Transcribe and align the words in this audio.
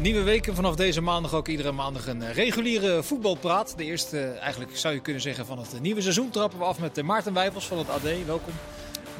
Nieuwe 0.00 0.22
weken 0.22 0.54
vanaf 0.54 0.76
deze 0.76 1.00
maandag 1.00 1.34
ook 1.34 1.48
iedere 1.48 1.72
maandag 1.72 2.06
een 2.06 2.22
eh, 2.22 2.34
reguliere 2.34 3.02
voetbalpraat. 3.02 3.74
De 3.76 3.84
eerste, 3.84 4.18
eh, 4.20 4.40
eigenlijk 4.40 4.76
zou 4.76 4.94
je 4.94 5.00
kunnen 5.00 5.22
zeggen, 5.22 5.46
van 5.46 5.58
het 5.58 5.80
nieuwe 5.80 6.00
seizoen 6.00 6.30
trappen 6.30 6.58
we 6.58 6.64
af 6.64 6.78
met 6.78 6.98
eh, 6.98 7.04
Maarten 7.04 7.32
Wijfels 7.32 7.66
van 7.66 7.78
het 7.78 7.88
AD. 7.88 8.26
Welkom. 8.26 8.52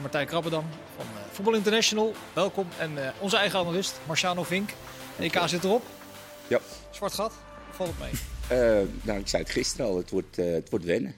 Martijn 0.01 0.27
Krabbedam 0.27 0.65
van 0.97 1.05
eh, 1.05 1.31
Voetbal 1.31 1.55
International. 1.55 2.15
Welkom. 2.33 2.67
En 2.79 3.05
eh, 3.05 3.11
onze 3.19 3.37
eigen 3.37 3.59
analist 3.59 4.01
Marciano 4.07 4.43
Vink. 4.43 4.71
EK 5.19 5.41
zit 5.47 5.65
erop. 5.65 5.83
Ja. 6.49 6.61
Zwart 6.91 7.13
gat. 7.13 7.33
Valt 7.71 7.89
het 7.89 7.99
mee? 7.99 8.13
Eh, 8.59 8.87
nou, 9.03 9.19
ik 9.19 9.29
zei 9.29 9.43
het 9.43 9.53
gisteren 9.53 9.87
al, 9.87 9.97
het 9.97 10.11
wordt, 10.11 10.39
eh, 10.39 10.53
het 10.53 10.71
wordt 10.71 10.85
wennen. 10.85 11.15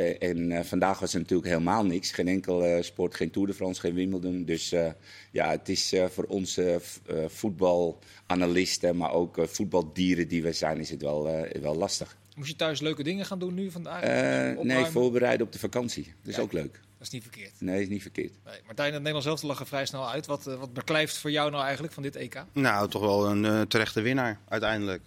Eh, 0.00 0.28
en 0.28 0.52
eh, 0.52 0.64
vandaag 0.64 0.98
was 0.98 1.12
er 1.14 1.18
natuurlijk 1.20 1.48
helemaal 1.48 1.84
niks. 1.84 2.10
Geen 2.12 2.28
enkel 2.28 2.64
eh, 2.64 2.82
sport, 2.82 3.14
geen 3.14 3.30
Tour 3.30 3.48
de 3.48 3.54
France, 3.54 3.80
geen 3.80 3.94
Wimbledon. 3.94 4.44
Dus 4.44 4.72
eh, 4.72 4.90
ja, 5.30 5.50
het 5.50 5.68
is 5.68 5.92
eh, 5.92 6.06
voor 6.06 6.24
onze 6.24 6.78
v- 6.80 6.96
eh, 7.10 7.24
voetbalalisten, 7.28 8.96
maar 8.96 9.12
ook 9.12 9.38
eh, 9.38 9.46
voetbaldieren 9.46 10.28
die 10.28 10.42
we 10.42 10.52
zijn, 10.52 10.78
is 10.78 10.90
het 10.90 11.02
wel, 11.02 11.28
eh, 11.28 11.60
wel 11.60 11.76
lastig. 11.76 12.16
Moest 12.36 12.50
je 12.50 12.56
thuis 12.56 12.80
leuke 12.80 13.02
dingen 13.02 13.26
gaan 13.26 13.38
doen 13.38 13.54
nu 13.54 13.70
vandaag? 13.70 14.02
Eh, 14.02 14.62
nee, 14.64 14.84
voorbereiden 14.84 15.46
op 15.46 15.52
de 15.52 15.58
vakantie. 15.58 16.04
Dat 16.04 16.28
is 16.30 16.36
Ja. 16.36 16.42
ook 16.42 16.52
leuk. 16.52 16.72
Dat 16.72 17.06
is 17.08 17.10
niet 17.10 17.22
verkeerd. 17.22 17.52
Nee, 17.58 17.82
is 17.82 17.88
niet 17.88 18.02
verkeerd. 18.02 18.32
Nee, 18.44 18.60
Martijn, 18.66 18.86
het 18.92 19.02
Nederlands 19.02 19.26
zelf 19.26 19.42
lag 19.42 19.60
er 19.60 19.66
vrij 19.66 19.86
snel 19.86 20.10
uit. 20.10 20.26
Wat, 20.26 20.44
wat 20.44 20.72
beklijft 20.72 21.16
voor 21.16 21.30
jou 21.30 21.50
nou 21.50 21.62
eigenlijk 21.64 21.92
van 21.92 22.02
dit 22.02 22.16
EK? 22.16 22.44
Nou, 22.52 22.88
toch 22.88 23.02
wel 23.02 23.26
een 23.26 23.44
eh, 23.44 23.60
terechte 23.60 24.00
winnaar 24.00 24.40
uiteindelijk. 24.48 25.02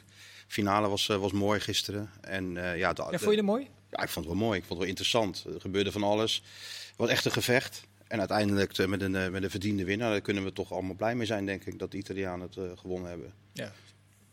Finale 0.48 0.88
was, 0.90 1.08
was 1.08 1.32
mooi 1.32 1.60
gisteren. 1.60 2.10
En, 2.22 2.58
eh, 2.58 2.78
ja, 2.78 2.94
de- 2.94 3.02
Ja, 3.02 3.18
vond 3.18 3.22
je 3.32 3.36
het 3.38 3.46
mooi? 3.46 3.68
Ja, 3.98 4.04
ik 4.04 4.10
vond 4.10 4.26
het 4.26 4.36
wel 4.36 4.46
mooi. 4.46 4.60
Ik 4.60 4.66
vond 4.66 4.70
het 4.70 4.80
wel 4.80 4.88
interessant. 4.88 5.46
Er 5.54 5.62
gebeurde 5.62 5.92
van 5.92 6.04
alles. 6.04 6.44
Het 6.88 6.98
was 6.98 7.10
echt 7.10 7.26
een 7.26 7.32
gevecht. 7.32 7.84
En 8.08 8.20
uiteindelijk 8.20 8.78
eh, 8.78 8.88
met, 8.88 9.02
een, 9.02 9.16
eh, 9.16 9.30
met 9.30 9.44
een 9.44 9.50
verdiende 9.50 9.84
winnaar. 9.84 10.12
Daar 10.12 10.22
kunnen 10.22 10.44
we 10.44 10.54
toch 10.54 10.72
allemaal 10.72 10.96
blij 10.96 11.16
mee 11.16 11.26
zijn, 11.26 11.46
denk 11.46 11.66
ik. 11.66 11.80
Dat 11.80 11.92
de 11.92 11.98
Italianen 11.98 12.48
het 12.48 12.58
eh, 12.58 12.64
gewonnen 12.76 13.10
hebben. 13.10 13.34
Ja. 13.54 13.72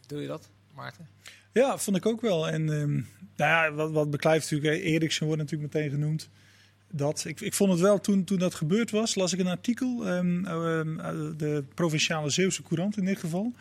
Doe 0.07 0.21
je 0.21 0.27
dat, 0.27 0.49
Maarten? 0.75 1.09
Ja, 1.53 1.79
vond 1.79 1.97
ik 1.97 2.07
ook 2.07 2.21
wel. 2.21 2.49
En 2.49 2.73
ehm, 2.73 2.93
nou 2.93 3.05
ja, 3.37 3.73
wat, 3.73 3.91
wat 3.91 4.11
beklijft 4.11 4.51
natuurlijk, 4.51 4.83
Eriksen 4.83 5.27
wordt 5.27 5.43
natuurlijk 5.43 5.75
meteen 5.75 5.91
genoemd. 5.91 6.29
Dat, 6.91 7.25
ik, 7.25 7.41
ik 7.41 7.55
vond 7.55 7.71
het 7.71 7.81
wel, 7.81 8.01
toen, 8.01 8.25
toen 8.25 8.39
dat 8.39 8.55
gebeurd 8.55 8.91
was, 8.91 9.15
las 9.15 9.33
ik 9.33 9.39
een 9.39 9.47
artikel, 9.47 10.07
ehm, 10.07 10.45
ehm, 10.45 11.37
de 11.37 11.65
Provinciale 11.75 12.31
Zeeuwse 12.31 12.63
Courant 12.63 12.97
in 12.97 13.05
dit 13.05 13.19
geval. 13.19 13.55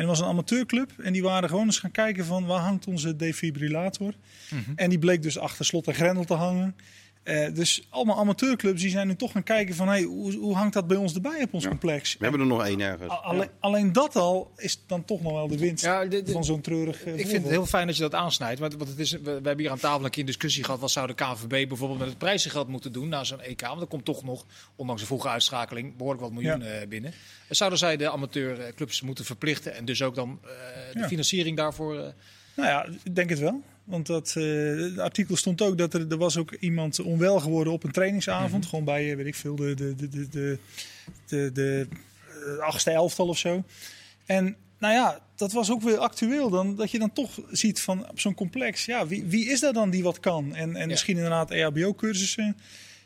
En 0.00 0.06
er 0.06 0.12
was 0.12 0.20
een 0.20 0.26
amateurclub 0.26 0.90
en 1.02 1.12
die 1.12 1.22
waren 1.22 1.48
gewoon 1.48 1.64
eens 1.64 1.78
gaan 1.78 1.90
kijken 1.90 2.24
van 2.24 2.46
waar 2.46 2.60
hangt 2.60 2.86
onze 2.86 3.16
defibrillator. 3.16 4.14
En 4.76 4.90
die 4.90 4.98
bleek 4.98 5.22
dus 5.22 5.38
achter 5.38 5.64
slot 5.64 5.86
en 5.86 5.94
grendel 5.94 6.24
te 6.24 6.34
hangen. 6.34 6.76
Eh, 7.22 7.54
dus 7.54 7.86
allemaal 7.90 8.18
amateurclubs 8.18 8.80
die 8.80 8.90
zijn 8.90 9.06
nu 9.06 9.16
toch 9.16 9.32
gaan 9.32 9.42
kijken 9.42 9.74
van 9.74 9.88
hey, 9.88 10.02
hoe, 10.02 10.34
hoe 10.36 10.54
hangt 10.54 10.74
dat 10.74 10.86
bij 10.86 10.96
ons 10.96 11.14
erbij 11.14 11.42
op 11.42 11.54
ons 11.54 11.62
Ja. 11.62 11.68
complex. 11.68 12.12
We 12.18 12.22
hebben 12.22 12.40
er 12.40 12.46
nog 12.46 12.64
één 12.64 12.80
ergens. 12.80 13.12
Alleen, 13.22 13.48
alleen 13.60 13.92
dat 13.92 14.16
al 14.16 14.52
is 14.56 14.82
dan 14.86 15.04
toch 15.04 15.22
nog 15.22 15.32
wel 15.32 15.48
de 15.48 15.58
winst 15.58 15.84
Ja, 15.84 16.06
van 16.26 16.44
zo'n 16.44 16.60
treurig 16.60 17.04
eh, 17.04 17.18
Ik 17.18 17.26
vind 17.26 17.42
het 17.42 17.50
heel 17.50 17.66
fijn 17.66 17.86
dat 17.86 17.96
je 17.96 18.02
dat 18.02 18.14
aansnijdt. 18.14 18.60
Want, 18.60 18.74
want 18.74 18.88
het 18.88 18.98
is, 18.98 19.10
we, 19.10 19.18
we 19.22 19.30
hebben 19.30 19.58
hier 19.58 19.70
aan 19.70 19.78
tafel 19.78 20.04
een 20.04 20.10
keer 20.10 20.20
een 20.20 20.26
discussie 20.26 20.64
gehad. 20.64 20.80
Wat 20.80 20.90
zou 20.90 21.06
de 21.06 21.14
KNVB 21.14 21.68
bijvoorbeeld 21.68 21.98
met 21.98 22.08
het 22.08 22.18
prijzengeld 22.18 22.68
moeten 22.68 22.92
doen 22.92 23.08
na 23.08 23.24
zo'n 23.24 23.40
EK? 23.40 23.60
Want 23.60 23.80
er 23.80 23.86
komt 23.86 24.04
toch 24.04 24.24
nog, 24.24 24.46
ondanks 24.76 25.00
de 25.00 25.06
vroege 25.06 25.28
uitschakeling, 25.28 25.96
behoorlijk 25.96 26.22
wat 26.22 26.32
miljoenen 26.32 26.80
eh, 26.80 26.88
binnen. 26.88 27.12
Zouden 27.48 27.78
zij 27.78 27.96
de 27.96 28.10
amateurclubs 28.10 29.00
moeten 29.00 29.24
verplichten 29.24 29.74
en 29.74 29.84
dus 29.84 30.02
ook 30.02 30.14
dan 30.14 30.38
eh, 30.42 30.48
de 30.92 30.98
Ja. 30.98 31.06
financiering 31.08 31.56
daarvoor... 31.56 31.98
eh, 31.98 32.12
Nou 32.56 32.68
ja, 32.68 32.86
ik 33.04 33.14
denk 33.14 33.30
het 33.30 33.38
wel. 33.38 33.62
Want 33.90 34.06
dat, 34.06 34.34
eh, 34.36 34.44
het 34.76 34.98
artikel 34.98 35.36
stond 35.36 35.62
ook 35.62 35.78
dat 35.78 35.94
er, 35.94 36.10
er 36.10 36.16
was 36.18 36.36
ook 36.36 36.52
iemand 36.52 37.00
onwel 37.00 37.40
geworden 37.40 37.72
op 37.72 37.84
een 37.84 37.90
trainingsavond. 37.92 38.66
Gewoon 38.66 38.84
bij, 38.84 39.10
eh, 39.10 39.16
weet 39.16 39.26
ik 39.26 39.34
veel, 39.34 39.56
de, 39.56 39.74
de, 39.74 39.94
de, 39.96 40.08
de, 40.08 40.28
de, 40.30 40.58
de, 41.26 41.50
de 41.52 41.86
eh, 42.58 42.58
achtste 42.58 42.90
elftal 42.90 43.28
of 43.28 43.38
zo. 43.38 43.64
En 44.26 44.56
nou 44.78 44.94
ja, 44.94 45.20
dat 45.36 45.52
was 45.52 45.70
ook 45.70 45.82
weer 45.82 45.98
actueel 45.98 46.50
dan. 46.50 46.76
Dat 46.76 46.90
je 46.90 46.98
dan 46.98 47.12
toch 47.12 47.38
ziet 47.50 47.80
van 47.80 48.08
op 48.10 48.20
zo'n 48.20 48.34
complex. 48.34 48.84
Ja, 48.84 49.06
wie, 49.06 49.24
wie 49.24 49.48
is 49.50 49.60
dat 49.60 49.74
dan 49.74 49.90
die 49.90 50.02
wat 50.02 50.20
kan? 50.20 50.54
En, 50.54 50.76
en 50.76 50.88
misschien 50.88 51.16
inderdaad 51.16 51.50
EHBO-cursussen. 51.50 52.56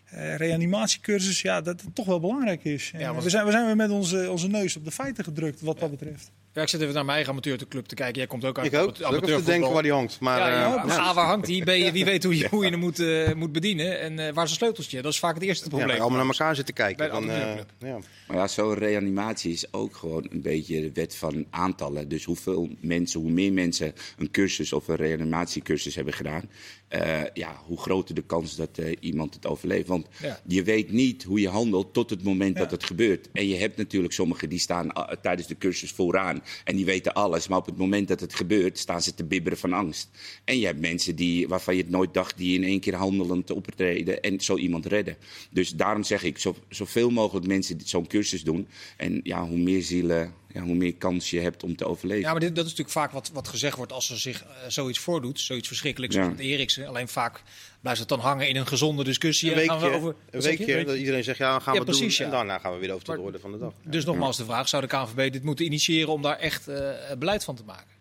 eh 0.04 0.36
reanimatiecursus, 0.36 1.42
ja, 1.42 1.60
dat 1.60 1.80
het 1.80 1.94
toch 1.94 2.06
wel 2.06 2.20
belangrijk 2.20 2.64
is. 2.64 2.90
En 2.94 3.00
Ja, 3.00 3.10
want- 3.12 3.22
we, 3.24 3.30
zijn, 3.30 3.44
we 3.44 3.50
zijn 3.50 3.66
weer 3.66 3.76
met 3.76 3.90
onze, 3.90 4.30
onze 4.30 4.48
neus 4.48 4.76
op 4.76 4.84
de 4.84 4.90
feiten 4.90 5.24
gedrukt, 5.24 5.60
wat 5.60 5.78
dat 5.78 5.90
betreft. 5.90 6.30
Ja, 6.54 6.62
ik 6.62 6.68
zit 6.68 6.80
even 6.80 6.94
naar 6.94 7.04
mijn 7.04 7.14
eigen 7.16 7.32
amateurclub 7.32 7.86
te 7.86 7.94
kijken. 7.94 8.16
Jij 8.16 8.26
komt 8.26 8.44
ook 8.44 8.58
uit 8.58 8.66
ik 8.72 8.78
ook. 8.78 8.96
Ik 8.98 9.24
te 9.24 9.42
denken 9.44 9.72
waar 9.72 9.82
die 9.82 9.92
hangt. 9.92 10.20
Maar, 10.20 10.38
ja, 10.38 10.48
ja, 10.48 10.84
eh, 10.84 10.98
A, 10.98 11.14
waar 11.14 11.26
hangt 11.26 11.46
die? 11.46 11.62
B, 11.62 11.92
wie 11.92 12.04
weet 12.04 12.24
hoe 12.24 12.38
je, 12.38 12.48
hoe 12.50 12.64
je 12.64 12.70
hem 12.70 12.78
moet, 12.78 12.98
eh, 12.98 13.32
moet 13.32 13.52
bedienen? 13.52 14.00
En 14.00 14.18
eh, 14.18 14.32
waar 14.34 14.44
is 14.44 14.50
een 14.50 14.56
sleuteltje? 14.56 15.02
Dat 15.02 15.12
is 15.12 15.18
vaak 15.18 15.34
het 15.34 15.42
eerste 15.42 15.64
ja, 15.64 15.68
probleem. 15.68 15.88
wij 15.90 16.00
allemaal 16.00 16.18
naar 16.18 16.28
elkaar 16.28 16.54
zitten 16.54 16.74
kijken. 16.74 17.08
Dan, 17.08 17.30
eh, 17.30 17.56
ja. 17.78 17.98
Maar 18.28 18.36
ja, 18.36 18.48
zo'n 18.48 18.74
reanimatie 18.74 19.52
is 19.52 19.72
ook 19.72 19.96
gewoon 19.96 20.26
een 20.30 20.42
beetje 20.42 20.80
de 20.80 20.90
wet 20.92 21.16
van 21.16 21.46
aantallen. 21.50 22.08
Dus 22.08 22.24
hoeveel 22.24 22.68
mensen, 22.80 23.20
hoe 23.20 23.30
meer 23.30 23.52
mensen 23.52 23.92
een 24.18 24.30
cursus 24.30 24.72
of 24.72 24.88
een 24.88 24.96
reanimatiecursus 24.96 25.94
hebben 25.94 26.14
gedaan, 26.14 26.50
eh, 26.88 27.20
ja, 27.34 27.56
hoe 27.64 27.78
groter 27.78 28.14
de 28.14 28.22
kans 28.22 28.56
dat 28.56 28.78
eh, 28.78 28.96
iemand 29.00 29.34
het 29.34 29.46
overleeft. 29.46 29.88
Want 29.88 30.06
Ja. 30.22 30.40
je 30.46 30.62
weet 30.62 30.92
niet 30.92 31.22
hoe 31.22 31.40
je 31.40 31.48
handelt 31.48 31.92
tot 31.92 32.10
het 32.10 32.22
moment 32.22 32.54
Ja. 32.54 32.60
dat 32.62 32.70
het 32.70 32.84
gebeurt. 32.84 33.28
En 33.32 33.48
je 33.48 33.56
hebt 33.56 33.76
natuurlijk 33.76 34.12
sommigen 34.12 34.48
die 34.48 34.58
staan 34.58 34.92
tijdens 35.22 35.48
de 35.48 35.58
cursus 35.58 35.90
vooraan 35.90 36.42
en 36.64 36.76
die 36.76 36.84
weten 36.84 37.14
alles. 37.14 37.48
Maar 37.48 37.58
op 37.58 37.66
het 37.66 37.76
moment 37.76 38.08
dat 38.08 38.20
het 38.20 38.34
gebeurt, 38.34 38.78
staan 38.78 39.02
ze 39.02 39.14
te 39.14 39.24
bibberen 39.24 39.58
van 39.58 39.72
angst. 39.72 40.08
En 40.44 40.58
je 40.58 40.66
hebt 40.66 40.80
mensen 40.80 41.16
die, 41.16 41.48
waarvan 41.48 41.76
je 41.76 41.82
het 41.82 41.90
nooit 41.90 42.14
dacht, 42.14 42.36
die 42.36 42.58
in 42.58 42.64
één 42.64 42.80
keer 42.80 42.94
handelend 42.94 43.50
optreden 43.50 44.22
en 44.22 44.40
zo 44.40 44.56
iemand 44.56 44.86
redden. 44.86 45.16
Dus 45.50 45.70
daarom 45.70 46.02
zeg 46.02 46.22
ik, 46.22 46.38
zo, 46.38 46.56
zoveel 46.68 47.10
mogelijk 47.10 47.46
mensen 47.46 47.80
zo'n 47.84 48.06
cursus 48.06 48.42
doen. 48.44 48.66
En 48.96 49.20
ja, 49.22 49.46
hoe 49.46 49.58
meer 49.58 49.82
zielen, 49.82 50.34
ja, 50.54 50.60
hoe 50.62 50.74
meer 50.74 50.94
kans 50.94 51.30
je 51.30 51.40
hebt 51.40 51.62
om 51.62 51.76
te 51.76 51.84
overleven. 51.86 52.22
Ja, 52.22 52.30
maar 52.30 52.40
dit, 52.40 52.48
dat 52.56 52.64
is 52.64 52.70
natuurlijk 52.70 52.98
vaak 52.98 53.10
wat, 53.12 53.30
wat 53.32 53.48
gezegd 53.48 53.76
wordt 53.76 53.92
als 53.92 54.10
er 54.10 54.18
zich 54.18 54.42
eh, 54.44 54.48
zoiets 54.68 54.98
voordoet. 54.98 55.40
Zoiets 55.40 55.68
verschrikkelijks 55.68 56.14
Ja. 56.14 56.20
als 56.22 56.30
met 56.30 56.40
Eriksen. 56.40 56.86
Alleen 56.86 57.08
vaak 57.08 57.42
blijft 57.80 58.00
het 58.00 58.08
dan 58.08 58.20
hangen 58.20 58.48
in 58.48 58.56
een 58.56 58.66
gezonde 58.66 59.04
discussie. 59.04 59.52
Een 59.52 59.58
En 59.58 59.64
gaan 59.66 59.76
we 59.76 59.82
weekje, 59.82 59.98
over, 59.98 60.14
een 60.30 60.40
weekje 60.40 60.84
dat 60.84 60.96
iedereen 60.96 61.24
zegt, 61.24 61.38
ja, 61.38 61.50
dan 61.50 61.62
gaan 61.62 61.74
Ja, 61.74 61.80
we 61.80 61.86
het 61.86 61.96
precies, 61.96 62.16
doen. 62.18 62.26
ja. 62.26 62.32
En 62.32 62.38
daarna 62.38 62.58
gaan 62.58 62.72
we 62.72 62.78
weer 62.78 62.92
over 62.92 63.04
tot 63.04 63.14
de 63.14 63.20
orde 63.20 63.38
van 63.38 63.52
de 63.52 63.58
dag. 63.58 63.72
Ja. 63.84 63.90
Dus 63.90 64.04
nogmaals 64.04 64.36
de 64.36 64.44
vraag, 64.44 64.68
zou 64.68 64.82
de 64.82 64.88
KNVB 64.88 65.32
dit 65.32 65.42
moeten 65.42 65.64
initiëren 65.64 66.12
om 66.12 66.22
daar 66.22 66.38
echt 66.38 66.68
eh, 66.68 66.90
beleid 67.18 67.44
van 67.44 67.56
te 67.56 67.64
maken? 67.64 67.92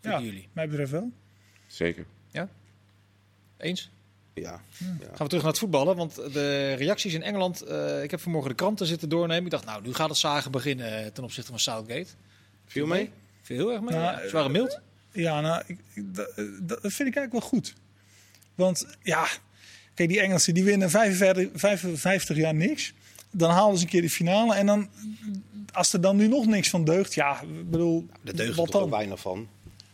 Ja, 0.00 0.10
Vinden 0.10 0.24
jullie? 0.24 0.48
mij 0.52 0.68
betreft 0.68 0.90
wel. 0.90 1.10
Zeker. 1.66 2.04
Eens? 3.58 3.90
Ja. 4.34 4.60
Gaan 4.80 4.98
we 5.18 5.26
terug 5.26 5.42
naar 5.42 5.50
het 5.50 5.58
voetballen, 5.58 5.96
want 5.96 6.14
de 6.14 6.72
reacties 6.72 7.14
in 7.14 7.22
Engeland... 7.22 7.60
eh, 7.62 8.02
ik 8.02 8.10
heb 8.10 8.20
vanmorgen 8.20 8.50
de 8.50 8.56
kranten 8.56 8.86
zitten 8.86 9.08
doornemen. 9.08 9.44
Ik 9.44 9.50
dacht, 9.50 9.64
nou, 9.64 9.82
nu 9.82 9.94
gaat 9.94 10.08
het 10.08 10.18
zagen 10.18 10.50
beginnen 10.50 10.98
eh, 11.04 11.06
ten 11.06 11.24
opzichte 11.24 11.50
van 11.50 11.58
Southgate. 11.60 12.06
Viel 12.66 12.86
mee? 12.86 13.10
Viel 13.42 13.56
heel 13.56 13.72
erg 13.72 13.80
mee. 13.80 13.94
Nou, 13.98 14.20
ja. 14.20 14.26
Ze 14.28 14.32
waren 14.32 14.50
mild. 14.50 14.80
Ja, 15.12 15.40
nou, 15.40 15.62
ik, 15.66 15.78
ik- 15.94 16.14
dat, 16.14 16.30
dat 16.60 16.78
vind 16.80 17.08
ik 17.08 17.16
eigenlijk 17.16 17.32
wel 17.32 17.40
goed. 17.40 17.74
Want 18.54 18.86
ja, 19.02 19.26
kijk, 19.94 20.08
die 20.08 20.20
Engelsen 20.20 20.54
die 20.54 20.64
winnen 20.64 20.90
55, 20.90 21.60
55 21.60 22.36
jaar 22.36 22.54
niks. 22.54 22.92
Dan 23.30 23.50
halen 23.50 23.76
ze 23.78 23.84
een 23.84 23.90
keer 23.90 24.02
de 24.02 24.10
finale. 24.10 24.54
En 24.54 24.66
dan, 24.66 24.88
als 25.72 25.92
er 25.92 26.00
dan 26.00 26.16
nu 26.16 26.28
nog 26.28 26.46
niks 26.46 26.70
van 26.70 26.84
deugt, 26.84 27.14
ja, 27.14 27.40
ik 27.40 27.70
bedoel, 27.70 28.06
Daar 28.22 28.34
deugt 28.34 28.74
er 28.74 28.90
weinig 28.90 29.20
van. 29.20 29.48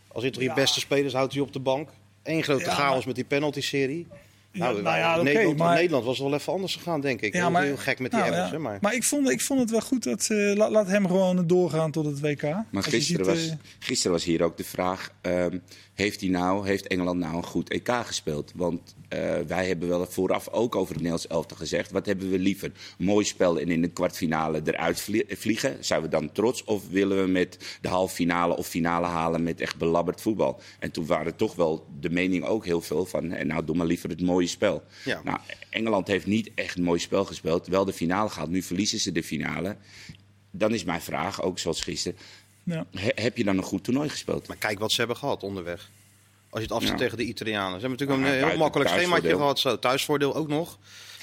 Als 0.07 0.23
je 0.23 0.33
Ja. 0.39 0.53
beste 0.53 0.79
spelers 0.79 1.13
houdt 1.13 1.33
hij 1.33 1.41
op 1.41 1.53
de 1.53 1.59
bank. 1.59 1.89
Eén 2.23 2.43
grote 2.43 2.63
Ja, 2.65 2.73
chaos 2.75 3.05
met 3.05 3.15
die 3.15 3.23
penalty-serie. 3.23 4.07
Nou, 4.51 4.81
nou 4.81 4.97
ja, 4.97 5.13
oké, 5.13 5.23
Nederland, 5.23 5.57
maar- 5.57 5.75
Nederland 5.75 6.05
was 6.05 6.19
wel 6.19 6.33
even 6.33 6.53
anders 6.53 6.75
gegaan, 6.75 7.01
denk 7.01 7.21
ik. 7.21 7.33
heel, 7.33 7.55
heel 7.57 7.77
gek 7.77 7.99
met 7.99 8.11
die 8.11 8.19
nou, 8.19 8.33
ja. 8.33 8.49
hè, 8.49 8.59
maar... 8.59 8.77
Maar 8.81 8.93
ik 8.95 9.03
vond, 9.03 9.29
ik 9.29 9.41
vond 9.41 9.59
het 9.59 9.69
wel 9.69 9.81
goed 9.81 10.03
dat 10.03 10.23
ze 10.23 10.53
laat, 10.57 10.71
laat 10.71 10.87
hem 10.87 11.07
gewoon 11.07 11.47
doorgaan 11.47 11.91
tot 11.91 12.05
het 12.05 12.19
WK. 12.19 12.41
Maar 12.69 12.83
gisteren, 12.83 13.25
ziet, 13.25 13.35
was, 13.35 13.49
eh, 13.49 13.55
gisteren 13.79 14.11
was 14.11 14.23
hier 14.23 14.43
ook 14.43 14.57
de 14.57 14.63
vraag: 14.63 15.11
ehm, 15.21 15.57
heeft, 15.93 16.21
hij 16.21 16.29
nou, 16.29 16.67
heeft 16.67 16.87
Engeland 16.87 17.19
nou 17.19 17.35
een 17.35 17.43
goed 17.45 17.69
EK 17.69 17.91
gespeeld? 18.05 18.51
Want 18.55 18.95
eh, 19.09 19.19
wij 19.47 19.67
hebben 19.67 19.89
wel 19.89 20.05
vooraf 20.05 20.47
ook 20.49 20.75
over 20.75 20.87
het 20.87 20.95
Nederlands 21.03 21.27
elftal 21.27 21.57
gezegd: 21.57 21.91
wat 21.91 22.05
hebben 22.05 22.29
we 22.29 22.39
liever? 22.39 22.71
Mooi 22.97 23.25
spel 23.25 23.59
en 23.59 23.69
in 23.69 23.81
de 23.81 23.87
kwartfinale 23.87 24.61
eruit 24.65 25.01
vlie- 25.01 25.25
vliegen? 25.27 25.77
Zijn 25.79 26.01
we 26.01 26.07
dan 26.07 26.31
trots? 26.31 26.63
Of 26.63 26.89
willen 26.89 27.21
we 27.23 27.27
met 27.31 27.77
de 27.81 27.87
halve 27.87 28.15
finale 28.15 28.57
of 28.57 28.67
finale 28.67 29.05
halen 29.05 29.43
met 29.43 29.61
echt 29.61 29.77
belabberd 29.77 30.21
voetbal? 30.21 30.61
En 30.79 30.91
toen 30.91 31.05
waren 31.05 31.35
toch 31.35 31.55
wel 31.55 31.85
de 31.99 32.09
mening 32.09 32.45
ook 32.45 32.65
heel 32.65 32.81
veel 32.81 33.05
van: 33.05 33.31
en 33.31 33.47
nou, 33.47 33.65
doe 33.65 33.75
maar 33.75 33.85
liever 33.85 34.09
het 34.09 34.21
mooie 34.21 34.38
spel. 34.47 34.83
Ja. 35.05 35.21
Nou, 35.23 35.37
Engeland 35.69 36.07
heeft 36.07 36.25
niet 36.25 36.51
echt 36.55 36.77
een 36.77 36.83
mooi 36.83 36.99
spel 36.99 37.25
gespeeld, 37.25 37.67
wel 37.67 37.85
de 37.85 37.93
finale 37.93 38.29
gehaald. 38.29 38.49
Nu 38.49 38.61
verliezen 38.61 38.99
ze 38.99 39.11
de 39.11 39.23
finale. 39.23 39.75
Dan 40.51 40.73
is 40.73 40.83
mijn 40.83 41.01
vraag, 41.01 41.41
ook 41.41 41.59
zoals 41.59 41.81
gisteren. 41.81 42.17
ja. 42.63 42.85
He- 42.91 43.11
heb 43.23 43.37
je 43.37 43.43
dan 43.43 43.57
een 43.57 43.63
goed 43.63 43.83
toernooi 43.83 44.09
gespeeld? 44.09 44.47
Maar 44.47 44.57
kijk 44.57 44.79
wat 44.79 44.91
ze 44.91 44.97
hebben 44.99 45.17
gehad 45.17 45.43
onderweg. 45.43 45.89
Als 46.49 46.61
je 46.61 46.67
het 46.67 46.75
afzet 46.75 46.91
Ja. 46.91 46.97
tegen 46.97 47.17
de 47.17 47.23
Italianen. 47.23 47.79
Ze 47.79 47.87
hebben 47.87 48.05
natuurlijk 48.07 48.35
Ja, 48.35 48.41
een 48.43 48.49
heel 48.49 48.57
makkelijk 48.57 48.89
schemaatje 48.89 49.29
gehad. 49.29 49.59
Zo, 49.59 49.79
thuisvoordeel 49.79 50.35
ook 50.35 50.47
nog. 50.47 50.77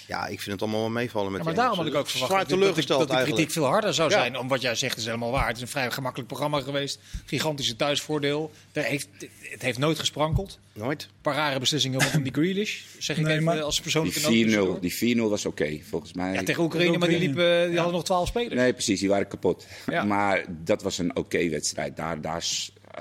Ja, 0.06 0.26
ik 0.26 0.40
vind 0.40 0.52
het 0.52 0.62
allemaal 0.62 0.80
wel 0.80 0.90
meevallen 0.90 1.32
met 1.32 1.38
Ja, 1.38 1.44
maar 1.44 1.54
die 1.54 1.62
daarom 1.62 1.78
had 1.78 1.88
ik 1.88 1.94
ook 1.98 2.08
verwacht 2.08 2.32
dat, 2.32 2.48
teleurgesteld 2.48 2.98
dat 2.98 3.08
de 3.08 3.14
kritiek 3.14 3.26
eigenlijk. 3.36 3.52
veel 3.52 3.64
harder 3.72 3.94
zou 3.94 4.10
Ja. 4.10 4.18
zijn. 4.18 4.38
Om 4.38 4.48
wat 4.48 4.60
jij 4.60 4.74
zegt 4.74 4.96
is 4.96 5.04
helemaal 5.04 5.30
waar. 5.30 5.46
Het 5.46 5.56
is 5.56 5.62
een 5.62 5.68
vrij 5.68 5.90
gemakkelijk 5.90 6.28
programma 6.28 6.60
geweest. 6.60 6.98
Gigantische 7.26 7.76
thuisvoordeel. 7.76 8.50
Heeft, 8.72 9.08
het 9.40 9.62
heeft 9.62 9.78
nooit 9.78 9.98
gesprankeld. 9.98 10.58
Nooit. 10.72 11.02
Een 11.02 11.08
paar 11.22 11.34
rare 11.34 11.58
beslissingen 11.58 12.02
rondom 12.02 12.22
die 12.22 12.32
Grealish. 12.32 12.80
Zeg 12.98 13.16
ik 13.16 13.22
Nee, 13.24 13.32
even 13.32 13.44
maar- 13.44 13.60
als 13.62 13.74
Die 13.74 13.82
persoonlijke 13.82 14.20
4-0 14.20 14.64
noot. 14.66 14.80
die 14.82 14.94
4-0 14.94 15.28
was 15.30 15.46
oké, 15.46 15.78
volgens 15.88 16.12
mij. 16.12 16.32
Ja, 16.32 16.42
tegen 16.42 16.62
Oekraïne, 16.62 16.98
maar 16.98 17.08
die, 17.08 17.18
liepen, 17.18 17.66
die 17.68 17.76
hadden 17.76 17.94
nog 17.94 18.04
12 18.04 18.28
spelers. 18.28 18.54
Nee, 18.54 18.72
precies, 18.72 19.00
die 19.00 19.08
waren 19.08 19.28
kapot. 19.28 19.66
Ja. 19.86 20.04
Maar 20.04 20.44
dat 20.48 20.82
was 20.82 20.98
een 20.98 21.16
oké 21.16 21.48
wedstrijd. 21.48 21.96
Daar, 21.96 22.20
daar 22.20 22.44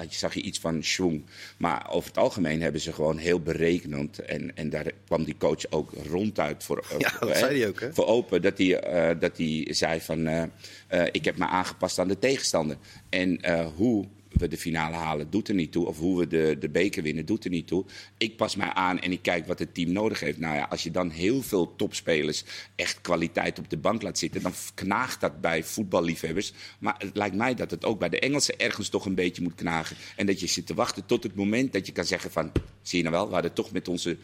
zag 0.09 0.33
je 0.33 0.41
iets 0.41 0.59
van 0.59 0.83
schwung. 0.83 1.25
Maar 1.57 1.89
over 1.89 2.09
het 2.09 2.17
algemeen 2.17 2.61
hebben 2.61 2.81
ze 2.81 2.93
gewoon 2.93 3.17
heel 3.17 3.39
berekenend. 3.39 4.19
En, 4.19 4.55
en 4.55 4.69
daar 4.69 4.91
kwam 5.05 5.23
die 5.23 5.37
coach 5.37 5.71
ook 5.71 5.91
ronduit 6.09 6.63
voor, 6.63 6.85
Ja, 6.97 7.13
dat 7.19 7.37
zei 7.37 7.59
hij 7.59 7.67
ook, 7.67 7.79
hè? 7.79 7.93
voor 7.93 8.05
open. 8.05 8.41
Dat 8.41 8.57
hij, 8.57 8.79
eh, 8.79 9.19
dat 9.19 9.37
hij 9.37 9.67
zei 9.69 10.01
van, 10.01 10.27
eh, 10.27 10.43
eh, 10.87 11.07
ik 11.11 11.25
heb 11.25 11.37
me 11.37 11.47
aangepast 11.47 11.99
aan 11.99 12.07
de 12.07 12.19
tegenstander. 12.19 12.77
En 13.09 13.39
hoe 13.75 14.05
we 14.39 14.47
de 14.47 14.57
finale 14.57 14.95
halen, 14.95 15.29
doet 15.29 15.47
er 15.47 15.55
niet 15.55 15.71
toe. 15.71 15.87
Of 15.87 15.97
hoe 15.97 16.19
we 16.19 16.27
de, 16.27 16.57
de 16.59 16.69
beker 16.69 17.03
winnen, 17.03 17.25
doet 17.25 17.43
er 17.43 17.49
niet 17.49 17.67
toe. 17.67 17.85
Ik 18.17 18.37
pas 18.37 18.55
mij 18.55 18.73
aan 18.73 18.99
en 18.99 19.11
ik 19.11 19.21
kijk 19.21 19.47
wat 19.47 19.59
het 19.59 19.73
team 19.73 19.91
nodig 19.91 20.19
heeft. 20.19 20.39
Nou 20.39 20.55
ja, 20.55 20.63
als 20.69 20.83
je 20.83 20.91
dan 20.91 21.09
heel 21.09 21.41
veel 21.41 21.75
topspelers 21.75 22.43
echt 22.75 23.01
kwaliteit 23.01 23.59
op 23.59 23.69
de 23.69 23.77
bank 23.77 24.01
laat 24.01 24.17
zitten... 24.17 24.41
dan 24.41 24.53
knaagt 24.73 25.21
dat 25.21 25.41
bij 25.41 25.63
voetballiefhebbers. 25.63 26.53
Maar 26.79 26.95
het 26.97 27.17
lijkt 27.17 27.35
mij 27.35 27.53
dat 27.55 27.71
het 27.71 27.85
ook 27.85 27.99
bij 27.99 28.09
de 28.09 28.19
Engelsen 28.19 28.59
ergens 28.59 28.89
toch 28.89 29.05
een 29.05 29.15
beetje 29.15 29.41
moet 29.41 29.55
knagen. 29.55 29.97
En 30.15 30.25
dat 30.25 30.39
je 30.39 30.47
zit 30.47 30.65
te 30.65 30.73
wachten 30.73 31.05
tot 31.05 31.23
het 31.23 31.35
moment 31.35 31.73
dat 31.73 31.85
je 31.85 31.91
kan 31.91 32.05
zeggen 32.05 32.31
van... 32.31 32.51
zie 32.81 32.97
je 32.97 33.03
nou 33.03 33.15
wel, 33.15 33.27
we 33.27 33.33
hadden 33.33 33.53
toch 33.53 33.71
met 33.71 33.87
onze 33.87 34.17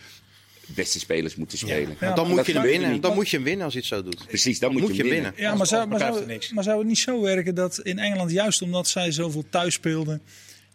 beste 0.76 1.00
spelers 1.00 1.36
moeten 1.36 1.58
spelen. 1.58 1.96
Want 2.00 2.16
dan 2.16 2.30
moet 2.30 2.46
je 2.46 2.54
hem 2.54 2.62
winnen. 2.62 3.02
Dan 3.02 3.14
moet 3.14 3.30
je 3.30 3.36
hem 3.36 3.46
winnen 3.46 3.66
als 3.66 3.74
hij 3.74 3.84
het 3.88 3.92
zo 3.98 4.04
doet. 4.04 4.28
Precies, 4.28 4.60
dan 4.60 4.72
moet, 4.72 4.82
moet 4.82 4.90
je 4.90 4.96
je 4.96 5.02
hem 5.02 5.12
winnen. 5.12 5.32
winnen. 5.32 5.52
Ja, 5.52 5.58
maar 5.58 5.68
zou, 5.68 5.88
maar, 5.88 6.00
zou, 6.00 6.40
maar 6.54 6.64
zou 6.64 6.78
het 6.80 6.88
niet 6.88 7.00
zo 7.00 7.22
werken 7.22 7.56
dat 7.56 7.80
in 7.80 8.00
Engeland, 8.00 8.32
juist 8.32 8.62
omdat 8.62 8.88
zij 8.88 9.12
zoveel 9.12 9.44
thuis 9.50 9.74
speelden, 9.74 10.22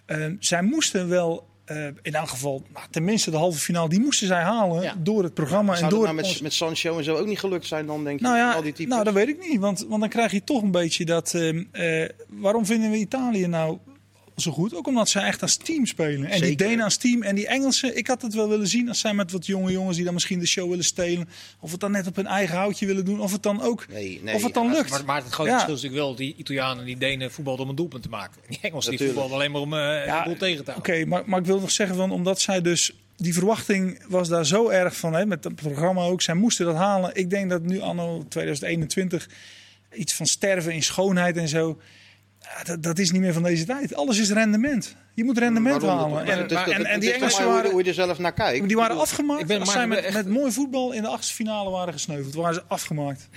eh, 0.07 0.27
zij 0.41 0.63
moesten 0.63 1.09
wel 1.09 1.47
eh, 1.65 1.87
in 2.03 2.15
elk 2.15 2.29
geval, 2.29 2.63
nou, 2.73 2.87
tenminste 2.91 3.31
de 3.31 3.37
halve 3.37 3.59
finale, 3.59 3.89
die 3.89 4.01
moesten 4.01 4.27
zij 4.27 4.43
halen 4.43 4.83
Ja. 4.83 4.95
door 4.99 5.23
het 5.23 5.35
programma 5.35 5.77
en 5.79 5.89
door 5.89 6.03
nou 6.03 6.15
met, 6.15 6.41
met 6.41 6.53
Sancho 6.53 6.99
en 6.99 7.05
zo 7.05 7.15
ook 7.17 7.27
niet 7.27 7.39
gelukt 7.39 7.67
zijn 7.67 7.87
dan, 7.87 8.05
denk 8.05 8.19
je? 8.19 8.25
Nou 8.25 8.37
ja, 8.37 8.53
al 8.53 8.63
die 8.63 8.73
types? 8.73 8.93
nou, 8.93 9.05
dat 9.05 9.15
weet 9.15 9.29
ik 9.29 9.49
niet. 9.49 9.61
Want, 9.61 9.85
want 9.89 10.01
dan 10.01 10.09
krijg 10.11 10.33
je 10.33 10.45
toch 10.45 10.63
een 10.63 10.71
beetje 10.71 11.05
dat. 11.05 11.35
ehm, 11.35 11.63
eh, 11.73 12.09
waarom 12.29 12.67
vinden 12.67 12.91
we 12.91 12.97
Italië 12.97 13.47
nou 13.47 13.79
zo 14.43 14.53
goed? 14.53 14.75
Ook 14.75 14.87
omdat 14.87 15.09
zij 15.09 15.23
echt 15.23 15.43
als 15.43 15.57
team 15.57 15.87
spelen. 15.87 16.25
En 16.31 16.41
die. 16.41 16.57
Denen 16.57 16.85
als 16.85 16.97
team 16.97 17.23
en 17.23 17.35
die 17.35 17.47
Engelsen. 17.47 17.97
Ik 17.97 18.07
had 18.07 18.23
het 18.23 18.35
wel 18.35 18.49
willen 18.49 18.69
zien 18.69 18.89
als 18.89 18.99
zij 19.01 19.15
met 19.15 19.33
wat 19.33 19.47
jonge 19.47 19.73
jongens 19.73 19.97
die 19.97 20.05
dan 20.05 20.15
misschien 20.15 20.39
de 20.39 20.47
show 20.47 20.69
willen 20.69 20.85
stelen. 20.85 21.29
Of 21.61 21.71
het 21.71 21.81
dan 21.81 21.91
net 21.91 22.07
op 22.07 22.17
hun 22.17 22.27
eigen 22.27 22.57
houtje 22.57 22.87
willen 22.87 23.05
doen. 23.05 23.21
Of 23.21 23.33
het 23.33 23.43
dan 23.43 23.63
ook. 23.63 23.87
Nee, 23.89 24.21
nee. 24.23 24.35
of 24.35 24.43
het 24.43 24.55
dan 24.55 24.71
lukt. 24.73 24.91
maar, 24.91 25.05
maar 25.05 25.23
het 25.25 25.33
grote 25.33 25.51
Ja. 25.51 25.57
verschil 25.57 25.75
is 25.77 25.83
natuurlijk 25.83 26.07
wel, 26.09 26.17
die 26.17 26.35
Italianen 26.37 26.79
en 26.79 26.85
die 26.85 26.97
Denen 26.99 27.33
voetbalden 27.33 27.63
om 27.65 27.71
een 27.71 27.77
doelpunt 27.77 28.03
te 28.03 28.09
maken. 28.09 28.41
En 28.43 28.49
die 28.49 28.59
Engelsen 28.63 28.97
die 28.97 29.07
voetbalden 29.07 29.35
alleen 29.37 29.51
maar 29.51 29.61
om 29.61 29.75
eh 29.75 30.07
Ja, 30.07 30.25
boel 30.25 30.37
tegen 30.37 30.65
te 30.65 30.71
Oké, 30.77 30.91
houden. 30.91 31.09
maar, 31.09 31.23
maar 31.27 31.41
ik 31.41 31.47
wil 31.47 31.61
nog 31.61 31.71
zeggen 31.71 31.97
van 31.97 32.11
omdat 32.11 32.41
zij 32.41 32.61
dus. 32.61 32.93
Die 33.17 33.35
verwachting 33.35 34.03
was 34.09 34.29
daar 34.29 34.47
zo 34.47 34.69
erg 34.69 34.97
van, 34.97 35.13
hè, 35.15 35.27
met 35.27 35.45
het 35.45 35.55
programma 35.55 36.03
ook. 36.03 36.23
Zij 36.23 36.35
moesten 36.35 36.67
dat 36.67 36.75
halen. 36.77 37.11
Ik 37.15 37.31
denk 37.31 37.51
dat 37.51 37.63
nu 37.63 37.81
anno 37.81 38.25
2021 38.29 39.29
iets 39.95 40.15
van 40.15 40.27
sterven 40.27 40.73
in 40.73 40.83
schoonheid 40.83 41.37
en 41.37 41.49
zo. 41.49 41.79
Dat, 42.65 42.83
dat 42.83 42.99
is 42.99 43.11
niet 43.11 43.21
meer 43.21 43.33
van 43.33 43.43
deze 43.43 43.65
tijd. 43.65 43.95
Alles 43.95 44.19
is 44.19 44.31
rendement. 44.31 44.97
Je 45.15 45.25
moet 45.25 45.39
rendement 45.39 45.83
Waarom? 45.83 46.13
halen. 46.15 46.27
En, 46.87 47.01
die 47.01 47.13
Engelsen 47.13 47.21
maar 47.21 47.31
hoe 47.31 47.41
je- 47.41 47.45
waren, 47.57 47.71
hoe 47.71 47.83
je 47.83 47.89
er 47.89 47.95
zelf 47.95 48.19
naar 48.19 48.33
kijkt. 48.33 48.67
die 48.69 48.77
waren 48.77 48.99
afgemaakt. 49.01 49.41
ik 49.41 49.47
ben- 49.47 49.59
als 49.59 49.69
maar 49.69 49.77
zij 49.79 49.87
met, 49.87 49.99
echt- 50.05 50.15
met 50.15 50.29
mooi 50.29 50.53
voetbal 50.53 50.93
in 50.93 51.03
de 51.03 51.09
achtste 51.09 51.35
finale 51.35 51.71
waren 51.71 51.93
gesneuveld, 51.93 52.35
waren 52.35 52.55
ze 52.55 52.63
afgemaakt. 52.69 53.29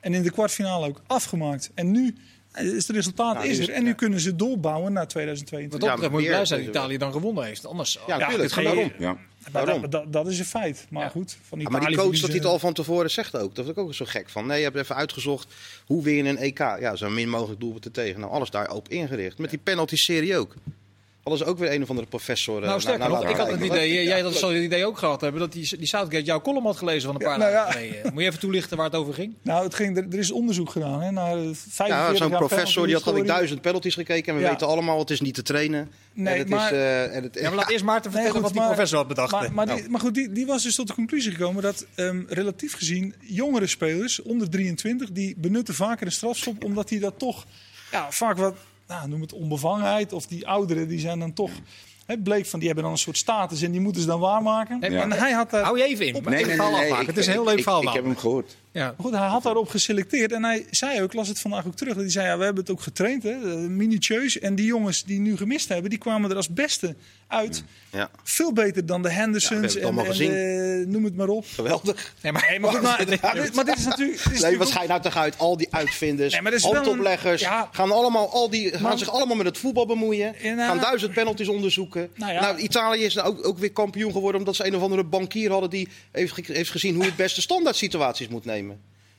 En 0.00 0.14
in 0.14 0.22
de 0.22 0.30
kwartfinale 0.30 0.86
ook 0.86 1.02
afgemaakt. 1.06 1.70
En 1.74 1.90
nu 1.90 2.14
het 2.52 2.88
resultaat 2.88 3.34
Nou, 3.34 3.46
is 3.48 3.58
er. 3.58 3.70
En 3.70 3.82
nu 3.82 3.88
ja. 3.88 3.94
kunnen 3.94 4.20
ze 4.20 4.36
doorbouwen 4.36 4.92
naar 4.92 5.02
Wat 5.02 5.10
2022. 5.10 5.80
dat 5.80 5.88
Ja, 5.88 5.94
betreft 5.94 6.12
moet 6.20 6.30
blij 6.30 6.44
zijn 6.46 6.60
dat 6.64 6.68
weer- 6.72 6.80
Italië 6.82 6.98
dan 6.98 7.12
gewonnen 7.12 7.44
heeft. 7.44 7.66
Anders, 7.66 7.98
Ja, 8.06 8.18
Ja, 8.18 8.28
tuurlijk. 8.28 8.40
dit 8.42 8.52
ga 8.52 8.60
je- 8.60 8.66
Waarom? 8.66 8.92
Ja. 8.98 9.16
Dat, 9.52 9.90
dat, 9.92 10.12
dat 10.12 10.26
is 10.28 10.38
een 10.38 10.44
feit. 10.44 10.86
Maar 10.90 11.02
Ja. 11.02 11.08
goed, 11.08 11.36
van 11.42 11.60
Italië 11.60 11.78
maar 11.78 11.88
die 11.88 11.98
coach 11.98 12.18
dat 12.20 12.28
hij 12.28 12.38
het 12.38 12.44
al 12.46 12.58
van 12.58 12.72
tevoren 12.72 13.10
zegt 13.10 13.36
ook. 13.36 13.54
Dat 13.54 13.64
vind 13.64 13.76
ik 13.76 13.82
ook 13.84 13.94
zo 13.94 14.04
gek 14.08 14.28
van. 14.28 14.46
Nee, 14.46 14.58
je 14.58 14.64
hebt 14.64 14.76
even 14.76 14.96
uitgezocht 14.96 15.46
hoe 15.86 16.02
win 16.02 16.14
je 16.14 16.24
een 16.24 16.38
EK. 16.38 16.58
Ja, 16.58 16.96
zo 16.96 17.08
min 17.10 17.28
mogelijk 17.28 17.60
doelpunten 17.60 17.92
tegen. 17.92 18.20
Nou, 18.20 18.32
alles 18.32 18.50
daarop 18.50 18.88
ingericht. 18.88 19.38
Met 19.38 19.50
die 19.50 19.58
penalty-serie 19.58 20.36
ook. 20.36 20.54
Hadden 21.30 21.46
ze 21.46 21.52
ook 21.52 21.58
weer 21.58 21.72
een 21.72 21.82
of 21.82 21.88
andere 21.90 22.08
professor. 22.08 22.62
eh, 22.62 22.68
Nou, 22.68 22.80
sterker 22.80 23.08
nog, 23.08 23.28
ik 23.28 23.36
had 23.36 23.50
het 23.50 23.60
idee, 23.60 24.02
jij 24.04 24.22
dat 24.22 24.34
zal 24.34 24.50
het 24.50 24.62
idee 24.62 24.86
ook 24.86 24.98
gehad 24.98 25.20
hebben, 25.20 25.40
dat 25.40 25.52
die, 25.52 25.76
die 25.78 25.86
Southgate 25.86 26.24
jouw 26.24 26.40
column 26.40 26.64
had 26.66 26.76
gelezen 26.76 27.02
van 27.02 27.14
een 27.14 27.20
paar 27.26 27.30
Ja, 27.32 27.38
nou 27.38 27.52
dagen 27.52 27.82
ja. 27.82 27.86
geleden. 27.88 28.12
Moet 28.12 28.22
je 28.22 28.28
even 28.28 28.40
toelichten 28.40 28.76
waar 28.76 28.86
het 28.86 28.94
over 28.94 29.14
ging? 29.14 29.34
Nou, 29.42 29.64
het 29.64 29.74
ging, 29.74 29.96
er, 29.96 30.06
er 30.10 30.18
is 30.18 30.30
onderzoek 30.30 30.70
gedaan 30.70 31.00
hè, 31.02 31.10
naar 31.10 31.36
45 31.36 31.86
Ja, 31.86 32.14
zo'n 32.14 32.28
jaar 32.28 32.38
professor 32.38 32.84
die 32.86 32.94
had 32.94 33.02
penalty-historie. 33.04 33.24
duizend 33.26 33.60
penalties 33.60 33.94
gekeken. 33.94 34.32
En 34.32 34.38
we 34.38 34.44
Ja. 34.44 34.50
weten 34.50 34.66
allemaal, 34.66 34.98
het 34.98 35.10
is 35.10 35.20
niet 35.20 35.34
te 35.34 35.42
trainen. 35.42 35.90
Nee, 36.12 36.32
en 36.34 36.38
het 36.38 36.48
maar- 36.48 36.72
is, 36.72 36.78
eh, 36.78 37.16
en 37.16 37.22
het, 37.22 37.34
Ja, 37.34 37.42
maar 37.48 37.54
laat 37.58 37.70
eerst 37.70 37.84
Maarten 37.84 38.10
Nee, 38.12 38.20
vertellen 38.22 38.32
goed, 38.32 38.42
wat 38.42 38.50
die 38.52 38.60
maar- 38.60 38.70
professor 38.70 38.98
had 38.98 39.08
bedacht. 39.08 39.30
Maar, 39.32 39.52
maar, 39.52 39.66
die, 39.66 39.74
Nou. 39.76 39.88
maar 39.90 40.00
goed, 40.00 40.14
die, 40.14 40.32
die 40.32 40.46
was 40.46 40.62
dus 40.62 40.74
tot 40.74 40.86
de 40.88 40.94
conclusie 40.94 41.30
gekomen 41.32 41.62
dat 41.62 41.86
ehm, 41.94 42.22
relatief 42.28 42.74
gezien 42.74 43.14
jongere 43.20 43.66
spelers, 43.66 44.22
onder 44.22 44.50
23, 44.50 45.10
die 45.12 45.34
benutten 45.36 45.74
vaker 45.74 46.06
een 46.06 46.12
strafschop, 46.12 46.64
omdat 46.64 46.88
die 46.88 47.00
dat 47.00 47.18
toch 47.18 47.44
ja, 47.90 48.10
vaak 48.10 48.36
wat, 48.36 48.54
nou, 48.90 49.08
noem 49.08 49.20
het 49.20 49.32
onbevangenheid, 49.32 50.12
of 50.12 50.26
die 50.26 50.46
ouderen, 50.48 50.88
die 50.88 50.98
zijn 51.00 51.18
dan 51.18 51.32
toch, 51.32 51.50
het 52.06 52.22
bleek 52.22 52.46
van 52.46 52.58
die 52.58 52.66
hebben 52.68 52.84
dan 52.84 52.92
een 52.94 53.00
soort 53.00 53.16
status 53.16 53.62
en 53.62 53.70
die 53.70 53.80
moeten 53.80 54.00
ze 54.02 54.06
dan 54.08 54.20
waarmaken. 54.20 54.78
Nee, 54.80 54.90
maar- 54.90 55.00
En 55.00 55.12
hij 55.12 55.30
had 55.32 55.50
daar, 55.50 55.62
Hou 55.64 55.78
je 55.78 55.84
even 55.84 56.06
in. 56.06 56.12
Nee, 56.12 56.22
nee, 56.22 56.44
het 56.44 56.70
nee, 56.70 56.90
nee. 56.92 57.04
Het 57.06 57.16
is 57.16 57.26
een 57.26 57.32
heel 57.32 57.42
ik- 57.42 57.48
leuk 57.48 57.56
ik- 57.56 57.62
verhaal 57.62 57.82
Ik, 57.82 57.88
heb 57.92 58.04
hem 58.04 58.16
gehoord. 58.16 58.56
Ja. 58.72 58.94
Goed, 58.98 59.12
hij 59.12 59.26
had 59.28 59.42
daarop 59.42 59.68
geselecteerd 59.68 60.32
en 60.32 60.44
hij 60.44 60.66
zei 60.70 60.98
ook, 61.02 61.06
ik 61.06 61.12
las 61.12 61.28
het 61.28 61.40
vandaag 61.40 61.66
ook 61.66 61.74
terug, 61.74 61.92
dat 61.94 62.02
hij 62.02 62.12
zei, 62.12 62.26
ja, 62.26 62.38
we 62.38 62.44
hebben 62.44 62.62
het 62.62 62.72
ook 62.72 62.80
getraind, 62.82 63.22
hè, 63.22 63.30
eh, 63.30 63.54
minutieus. 63.56 64.38
En 64.38 64.54
die 64.54 64.66
jongens 64.66 65.04
die 65.04 65.20
nu 65.20 65.36
gemist 65.36 65.68
hebben, 65.68 65.90
die 65.90 65.98
kwamen 65.98 66.30
er 66.30 66.36
als 66.36 66.48
beste 66.48 66.94
uit. 67.26 67.64
ja, 67.92 68.10
Veel 68.22 68.52
beter 68.52 68.86
dan 68.86 69.02
de 69.02 69.10
Hendersons 69.10 69.76
en, 69.76 69.94
de- 69.96 70.84
noem 70.88 71.04
het 71.04 71.16
maar 71.16 71.28
op. 71.28 71.44
geweldig. 71.54 72.14
Nee, 72.22 72.32
maar, 72.32 72.56
Maar, 72.60 72.70
goed, 72.70 72.82
maar, 72.82 73.04
maar 73.22 73.34
dit, 73.34 73.54
maar 73.54 73.64
dit 73.64 73.78
is 73.78 73.84
natuurlijk... 73.84 74.16
Dit 74.18 74.26
is 74.26 74.32
Nee, 74.32 74.34
natuurlijk 74.34 74.62
wat 74.62 74.70
ga 74.72 74.82
je 74.82 74.88
nou 74.88 75.00
toch 75.02 75.16
uit? 75.16 75.38
Al 75.38 75.56
die 75.56 75.68
uitvinders, 75.70 76.40
Nee, 76.40 76.52
een- 76.52 76.60
handopleggers, 76.60 77.40
ja. 77.40 77.68
gaan, 77.72 77.90
allemaal, 77.92 78.30
al 78.32 78.50
die, 78.50 78.78
gaan 78.78 78.98
zich 78.98 79.10
allemaal 79.10 79.36
met 79.36 79.46
het 79.46 79.58
voetbal 79.58 79.86
bemoeien. 79.86 80.34
Nou- 80.42 80.56
gaan 80.56 80.78
duizend 80.80 81.12
penalties 81.12 81.48
onderzoeken. 81.48 82.10
Nou 82.14 82.32
Nou. 82.34 82.58
Italië 82.58 83.02
is 83.04 83.14
nou 83.14 83.28
ook, 83.28 83.46
ook 83.46 83.58
weer 83.58 83.72
kampioen 83.72 84.12
geworden 84.12 84.38
omdat 84.40 84.56
ze 84.56 84.66
een 84.66 84.76
of 84.76 84.82
andere 84.82 85.04
bankier 85.04 85.50
hadden 85.50 85.70
die 85.70 85.88
heeft, 86.12 86.46
heeft 86.46 86.70
gezien 86.70 86.94
hoe 86.94 87.04
het 87.04 87.16
beste 87.16 87.40
standaard 87.40 87.76
situaties 87.76 88.28
moet 88.28 88.44
nemen. 88.44 88.59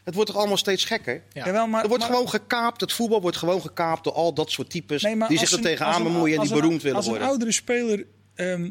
Het 0.03 0.13
wordt 0.15 0.29
toch 0.29 0.39
allemaal 0.39 0.57
steeds 0.57 0.85
gekker? 0.85 1.23
Ja. 1.33 1.45
Jawel, 1.45 1.67
maar, 1.67 1.81
er 1.81 1.87
wordt 1.87 2.03
maar- 2.03 2.13
gewoon 2.13 2.29
gekaapt, 2.29 2.81
het 2.81 2.93
voetbal 2.93 3.21
wordt 3.21 3.37
gewoon 3.37 3.61
gekaapt 3.61 4.03
door 4.03 4.13
al 4.13 4.33
dat 4.33 4.51
soort 4.51 4.69
types 4.69 5.01
nee, 5.01 5.13
die 5.13 5.23
als 5.23 5.39
zich 5.39 5.51
er 5.51 5.61
tegenaan 5.61 5.93
als 5.93 6.03
bemoeien 6.03 6.33
en 6.33 6.39
als 6.39 6.47
die 6.47 6.57
een- 6.57 6.63
beroemd 6.63 6.81
willen 6.81 6.97
Als 6.97 7.05
worden. 7.05 7.23
een 7.23 7.29
oudere 7.29 7.51
speler 7.51 8.05
ehm, 8.35 8.69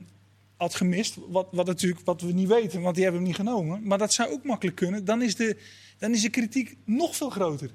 had 0.56 0.75
gemist, 0.75 1.17
wat, 1.28 1.49
wat 1.50 1.67
natuurlijk 1.67 2.00
wat 2.05 2.20
we 2.20 2.32
niet 2.32 2.49
weten, 2.49 2.81
want 2.81 2.94
die 2.94 3.05
hebben 3.05 3.22
hem 3.22 3.31
niet 3.31 3.38
genomen. 3.40 3.87
Maar 3.87 3.99
dat 3.99 4.12
zou 4.12 4.31
ook 4.31 4.44
makkelijk 4.44 4.76
kunnen. 4.76 5.04
Dan 5.04 5.23
is 5.23 5.37
de, 5.37 5.56
dan 5.99 6.14
is 6.14 6.23
de 6.23 6.30
kritiek 6.30 6.76
nog 6.85 7.16
veel 7.16 7.30
groter. 7.30 7.71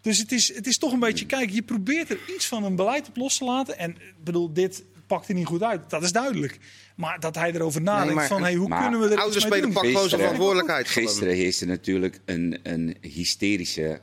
Dus 0.00 0.18
het 0.18 0.32
is, 0.32 0.54
het 0.54 0.66
is 0.66 0.78
toch 0.78 0.92
een 0.92 0.98
beetje, 0.98 1.26
kijk, 1.26 1.50
je 1.50 1.62
probeert 1.62 2.10
er 2.10 2.18
iets 2.34 2.46
van 2.46 2.64
een 2.64 2.76
beleid 2.76 3.08
op 3.08 3.16
los 3.16 3.38
te 3.38 3.44
laten. 3.44 3.78
En 3.78 3.90
ik 3.90 4.14
bedoel, 4.24 4.52
dit 4.52 4.82
pakt 5.08 5.28
er 5.28 5.34
niet 5.34 5.46
goed 5.46 5.62
uit, 5.62 5.90
dat 5.90 6.02
is 6.02 6.12
duidelijk. 6.12 6.58
Maar 6.96 7.20
dat 7.20 7.34
hij 7.34 7.52
erover 7.52 7.82
nadenkt 7.82 8.14
maar- 8.14 8.26
van, 8.26 8.42
hey, 8.42 8.54
hoe 8.54 8.68
maar 8.68 8.80
kunnen 8.82 9.00
we 9.00 9.06
er 9.06 9.12
iets 9.12 9.20
Oudere 9.22 9.48
mee 9.48 9.58
speler 9.58 9.74
doen? 9.74 9.82
zijn 9.82 9.94
Gisteren- 9.94 10.18
verantwoordelijkheid. 10.18 10.88
Gisteren 10.88 11.34
heerste 11.34 11.66
natuurlijk 11.66 12.20
een, 12.24 12.58
een 12.62 12.96
hysterische 13.00 14.00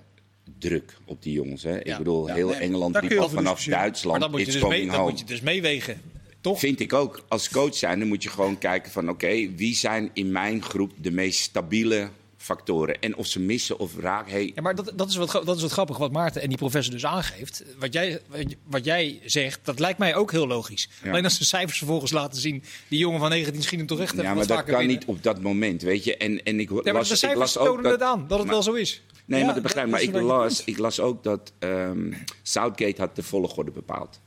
druk 0.60 0.98
op 1.06 1.24
die 1.24 1.34
jongens. 1.34 1.64
Hè. 1.64 1.72
Ja. 1.74 1.80
Ik 1.84 1.98
bedoel, 1.98 2.28
Ja, 2.28 2.34
heel 2.34 2.50
nee, 2.50 2.58
Engeland 2.58 2.94
je 2.94 3.20
al 3.20 3.30
vanaf 3.30 3.44
discussiëren. 3.44 3.72
Maar 3.78 3.80
Duitsland, 3.88 4.22
dat 4.22 4.32
moet, 4.32 4.40
je 4.40 4.46
it's 4.46 4.56
dus 4.56 4.70
mee, 4.70 4.88
dat 4.90 5.10
moet 5.10 5.20
je 5.20 5.26
dus 5.26 5.42
meewegen. 5.42 6.02
Toch? 6.42 6.60
Vind 6.60 6.80
ik 6.80 6.94
ook. 6.94 7.26
Als 7.28 7.50
coach 7.50 7.76
zijn, 7.76 8.00
dan 8.00 8.08
moet 8.08 8.24
je 8.24 8.30
gewoon 8.30 8.58
kijken 8.58 8.92
van... 8.92 9.10
oké, 9.10 9.50
wie 9.56 9.76
zijn 9.76 10.10
in 10.14 10.32
mijn 10.32 10.62
groep 10.64 10.92
de 10.98 11.12
meest 11.12 11.40
stabiele 11.40 12.10
factoren? 12.46 13.00
En 13.02 13.16
of 13.16 13.28
ze 13.28 13.40
missen 13.40 13.80
of 13.80 13.98
raken... 13.98 14.32
Hey, 14.32 14.52
Ja, 14.56 14.62
maar 14.62 14.76
dat, 14.76 14.92
dat, 14.96 15.10
is 15.10 15.16
wat, 15.16 15.32
dat 15.32 15.56
is 15.56 15.62
wat 15.62 15.72
grappig 15.72 15.98
wat 15.98 16.12
Maarten 16.12 16.42
en 16.42 16.48
die 16.50 16.58
professor 16.58 16.94
dus 16.94 17.06
aangeeft. 17.06 17.64
Wat 17.80 17.94
jij, 17.94 18.22
wat 18.68 18.86
jij 18.86 19.20
zegt, 19.26 19.60
dat 19.64 19.80
lijkt 19.80 20.00
mij 20.00 20.16
ook 20.16 20.32
heel 20.32 20.48
logisch. 20.48 20.90
Ja. 21.04 21.10
Alleen 21.10 21.24
als 21.24 21.38
de 21.38 21.46
cijfers 21.46 21.78
vervolgens 21.78 22.12
laten 22.12 22.42
zien... 22.42 22.64
die 22.88 23.00
jongen 23.00 23.20
van 23.20 23.30
19 23.30 23.62
schiet 23.64 23.78
hem 23.80 23.88
toch 23.88 24.00
echt 24.00 24.16
ja, 24.16 24.34
maar 24.34 24.48
dat 24.48 24.64
kan 24.64 24.66
binnen. 24.66 24.88
niet 24.88 25.06
op 25.06 25.24
dat 25.24 25.42
moment, 25.42 25.82
weet 25.82 26.04
je. 26.04 26.18
En, 26.18 26.44
en 26.44 26.60
ik 26.60 26.70
Ja, 26.70 26.76
maar 26.84 26.94
las, 26.94 27.08
de 27.08 27.14
ik 27.14 27.20
cijfers 27.20 27.40
las 27.40 27.58
ook 27.58 27.66
tonen 27.68 27.84
dat... 27.84 27.92
het 27.92 28.02
aan, 28.02 28.20
dat 28.28 28.38
het 28.38 28.48
maar- 28.48 28.56
wel 28.56 28.64
zo 28.64 28.74
is. 28.74 29.02
Nee, 29.26 29.40
Ja, 29.40 29.46
maar 29.46 29.54
dat 29.54 29.64
begrijp 29.64 29.86
ik. 29.86 29.92
Maar 29.92 30.02
ik 30.02 30.14
las, 30.14 30.64
ik 30.64 30.78
las 30.78 31.00
ook 31.00 31.24
dat 31.24 31.52
ehm, 31.60 32.14
Southgate 32.44 33.02
had 33.02 33.16
de 33.16 33.24
volgorde 33.24 33.72
bepaald. 33.72 34.20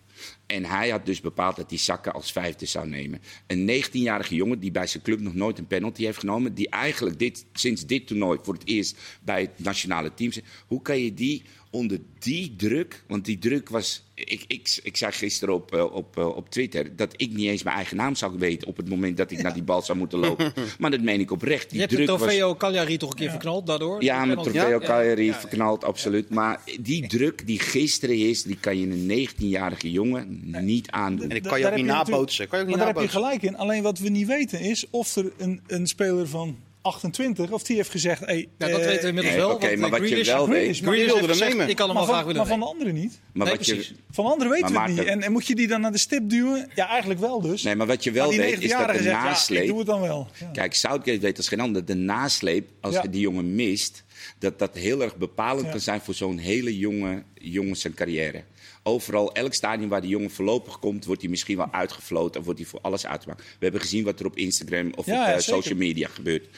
En 0.47 0.65
hij 0.65 0.89
had 0.91 1.07
dus 1.07 1.21
bepaald 1.21 1.57
dat 1.57 1.71
hij 1.71 1.79
Zakken 1.79 2.13
als 2.13 2.33
vijfde 2.33 2.67
zou 2.67 2.89
nemen. 2.89 3.21
Een 3.47 3.85
19-jarige 3.85 4.35
jongen 4.35 4.59
die 4.59 4.71
bij 4.71 4.87
zijn 4.87 5.03
club 5.03 5.21
nog 5.21 5.35
nooit 5.35 5.59
een 5.59 5.67
penalty 5.67 6.05
heeft 6.05 6.19
genomen. 6.19 6.55
Die 6.55 6.69
eigenlijk 6.69 7.19
dit, 7.19 7.45
sinds 7.53 7.87
dit 7.87 8.07
toernooi 8.07 8.39
voor 8.43 8.55
het 8.55 8.67
eerst 8.67 8.99
bij 9.23 9.41
het 9.41 9.59
nationale 9.59 10.15
team 10.15 10.33
zit. 10.33 10.45
Hoe 10.67 10.83
kan 10.83 10.99
je 10.99 11.15
die 11.15 11.43
onder 11.71 11.99
die 12.19 12.55
druk, 12.57 13.05
want 13.07 13.25
die 13.25 13.39
druk 13.39 13.69
was. 13.69 14.07
Ik, 14.15 14.45
ik, 14.47 14.81
ik 14.83 14.97
zei 14.97 15.13
gisteren 15.13 15.55
op, 15.55 15.75
eh, 15.75 15.95
op, 15.95 16.17
eh, 16.17 16.37
op 16.37 16.51
Twitter 16.51 16.97
dat 16.97 17.13
ik 17.17 17.33
niet 17.33 17.47
eens 17.47 17.63
mijn 17.63 17.77
eigen 17.77 17.97
naam 17.97 18.15
zou 18.15 18.39
weten 18.39 18.69
op 18.69 18.77
het 18.77 18.89
moment 18.89 19.17
dat 19.17 19.31
ik 19.31 19.43
naar 19.43 19.55
die 19.55 19.63
bal 19.63 19.83
zou 19.83 19.99
moeten 19.99 20.19
lopen. 20.19 20.53
Maar 20.79 20.91
dat 20.91 21.01
meen 21.01 21.21
ik 21.21 21.31
oprecht. 21.31 21.71
Die 21.71 21.73
Je 21.73 21.79
hebt 21.79 21.91
de 21.91 21.97
druk 21.97 22.09
was. 22.09 22.19
Trofeo 22.19 22.55
Cagliari 22.55 22.97
toch 22.97 23.11
een 23.11 23.17
keer 23.17 23.31
verknald 23.31 23.67
daardoor? 23.67 24.03
Ja, 24.03 24.25
met. 24.25 24.43
Trofeo 24.43 24.69
Ja, 24.69 24.79
Cagliari 24.79 25.25
ja, 25.25 25.33
ja. 25.33 25.41
verknald, 25.41 25.85
absoluut. 25.85 26.31
Maar 26.31 26.61
die 26.81 27.07
druk 27.07 27.47
die 27.47 27.59
gisteren 27.59 28.17
is, 28.17 28.43
die 28.43 28.59
kan 28.61 28.79
je 28.79 28.87
een 28.87 29.29
19-jarige 29.29 29.91
jongen 29.91 30.41
niet 30.65 30.91
aandoen. 30.91 31.31
En 31.31 31.37
ik 31.37 31.43
kan 31.43 31.59
je 31.59 31.67
ook 31.67 31.75
niet 31.75 31.85
nabootsen. 31.85 32.49
Kan 32.49 32.59
je 32.59 32.65
ook 32.65 32.71
niet 32.71 32.79
Maar 32.79 32.87
daar 32.87 33.03
heb 33.03 33.13
je 33.13 33.19
gelijk 33.19 33.43
in. 33.43 33.57
Alleen 33.57 33.83
wat 33.83 33.99
we 33.99 34.09
niet 34.09 34.27
weten 34.27 34.61
is 34.61 34.87
of 34.91 35.17
er 35.17 35.33
een, 35.37 35.61
een 35.67 35.87
speler 35.87 36.29
van 36.29 36.57
28, 36.89 37.51
of 37.51 37.63
die 37.63 37.77
heeft 37.77 37.91
gezegd... 37.91 38.21
Hey, 38.21 38.49
Ja, 38.59 38.69
dat 38.69 38.81
eh, 38.81 38.87
weten 38.87 39.01
we 39.03 39.09
inmiddels 39.09 39.35
nee, 39.35 39.45
wel. 39.45 39.55
oké, 39.55 39.77
maar 39.77 39.93
eh, 39.93 39.99
wat 39.99 40.09
je 40.09 40.25
wel 40.25 40.45
Grealish, 40.45 40.81
weet- 40.81 40.89
Grealish 40.89 41.13
wilde 41.13 41.29
gezegd, 41.29 41.51
nemen. 41.51 41.69
Ik 41.69 41.77
kan 41.77 41.89
hem 41.89 41.97
van, 41.97 42.07
graag 42.07 42.21
willen 42.25 42.37
maar 42.37 42.47
van 42.47 42.59
de 42.61 42.65
anderen 42.67 42.95
niet. 42.95 43.21
Maar 43.33 43.47
Nee, 43.47 43.57
wat 43.57 43.67
je, 43.67 43.75
precies. 43.75 43.95
Van 44.11 44.25
de 44.25 44.31
anderen 44.31 44.53
weten 44.53 44.73
we 44.73 44.79
het 44.81 44.89
niet. 44.89 45.05
En, 45.05 45.23
en 45.23 45.33
moet 45.33 45.47
je 45.47 45.55
die 45.55 45.67
dan 45.67 45.81
naar 45.81 45.93
de 45.93 45.99
stip 45.99 46.29
duwen? 46.31 46.71
Ja, 46.75 46.89
eigenlijk 46.89 47.21
wel 47.21 47.41
dus. 47.41 47.63
nee, 47.63 47.75
maar 47.77 47.87
wat 47.87 48.05
je 48.05 48.11
wel 48.11 48.29
weet 48.31 48.41
is 48.63 48.71
dat 48.71 48.79
19-jarige 48.81 48.97
de 48.97 49.03
zegt, 49.03 49.15
ja, 49.15 49.23
ik 49.23 49.29
nasleep... 49.29 49.67
doe 49.67 49.79
het 49.79 49.87
dan 49.87 50.01
wel. 50.01 50.29
Ja. 50.41 50.47
Kijk, 50.53 50.75
Southgate 50.75 51.19
weet 51.19 51.37
als 51.37 51.49
geen 51.49 51.61
ander. 51.61 51.85
De 51.85 51.95
nasleep, 51.95 52.69
als 52.81 52.95
Ja. 52.95 53.03
je 53.03 53.11
die 53.11 53.21
jongen 53.21 53.55
mist, 53.55 54.05
dat 54.39 54.59
dat 54.59 54.75
heel 54.75 55.03
erg 55.03 55.17
bepalend 55.17 55.65
Ja. 55.65 55.71
kan 55.71 55.81
zijn 55.81 56.01
voor 56.01 56.15
zo'n 56.15 56.39
hele 56.39 56.79
jonge 56.79 57.23
jongen 57.35 57.77
zijn 57.77 57.95
carrière. 57.95 58.43
Overal, 58.83 59.33
elk 59.33 59.55
stadion 59.55 59.89
waar 59.89 60.01
die 60.01 60.11
jongen 60.11 60.31
voorlopig 60.31 60.79
komt, 60.79 61.05
wordt 61.05 61.21
hij 61.21 61.31
misschien 61.31 61.57
wel 61.57 61.73
uitgefloten 61.73 62.41
of 62.41 62.45
wordt 62.45 62.61
hij 62.61 62.69
voor 62.69 62.81
alles 62.81 63.07
uitgemaakt. 63.07 63.43
We 63.43 63.57
hebben 63.59 63.81
gezien 63.81 64.05
wat 64.05 64.21
er 64.21 64.27
op 64.27 64.37
Instagram 64.37 64.93
of 64.95 65.07
Ja, 65.07 65.13
op 65.13 65.27
ja, 65.29 65.35
eh, 65.35 65.41
social 65.41 65.79
media 65.79 66.09
gebeurt. 66.09 66.49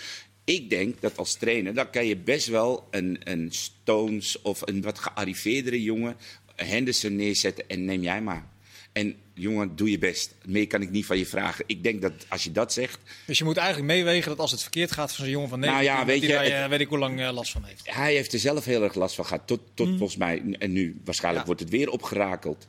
Ik 0.44 0.70
denk 0.70 1.00
dat 1.00 1.16
als 1.16 1.34
trainer, 1.34 1.74
dan 1.74 1.90
kan 1.90 2.06
je 2.06 2.16
best 2.16 2.46
wel 2.46 2.88
een, 2.90 3.20
een 3.24 3.52
Stones 3.52 4.42
of 4.42 4.60
een 4.64 4.82
wat 4.82 4.98
gearriveerdere 4.98 5.82
jongen, 5.82 6.16
Henderson 6.56 7.16
neerzetten 7.16 7.68
en 7.68 7.84
neem 7.84 8.02
jij 8.02 8.22
maar. 8.22 8.48
En 8.92 9.16
jongen, 9.40 9.76
doe 9.76 9.90
je 9.90 9.98
best. 9.98 10.34
Meer 10.46 10.66
kan 10.66 10.82
ik 10.82 10.90
niet 10.90 11.06
van 11.06 11.18
je 11.18 11.26
vragen. 11.26 11.64
Ik 11.66 11.82
denk 11.82 12.02
dat 12.02 12.12
als 12.28 12.44
je 12.44 12.52
dat 12.52 12.72
zegt, 12.72 12.98
Dus 13.26 13.38
je 13.38 13.44
moet 13.44 13.56
eigenlijk 13.56 13.92
meewegen 13.92 14.28
dat 14.28 14.38
als 14.38 14.50
het 14.50 14.62
verkeerd 14.62 14.92
gaat 14.92 15.12
van 15.14 15.24
zo'n 15.24 15.32
jongen 15.34 15.48
van 15.48 15.58
Nou 15.60 15.72
19, 15.72 15.98
ja, 15.98 16.06
weet 16.06 16.22
je, 16.22 16.28
daar, 16.28 16.44
eh, 16.64 16.68
weet 16.68 16.80
ik 16.80 16.88
hoe 16.88 16.98
lang 16.98 17.20
eh, 17.20 17.32
last 17.32 17.52
van 17.52 17.64
heeft. 17.64 17.82
hij 17.94 18.14
heeft 18.14 18.32
er 18.32 18.38
zelf 18.38 18.64
heel 18.64 18.82
erg 18.82 18.94
last 18.94 19.14
van 19.14 19.26
gehad. 19.26 19.46
Tot, 19.46 19.60
tot 19.74 19.86
Mm. 19.88 19.96
volgens 19.98 20.18
mij, 20.18 20.42
en 20.58 20.72
nu 20.72 21.00
waarschijnlijk 21.04 21.44
Ja. 21.46 21.52
wordt 21.54 21.60
het 21.60 21.78
weer 21.78 21.90
opgerakeld. 21.90 22.68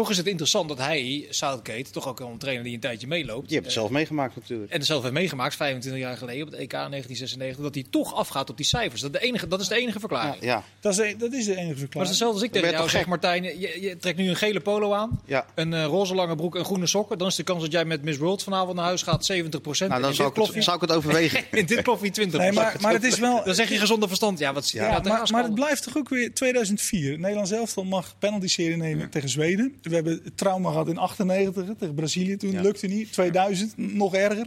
Toch 0.00 0.10
is 0.10 0.16
het 0.16 0.26
interessant 0.26 0.68
dat 0.68 0.78
hij, 0.78 1.26
Southgate, 1.30 1.90
toch 1.90 2.08
ook 2.08 2.18
wel 2.18 2.28
een 2.28 2.38
trainer 2.38 2.64
die 2.64 2.74
een 2.74 2.80
tijdje 2.80 3.06
meeloopt. 3.06 3.48
Je 3.48 3.54
hebt 3.54 3.66
het 3.66 3.74
zelf 3.74 3.90
meegemaakt 3.90 4.36
natuurlijk. 4.36 4.70
En 4.70 4.78
het 4.78 4.86
zelf 4.86 5.02
heeft 5.02 5.14
meegemaakt, 5.14 5.56
25 5.56 6.02
jaar 6.02 6.16
geleden 6.16 6.46
op 6.46 6.50
het 6.50 6.60
EK 6.60 6.70
1996, 6.70 7.62
dat 7.64 7.74
hij 7.74 7.84
toch 7.90 8.14
afgaat 8.14 8.50
op 8.50 8.56
die 8.56 8.66
cijfers. 8.66 9.00
Dat, 9.00 9.12
de 9.12 9.20
enige, 9.20 9.48
dat 9.48 9.60
is 9.60 9.68
de 9.68 9.74
enige 9.74 9.98
verklaring. 9.98 10.36
ja, 10.40 10.64
Dat, 10.80 10.92
is 10.92 10.98
de, 10.98 11.16
dat 11.18 11.32
is 11.32 11.44
de 11.44 11.56
enige 11.56 11.64
Maar 11.64 11.68
het 11.68 11.74
is 11.74 11.78
verklaring. 11.78 12.10
hetzelfde 12.10 12.34
als 12.34 12.46
ik 12.46 12.52
tegen 12.52 12.70
jou 12.70 12.88
zeg, 12.88 13.06
Martijn. 13.06 13.42
Je, 13.42 13.80
je 13.80 13.96
trekt 13.96 14.18
nu 14.18 14.28
een 14.28 14.36
gele 14.36 14.60
polo 14.60 14.92
aan, 14.92 15.20
ja. 15.24 15.46
een 15.54 15.74
eh, 15.74 15.84
roze 15.84 16.14
lange 16.14 16.34
broek 16.34 16.56
en 16.56 16.64
groene 16.64 16.86
sokken. 16.86 17.18
Dan 17.18 17.28
is 17.28 17.34
de 17.34 17.42
kans 17.42 17.62
dat 17.62 17.72
jij 17.72 17.84
met 17.84 18.02
Miss 18.02 18.18
World 18.18 18.42
vanavond 18.42 18.76
naar 18.76 18.84
huis 18.84 19.02
gaat 19.02 19.24
70 19.24 19.60
procent. 19.60 19.90
Nou, 19.90 20.02
dan 20.02 20.14
zou 20.14 20.28
ik, 20.28 20.54
het, 20.54 20.64
zou 20.64 20.76
ik 20.76 20.82
het 20.82 20.92
overwegen. 20.92 21.44
in 21.58 21.66
dit 21.66 21.82
kloffie 21.82 22.10
20 22.10 22.40
Nee, 22.40 22.52
maar, 22.52 22.76
maar 22.80 22.92
het 22.92 23.04
is 23.04 23.18
wel... 23.18 23.44
Dan 23.44 23.54
zeg 23.54 23.68
je 23.68 23.78
gezonde 23.78 24.06
verstand. 24.06 24.38
Ja, 24.38 24.52
wat 24.52 24.70
Ja, 24.70 25.00
maar, 25.04 25.28
maar 25.32 25.44
het 25.44 25.54
blijft 25.54 25.82
toch 25.82 25.96
ook 25.96 26.08
weer 26.08 26.34
2004. 26.34 27.18
Nederland 27.18 27.52
elftal 27.52 27.84
mag 27.84 28.14
penalty-serie 28.18 28.76
nemen 28.76 29.10
tegen 29.10 29.28
Zweden. 29.28 29.78
We 29.90 29.94
hebben 29.96 30.20
het 30.24 30.36
trauma 30.36 30.70
gehad 30.70 30.88
in 30.88 30.98
98 30.98 31.66
hè, 31.66 31.74
tegen 31.74 31.94
Brazilië. 31.94 32.36
Toen 32.36 32.50
Ja. 32.50 32.60
lukte 32.60 32.86
niet. 32.86 33.12
2000 33.12 33.76
nog 33.76 34.14
erger. 34.14 34.46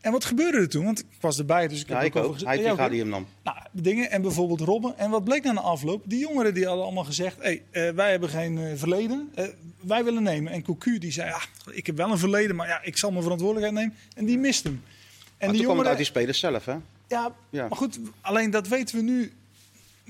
En 0.00 0.12
wat 0.12 0.24
gebeurde 0.24 0.58
er 0.58 0.68
toen? 0.68 0.84
Want 0.84 0.98
ik 0.98 1.06
was 1.20 1.38
erbij, 1.38 1.68
dus 1.68 1.80
ik 1.80 1.88
heb 1.88 1.96
Ja, 1.98 2.02
ik 2.04 2.16
over 2.16 2.28
ook. 2.28 2.34
gezegd. 2.34 2.62
Hij 2.62 2.70
ook, 2.72 2.90
die 2.90 3.00
hem 3.00 3.08
nam. 3.08 3.26
Nou, 3.42 3.56
dingen 3.72 4.10
en 4.10 4.22
bijvoorbeeld 4.22 4.60
Robben. 4.60 4.98
En 4.98 5.10
wat 5.10 5.24
bleek 5.24 5.44
na 5.44 5.52
de 5.52 5.60
afloop? 5.60 6.02
Die 6.06 6.18
jongeren 6.18 6.54
die 6.54 6.66
hadden 6.66 6.84
allemaal 6.84 7.04
gezegd: 7.04 7.36
hey, 7.40 7.62
eh, 7.70 7.90
wij 7.90 8.10
hebben 8.10 8.28
geen 8.28 8.58
eh, 8.58 8.72
verleden, 8.74 9.28
eh, 9.34 9.44
wij 9.80 10.04
willen 10.04 10.22
nemen. 10.22 10.52
En 10.52 10.62
Cocu 10.62 10.98
die 10.98 11.12
zei: 11.12 11.28
ja, 11.28 11.40
ik 11.72 11.86
heb 11.86 11.96
wel 11.96 12.10
een 12.10 12.18
verleden, 12.18 12.56
maar 12.56 12.68
ja, 12.68 12.80
ik 12.82 12.96
zal 12.96 13.10
mijn 13.10 13.22
verantwoordelijkheid 13.22 13.78
nemen. 13.84 13.98
En 14.16 14.24
die 14.24 14.38
mist 14.38 14.64
hem. 14.64 14.72
En 15.38 15.46
Maar 15.46 15.56
die 15.56 15.64
jongeren, 15.64 15.88
uit 15.88 15.96
die 15.96 16.06
spelers 16.06 16.38
zelf, 16.38 16.64
hè? 16.64 16.74
ja, 17.08 17.34
Ja. 17.50 17.68
maar 17.68 17.78
goed, 17.78 17.98
alleen 18.20 18.50
dat 18.50 18.68
weten 18.68 18.96
we 18.96 19.02
nu. 19.02 19.32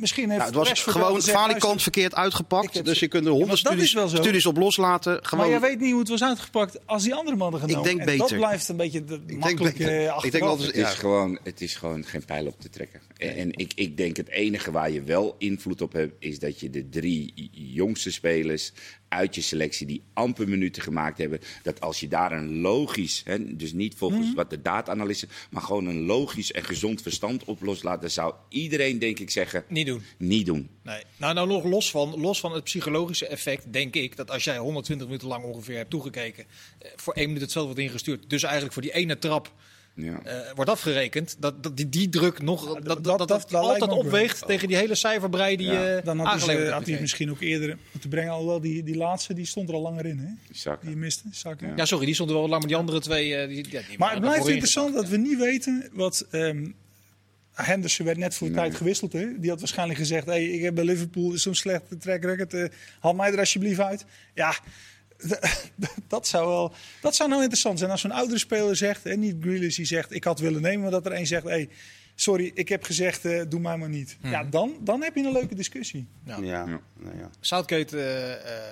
Misschien 0.00 0.30
heeft 0.30 0.37
Nou, 0.50 0.57
het 0.59 0.69
was 0.69 0.83
gewoon 0.83 1.14
gezegd, 1.14 1.37
falikant 1.38 1.83
verkeerd 1.83 2.12
Ik 2.12 2.19
uitgepakt. 2.19 2.75
heb 2.75 2.85
Dus 2.85 2.99
je 2.99 3.09
kunt 3.09 3.25
er 3.25 3.30
honderd 3.30 3.49
maar 3.64 3.76
studies, 4.09 4.47
op 4.47 4.57
loslaten. 4.57 5.12
Maar 5.12 5.21
Gewoon, 5.26 5.49
jij 5.49 5.61
weet 5.61 5.80
niet 5.80 5.90
hoe 5.90 5.99
het 6.00 6.09
was 6.09 6.23
uitgepakt 6.23 6.78
als 6.87 7.02
die 7.02 7.14
andere 7.14 7.37
mannen 7.37 7.61
genomen. 7.61 7.83
denk 7.85 7.99
en 8.00 8.04
beter. 8.07 8.28
dat 8.28 8.38
blijft 8.38 8.69
een 8.69 8.76
beetje 8.76 9.04
de 9.04 9.25
denk 9.25 9.40
makkelijke 9.40 9.85
achteraf. 9.85 10.25
Ik 10.25 10.33
denk 10.33 10.45
dat 10.45 10.62
Het, 10.62 10.75
Ja. 10.75 10.88
is 10.88 10.95
gewoon, 10.95 11.38
het 11.45 11.61
is 11.61 11.75
gewoon 11.75 12.04
geen 12.04 12.25
pijl 12.25 12.47
op 12.47 12.61
te 12.61 12.71
trekken. 12.71 13.00
En, 13.16 13.37
en 13.37 13.52
ik, 13.52 13.73
ik 13.75 13.97
denk 13.97 14.16
het 14.16 14.28
enige 14.28 14.71
waar 14.71 14.90
je 14.90 15.02
wel 15.02 15.35
invloed 15.38 15.83
op 15.83 15.92
hebt, 15.92 16.12
is 16.19 16.38
dat 16.38 16.61
je 16.61 16.71
de 16.71 16.88
drie 16.88 17.33
jongste 17.52 18.12
spelers 18.12 18.73
uit 19.11 19.35
je 19.35 19.40
selectie 19.40 19.87
die 19.87 20.02
amper 20.12 20.49
minuten 20.49 20.83
gemaakt 20.83 21.19
hebben, 21.19 21.40
dat 21.62 21.81
als 21.81 22.00
je 22.00 22.09
daar 22.09 22.33
een 22.33 22.61
logisch, 22.61 23.23
hè, 23.25 23.57
dus 23.57 23.73
niet 23.73 23.95
volgens 23.95 24.26
Mhm. 24.26 24.35
wat 24.35 24.50
de 24.50 24.62
data-analyse, 24.62 25.29
maar 25.50 25.62
gewoon 25.62 25.87
een 25.87 26.00
logisch 26.05 26.52
en 26.52 26.64
gezond 26.64 27.02
verstand 27.02 27.45
op 27.45 27.62
loslaat, 27.62 28.00
dan 28.00 28.11
zou 28.11 28.35
iedereen 28.49 28.99
denk 28.99 29.19
ik 29.19 29.31
zeggen, 29.31 29.64
Niet 29.69 29.87
doen. 29.87 30.02
niet 30.19 30.47
doen. 30.47 30.69
Nee. 30.83 31.02
Nou, 31.17 31.35
nou 31.35 31.49
nog 31.49 31.64
los 31.64 31.90
van, 31.90 32.21
los 32.21 32.40
van 32.40 32.52
het 32.52 32.64
psychologische 32.64 33.26
effect, 33.26 33.73
denk 33.73 33.95
ik 33.95 34.17
dat 34.17 34.31
als 34.31 34.45
jij 34.45 34.59
120 34.59 35.07
minuten 35.07 35.29
lang 35.29 35.45
ongeveer 35.45 35.76
hebt 35.76 35.90
toegekeken, 35.90 36.45
eh, 36.79 36.90
voor 36.97 37.14
één 37.14 37.26
minuut 37.26 37.43
het 37.43 37.52
veld 37.52 37.64
wordt 37.64 37.81
ingestuurd, 37.81 38.31
dus 38.31 38.43
eigenlijk 38.43 38.73
voor 38.73 38.83
die 38.83 38.93
ene 38.95 39.19
trap 39.19 39.52
Ja. 40.02 40.21
eh, 40.25 40.37
wordt 40.54 40.71
afgerekend, 40.71 41.37
dat, 41.38 41.62
dat 41.62 41.76
die, 41.76 41.88
die 41.88 42.09
druk 42.09 42.42
nog 42.42 42.66
dat, 42.66 42.85
dat, 42.85 43.04
dat, 43.04 43.19
dat- 43.19 43.28
dat 43.28 43.50
lijkt 43.50 43.66
altijd 43.66 43.90
wel. 43.90 43.99
opweegt 43.99 44.47
tegen 44.47 44.69
die 44.69 44.76
hele 44.76 44.95
cijferbrei 44.95 45.57
die 45.57 45.66
Ja. 45.73 45.97
eh 45.97 46.04
Dan 46.04 46.19
had 46.19 46.47
hij, 46.47 46.66
had 46.66 46.87
hij 46.87 47.00
misschien 47.00 47.30
ook 47.30 47.40
eerder 47.40 47.78
moeten 47.92 48.11
brengen. 48.11 48.33
Alhoewel, 48.33 48.61
die, 48.61 48.83
die 48.83 48.97
laatste 48.97 49.35
die 49.35 49.47
stond 49.47 49.69
er 49.69 49.75
al 49.75 49.80
langer 49.83 50.07
in. 50.07 50.19
Hè? 50.19 50.54
Zakken. 50.54 50.87
Die 50.88 50.97
miste. 50.97 51.23
Saka. 51.30 51.66
Ja. 51.66 51.73
Ja, 51.76 51.85
sorry, 51.85 52.04
die 52.04 52.14
stonden 52.14 52.37
wel 52.37 52.49
lang, 52.49 52.59
maar 52.61 52.69
die 52.71 52.78
andere 52.78 53.00
twee... 53.00 53.35
eh, 53.37 53.49
die, 53.49 53.57
ja, 53.71 53.80
die 53.88 53.99
Maar 53.99 54.11
het 54.11 54.21
blijft 54.21 54.47
interessant 54.49 54.95
dat 54.95 55.09
we 55.09 55.16
niet 55.16 55.38
weten 55.38 55.88
wat... 55.92 56.26
ehm 56.30 56.66
Henderson 57.52 58.07
werd 58.07 58.19
net 58.19 58.35
voor 58.35 58.47
de 58.49 58.54
Nee. 58.54 58.62
tijd 58.64 58.76
gewisseld. 58.76 59.12
Hè? 59.12 59.26
Die 59.40 59.50
had 59.50 59.59
waarschijnlijk 59.59 59.99
gezegd... 59.99 60.26
Hey, 60.26 60.45
ik 60.45 60.62
heb 60.62 60.75
bij 60.75 60.85
Liverpool 60.85 61.38
zo'n 61.38 61.54
slechte 61.54 61.97
track 61.97 62.25
record. 62.25 62.54
eh, 62.54 62.64
haal 63.00 63.14
mij 63.14 63.33
er 63.33 63.38
alsjeblieft 63.38 63.80
uit. 63.80 64.04
Ja, 64.35 64.54
dat 66.08 66.26
zou 66.26 66.46
wel... 66.48 66.72
Dat 67.00 67.14
zou 67.14 67.28
nou 67.28 67.40
interessant 67.40 67.78
zijn 67.78 67.90
als 67.90 68.00
zo'n 68.00 68.10
oudere 68.10 68.38
speler 68.38 68.76
zegt... 68.76 69.06
En 69.06 69.20
niet 69.20 69.36
Grealish 69.40 69.76
die 69.76 69.84
zegt, 69.84 70.12
ik 70.14 70.24
had 70.24 70.38
willen 70.38 70.62
nemen. 70.62 70.80
Maar 70.80 70.90
dat 70.90 71.06
er 71.06 71.12
een 71.12 71.26
zegt... 71.26 71.44
Hey, 71.44 71.68
sorry, 72.14 72.50
ik 72.54 72.68
heb 72.68 72.84
gezegd, 72.84 73.24
eh, 73.24 73.42
doe 73.48 73.60
mij 73.60 73.76
maar 73.76 73.88
niet. 73.88 74.16
Ja, 74.22 74.44
dan, 74.44 74.76
dan 74.80 75.02
heb 75.02 75.14
je 75.14 75.22
een 75.24 75.32
leuke 75.32 75.54
discussie. 75.54 76.06
Ja. 76.24 76.36
Ja. 76.38 76.42
Ja. 76.46 76.80
Nou 76.98 77.16
ja. 77.18 77.30
Southgate 77.40 78.00
eh, 78.00 78.32
eh, 78.32 78.62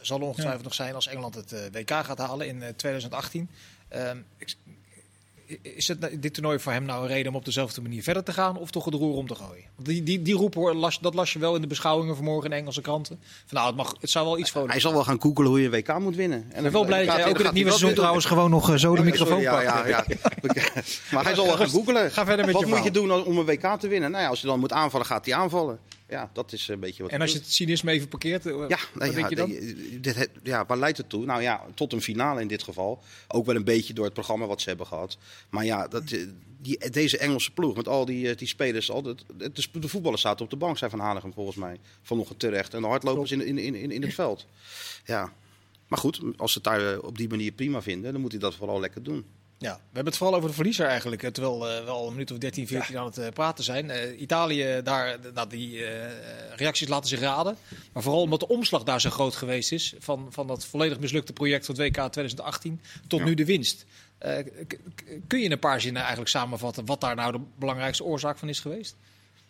zal 0.00 0.20
ongetwijfeld 0.20 0.64
nog 0.64 0.74
zijn 0.74 0.94
als 0.94 1.06
Engeland 1.06 1.34
het 1.34 1.54
WK 1.72 1.90
gaat 1.90 2.18
halen 2.18 2.46
in 2.46 2.62
eh, 2.62 2.68
2018. 2.68 3.48
Ehm, 3.88 4.18
ik- 4.38 4.56
is 5.62 5.88
het, 5.88 6.00
nou- 6.00 6.18
dit 6.18 6.34
toernooi 6.34 6.58
voor 6.58 6.72
hem 6.72 6.84
nou 6.84 7.02
een 7.02 7.08
reden 7.08 7.28
om 7.32 7.36
op 7.36 7.44
dezelfde 7.44 7.80
manier 7.82 8.02
verder 8.02 8.22
te 8.24 8.32
gaan 8.32 8.58
of 8.58 8.70
toch 8.70 8.84
het 8.84 8.94
roer 8.94 9.16
om 9.16 9.26
te 9.26 9.34
gooien? 9.34 9.64
Want 9.74 9.88
die, 9.88 10.02
die, 10.02 10.22
die 10.22 10.34
roep, 10.34 10.54
hoor, 10.54 10.74
las, 10.74 10.98
dat 11.00 11.14
las 11.14 11.32
je 11.32 11.38
wel 11.38 11.54
in 11.54 11.60
de 11.60 11.66
beschouwingen 11.66 12.14
vanmorgen 12.16 12.44
in 12.44 12.50
de 12.50 12.56
Engelse 12.56 12.80
kranten. 12.80 13.18
Van, 13.46 13.56
nou, 13.56 13.66
het, 13.66 13.76
mag, 13.76 13.94
het 14.00 14.10
zou 14.10 14.26
wel 14.26 14.38
iets 14.38 14.50
vrolijk 14.50 14.72
Hij 14.72 14.80
zal 14.80 14.92
wel 14.92 15.04
gaan 15.04 15.20
googelen 15.20 15.50
hoe 15.50 15.60
je 15.60 15.64
een 15.66 15.70
WK 15.72 15.98
moet 15.98 16.16
winnen. 16.16 16.38
En 16.48 16.56
Ik 16.56 16.62
ben 16.62 16.72
wel 16.72 16.84
blij 16.84 16.98
dat 16.98 17.08
gaat 17.08 17.14
jij 17.16 17.22
hij- 17.24 17.32
ook 17.32 17.38
in 17.38 17.44
het 17.44 17.54
nieuwe 17.54 17.70
seizoen 17.70 17.94
trouwens 17.94 18.24
gewoon 18.24 18.50
nog 18.50 18.70
eh, 18.70 18.76
zo 18.76 18.94
de 18.94 19.02
microfoon 19.02 19.42
sorry, 19.42 19.62
ja, 19.64 19.72
pakken. 19.74 19.90
ja, 19.90 20.04
ja. 20.06 20.62
maar 21.12 21.24
hij 21.24 21.34
zal 21.34 21.46
wel 21.46 21.56
gaan 21.56 21.68
googelen. 21.68 22.10
Ga 22.10 22.24
verder 22.24 22.44
met 22.44 22.54
Wat 22.54 22.64
je 22.64 22.68
moet 22.74 22.84
je 22.84 22.90
doen 22.90 23.24
om 23.24 23.38
een 23.38 23.44
WK 23.44 23.66
te 23.80 23.88
winnen? 23.88 24.10
Nou 24.10 24.22
ja, 24.22 24.28
als 24.28 24.40
je 24.40 24.46
dan 24.46 24.60
moet 24.60 24.72
aanvallen, 24.72 25.06
gaat 25.06 25.24
hij 25.24 25.34
aanvallen. 25.34 25.78
Ja, 26.12 26.30
dat 26.32 26.52
is 26.52 26.68
een 26.68 26.80
beetje 26.80 27.02
wat 27.02 27.12
En 27.12 27.20
als 27.20 27.32
je 27.32 27.38
het 27.38 27.52
cynisme 27.52 27.90
even 27.90 28.08
parkeert, 28.08 28.46
eh, 28.46 28.52
Ja, 28.52 28.68
wat 28.68 28.94
nou 28.94 29.10
ja, 29.10 29.16
denk 29.16 29.28
je 29.28 29.36
dan? 29.36 29.50
dit, 30.00 30.30
ja, 30.42 30.66
waar 30.66 30.78
leidt 30.78 30.98
het 30.98 31.08
toe? 31.08 31.24
Nou 31.24 31.42
ja, 31.42 31.64
tot 31.74 31.92
een 31.92 32.02
finale 32.02 32.40
in 32.40 32.48
dit 32.48 32.62
geval. 32.62 33.02
Ook 33.28 33.46
wel 33.46 33.54
een 33.56 33.64
beetje 33.64 33.94
door 33.94 34.04
het 34.04 34.14
programma 34.14 34.46
wat 34.46 34.60
ze 34.60 34.68
hebben 34.68 34.86
gehad. 34.86 35.18
Maar 35.50 35.64
ja, 35.64 35.88
dat, 35.88 36.10
eh, 36.10 36.26
die, 36.60 36.90
deze 36.90 37.18
Engelse 37.18 37.52
ploeg 37.52 37.76
met 37.76 37.88
al 37.88 38.04
die, 38.04 38.30
eh, 38.30 38.36
die 38.36 38.48
spelers. 38.48 38.90
Al 38.90 39.02
de, 39.02 39.16
de, 39.36 39.52
de 39.72 39.88
voetballers 39.88 40.22
zaten 40.22 40.44
op 40.44 40.50
de 40.50 40.56
bank, 40.56 40.78
zijn 40.78 40.90
Van 40.90 41.00
Hanegem 41.00 41.32
volgens 41.32 41.56
mij. 41.56 41.76
Vanochtend 42.02 42.38
terecht. 42.38 42.74
En 42.74 42.80
de 42.80 42.88
hardlopers 42.88 43.30
in, 43.30 43.46
in, 43.46 43.58
in, 43.58 43.90
in, 43.90 44.02
het 44.02 44.14
veld. 44.24 44.46
Ja. 45.04 45.32
Maar 45.88 45.98
goed, 45.98 46.20
als 46.36 46.52
ze 46.52 46.58
het 46.62 46.66
daar 46.66 46.98
op 46.98 47.18
die 47.18 47.28
manier 47.28 47.52
prima 47.52 47.82
vinden, 47.82 48.12
dan 48.12 48.20
moet 48.20 48.30
hij 48.30 48.40
dat 48.40 48.54
vooral 48.54 48.80
lekker 48.80 49.02
doen. 49.02 49.24
Ja, 49.62 49.74
we 49.74 49.80
hebben 49.84 50.04
het 50.04 50.16
vooral 50.16 50.36
over 50.36 50.48
de 50.48 50.54
verliezer 50.54 50.86
eigenlijk. 50.86 51.30
Terwijl 51.30 51.68
eh, 51.68 51.84
we 51.84 51.90
al 51.90 52.06
een 52.06 52.12
minuut 52.12 52.30
of 52.30 52.38
13, 52.38 52.66
14 52.66 52.98
aan 52.98 53.04
het 53.04 53.18
eh, 53.18 53.28
praten 53.28 53.64
zijn. 53.64 53.90
Eh, 53.90 54.20
Italië, 54.20 54.80
daar, 54.84 55.18
nou, 55.34 55.48
die 55.48 55.84
reacties 56.56 56.88
laten 56.88 57.08
zich 57.08 57.20
raden. 57.20 57.56
Maar 57.92 58.02
vooral 58.02 58.20
omdat 58.20 58.40
de 58.40 58.48
omslag 58.48 58.82
daar 58.82 59.00
zo 59.00 59.10
groot 59.10 59.36
geweest 59.36 59.72
is. 59.72 59.94
Van, 59.98 60.26
van 60.30 60.46
dat 60.46 60.64
volledig 60.64 60.98
mislukte 60.98 61.32
project 61.32 61.66
van 61.66 61.74
het 61.74 61.84
WK 61.84 61.94
2018 61.94 62.80
tot 63.06 63.18
Ja. 63.18 63.24
nu 63.24 63.34
de 63.34 63.44
winst. 63.44 63.84
Kun 65.26 65.38
je 65.38 65.44
in 65.44 65.52
een 65.52 65.58
paar 65.58 65.80
zinnen 65.80 66.00
eigenlijk 66.00 66.30
samenvatten 66.30 66.86
wat 66.86 67.00
daar 67.00 67.14
nou 67.14 67.32
de 67.32 67.40
belangrijkste 67.58 68.04
oorzaak 68.04 68.38
van 68.38 68.48
is 68.48 68.60
geweest? 68.60 68.96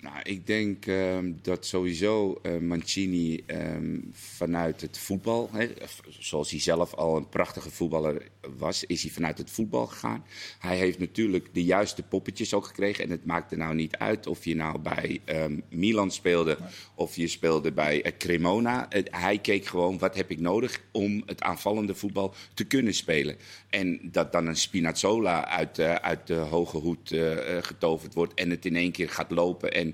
Nou, 0.02 0.16
ik 0.22 0.46
denk 0.46 0.86
ehm, 0.86 1.32
dat 1.42 1.66
sowieso 1.66 2.38
eh, 2.42 2.58
Mancini 2.58 3.42
ehm, 3.46 3.98
vanuit 4.10 4.80
het 4.80 4.98
voetbal, 4.98 5.48
hè, 5.52 5.68
zoals 6.08 6.50
hij 6.50 6.60
zelf 6.60 6.94
al 6.94 7.16
een 7.16 7.28
prachtige 7.28 7.70
voetballer 7.70 8.28
was, 8.56 8.84
is 8.84 9.02
hij 9.02 9.10
vanuit 9.10 9.38
het 9.38 9.50
voetbal 9.50 9.86
gegaan. 9.86 10.24
Hij 10.58 10.76
heeft 10.76 10.98
natuurlijk 10.98 11.48
de 11.52 11.64
juiste 11.64 12.02
poppetjes 12.02 12.54
ook 12.54 12.66
gekregen. 12.66 13.04
En 13.04 13.10
het 13.10 13.24
maakte 13.24 13.56
nou 13.56 13.74
niet 13.74 13.96
uit 13.96 14.26
of 14.26 14.44
je 14.44 14.54
nou 14.54 14.78
bij 14.78 15.20
ehm, 15.24 15.60
Milan 15.68 16.10
speelde 16.10 16.58
of 16.94 17.16
je 17.16 17.28
speelde 17.28 17.72
bij 17.72 18.06
uh, 18.06 18.12
Cremona. 18.18 18.88
Hij 19.04 19.38
keek 19.38 19.66
gewoon, 19.66 19.98
wat 19.98 20.14
heb 20.14 20.30
ik 20.30 20.40
nodig 20.40 20.82
om 20.92 21.22
het 21.26 21.42
aanvallende 21.42 21.94
voetbal 21.94 22.34
te 22.54 22.64
kunnen 22.64 22.94
spelen. 22.94 23.36
En 23.68 24.00
dat 24.02 24.32
dan 24.32 24.46
een 24.46 24.56
Spinazzola 24.56 25.48
uit, 25.48 25.78
uh, 25.78 25.94
uit 25.94 26.26
de 26.26 26.34
hoge 26.34 26.76
hoed 26.76 27.14
getoverd 27.60 28.14
wordt 28.14 28.34
en 28.34 28.50
het 28.50 28.64
in 28.64 28.76
één 28.76 28.92
keer 28.92 29.08
gaat 29.08 29.30
lopen 29.30 29.72
en 29.72 29.91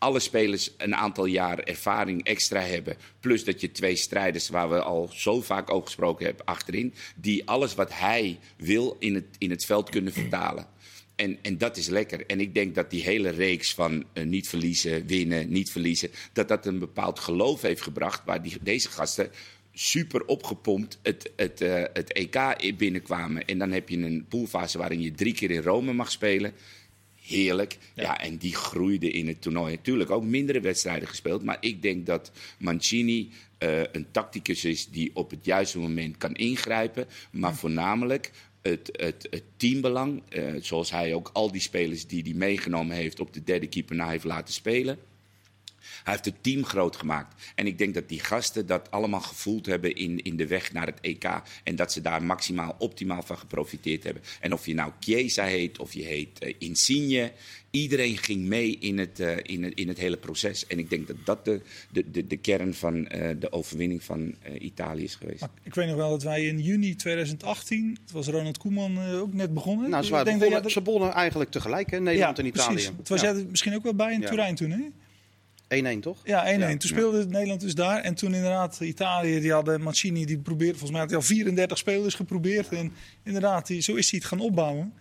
alle 0.00 0.20
spelers 0.20 0.70
een 0.76 0.94
aantal 0.94 1.24
jaar 1.24 1.58
ervaring 1.58 2.24
extra 2.24 2.60
hebben. 2.60 2.96
Plus 3.20 3.44
dat 3.44 3.60
je 3.60 3.72
twee 3.72 3.96
strijders, 3.96 4.48
waar 4.48 4.70
we 4.70 4.82
al 4.82 5.10
zo 5.12 5.40
vaak 5.40 5.70
over 5.70 5.86
gesproken 5.86 6.26
hebben, 6.26 6.44
achterin. 6.44 6.94
Die 7.16 7.48
alles 7.48 7.74
wat 7.74 7.92
hij 7.92 8.38
wil 8.56 8.96
in 8.98 9.14
het, 9.14 9.26
in 9.38 9.50
het 9.50 9.64
veld 9.64 9.90
kunnen 9.90 10.12
vertalen. 10.12 10.66
En, 11.16 11.38
en 11.42 11.58
dat 11.58 11.76
is 11.76 11.88
lekker. 11.88 12.26
En 12.26 12.40
ik 12.40 12.54
denk 12.54 12.74
dat 12.74 12.90
die 12.90 13.02
hele 13.02 13.28
reeks 13.28 13.74
van 13.74 14.04
uh, 14.14 14.24
niet 14.24 14.48
verliezen, 14.48 15.06
winnen, 15.06 15.50
niet 15.50 15.70
verliezen. 15.70 16.10
dat 16.32 16.48
dat 16.48 16.66
een 16.66 16.78
bepaald 16.78 17.18
geloof 17.18 17.62
heeft 17.62 17.82
gebracht. 17.82 18.22
waar 18.24 18.42
die, 18.42 18.58
deze 18.62 18.90
gasten 18.90 19.30
super 19.72 20.24
opgepompt 20.24 20.98
het, 21.02 21.30
het, 21.36 21.60
uh, 21.60 21.84
het 21.92 22.12
EK 22.12 22.76
binnenkwamen. 22.76 23.44
En 23.44 23.58
dan 23.58 23.72
heb 23.72 23.88
je 23.88 23.96
een 23.96 24.26
poolfase 24.28 24.78
waarin 24.78 25.00
je 25.00 25.12
drie 25.12 25.34
keer 25.34 25.50
in 25.50 25.62
Rome 25.62 25.92
mag 25.92 26.10
spelen 26.10 26.52
heerlijk. 27.30 27.78
Ja. 27.94 28.02
ja. 28.02 28.20
en 28.20 28.36
die 28.36 28.54
groeide 28.54 29.10
in 29.10 29.28
het 29.28 29.42
toernooi. 29.42 29.74
Natuurlijk 29.74 30.10
ook 30.10 30.24
mindere 30.24 30.60
wedstrijden 30.60 31.08
gespeeld. 31.08 31.42
Maar 31.42 31.56
ik 31.60 31.82
denk 31.82 32.06
dat 32.06 32.30
Mancini 32.58 33.30
uh, 33.58 33.80
een 33.92 34.06
tacticus 34.10 34.64
is 34.64 34.88
die 34.88 35.10
op 35.14 35.30
het 35.30 35.44
juiste 35.44 35.78
moment 35.78 36.16
kan 36.16 36.34
ingrijpen. 36.34 37.06
Maar 37.30 37.54
voornamelijk 37.54 38.30
het, 38.62 38.88
het, 38.92 39.26
het 39.30 39.44
teambelang. 39.56 40.22
Uh, 40.30 40.54
zoals 40.60 40.90
hij 40.90 41.14
ook 41.14 41.30
al 41.32 41.52
die 41.52 41.60
spelers 41.60 42.06
die 42.06 42.22
hij 42.22 42.34
meegenomen 42.34 42.96
heeft 42.96 43.20
op 43.20 43.32
de 43.32 43.42
derde 43.42 43.66
keeper 43.66 43.96
na 43.96 44.08
heeft 44.08 44.24
laten 44.24 44.54
spelen. 44.54 44.98
Hij 46.04 46.12
heeft 46.12 46.24
het 46.24 46.42
team 46.42 46.64
groot 46.64 46.96
gemaakt. 46.96 47.52
En 47.54 47.66
ik 47.66 47.78
denk 47.78 47.94
dat 47.94 48.08
die 48.08 48.20
gasten 48.20 48.66
dat 48.66 48.90
allemaal 48.90 49.20
gevoeld 49.20 49.66
hebben 49.66 49.94
in, 49.94 50.22
in 50.22 50.36
de 50.36 50.46
weg 50.46 50.72
naar 50.72 50.86
het 50.86 51.00
EK. 51.00 51.24
En 51.64 51.76
dat 51.76 51.92
ze 51.92 52.00
daar 52.00 52.22
maximaal 52.22 52.76
optimaal 52.78 53.22
van 53.22 53.38
geprofiteerd 53.38 54.04
hebben. 54.04 54.22
En 54.40 54.52
of 54.52 54.66
je 54.66 54.74
nou 54.74 54.92
Chiesa 55.00 55.44
heet 55.44 55.78
of 55.78 55.92
je 55.92 56.02
heet 56.02 56.44
uh, 56.44 56.54
Insigne. 56.58 57.32
Iedereen 57.70 58.18
ging 58.18 58.46
mee 58.46 58.78
in 58.78 58.98
het, 58.98 59.20
uh, 59.20 59.36
in, 59.42 59.62
het, 59.62 59.74
in 59.74 59.88
het 59.88 59.98
hele 59.98 60.16
proces. 60.16 60.66
En 60.66 60.78
ik 60.78 60.90
denk 60.90 61.06
dat 61.06 61.16
dat 61.24 61.44
de, 61.44 61.60
de, 61.92 62.10
de, 62.10 62.26
de 62.26 62.36
kern 62.36 62.74
van 62.74 62.96
uh, 62.96 63.30
de 63.38 63.52
overwinning 63.52 64.02
van 64.02 64.34
Italië 64.58 65.02
is 65.02 65.14
geweest. 65.14 65.40
Maar 65.40 65.50
ik 65.62 65.74
weet 65.74 65.86
nog 65.86 65.96
wel 65.96 66.10
dat 66.10 66.22
wij 66.22 66.44
in 66.44 66.60
juni 66.60 66.96
2018, 66.96 67.98
het 68.02 68.12
was 68.12 68.26
Ronald 68.26 68.58
Koeman 68.58 68.98
ook 69.12 69.32
net 69.32 69.54
begonnen. 69.54 69.90
Nou, 69.90 70.04
ze, 70.04 70.10
waren 70.10 70.38
begonnen, 70.38 70.62
dat... 70.62 70.72
ze 70.72 70.80
begonnen 70.80 71.12
eigenlijk 71.12 71.50
tegelijk, 71.50 71.90
hè, 71.90 72.00
Nederland 72.00 72.36
ja, 72.36 72.42
en 72.42 72.48
Italië. 72.48 72.72
Precies. 72.72 72.92
Het 72.96 73.08
was 73.08 73.20
ja. 73.20 73.32
jij 73.32 73.46
misschien 73.50 73.74
ook 73.74 73.82
wel 73.82 73.94
bij 73.94 74.12
in 74.12 74.20
ja. 74.20 74.28
Turijn 74.28 74.54
toen, 74.54 74.70
hè? 74.70 74.80
1-1 75.74 76.00
toch? 76.00 76.18
Ja, 76.24 76.56
1-1. 76.56 76.58
Ja. 76.58 76.68
Toen 76.68 76.80
speelde 76.80 77.18
ja. 77.18 77.24
Nederland 77.24 77.60
dus 77.60 77.74
daar. 77.74 78.00
En 78.00 78.14
toen 78.14 78.34
inderdaad 78.34 78.80
Italië, 78.80 79.40
die 79.40 79.52
hadden 79.52 79.82
Mancini, 79.82 80.24
die 80.24 80.38
probeerde, 80.38 80.78
volgens 80.78 80.90
mij 80.90 81.00
had 81.00 81.10
hij 81.10 81.18
al 81.18 81.24
34 81.24 81.78
spelers 81.78 82.14
geprobeerd. 82.14 82.68
En 82.68 82.92
inderdaad, 83.24 83.66
die, 83.66 83.80
zo 83.80 83.94
is 83.94 84.10
hij 84.10 84.18
het 84.18 84.28
gaan 84.28 84.40
opbouwen. 84.40 84.94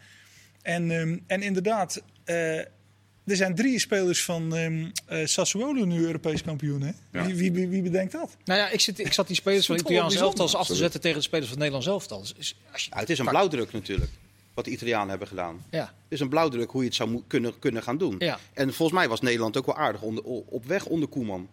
En, 0.62 0.90
um, 0.90 1.24
en 1.28 1.42
inderdaad, 1.42 2.04
uh, 2.26 2.58
er 2.58 3.36
zijn 3.36 3.56
drie 3.56 3.80
spelers 3.80 4.24
van 4.24 4.58
um, 4.58 4.92
uh, 5.12 5.26
Sassuolo 5.26 5.86
nu 5.86 6.06
Europees 6.06 6.44
kampioen. 6.44 6.82
Hè? 6.82 6.92
Ja. 7.12 7.26
Wie, 7.26 7.36
wie, 7.36 7.52
wie, 7.52 7.68
wie, 7.68 7.82
bedenkt 7.82 8.12
dat? 8.12 8.38
Nou 8.46 8.60
ja, 8.60 8.70
ik, 8.70 8.80
zit, 8.80 9.00
ik 9.00 9.14
zat 9.14 9.28
die 9.28 9.36
spelers 9.36 9.66
van 9.72 9.76
Italiaans 9.76 10.16
elftal 10.16 10.58
af 10.58 10.68
te 10.68 10.76
zetten 10.76 11.02
tegen 11.02 11.18
de 11.18 11.24
spelers 11.24 11.50
van 11.50 11.60
het 11.62 11.72
Nederlands 11.72 11.88
elftal. 11.88 12.22
Dus 12.22 12.56
als 12.72 12.84
je, 12.84 12.92
ja, 12.94 13.00
het 13.00 13.10
is 13.10 13.20
een 13.20 13.26
blauwdruk 13.26 13.72
natuurlijk 13.72 14.12
wat 14.60 14.68
de 14.68 14.74
Italianen 14.74 15.10
hebben 15.10 15.28
gedaan. 15.28 15.66
Ja. 15.72 15.80
Het 15.80 15.92
is 16.18 16.20
een 16.20 16.30
blauwdruk 16.30 16.72
hoe 16.72 16.82
je 16.82 16.88
het 16.88 16.96
zou 16.96 17.24
kunnen, 17.28 17.60
kunnen 17.60 17.84
gaan 17.84 17.98
doen. 17.98 18.16
Ja. 18.20 18.40
En 18.54 18.74
volgens 18.74 19.00
mij 19.00 19.10
was 19.10 19.22
Nederland 19.22 19.58
ook 19.58 19.66
wel 19.66 19.76
aardig 19.76 20.02
onder, 20.02 20.24
op 20.24 20.66
weg 20.66 20.86
onder 20.86 21.10
Koeman. 21.10 21.50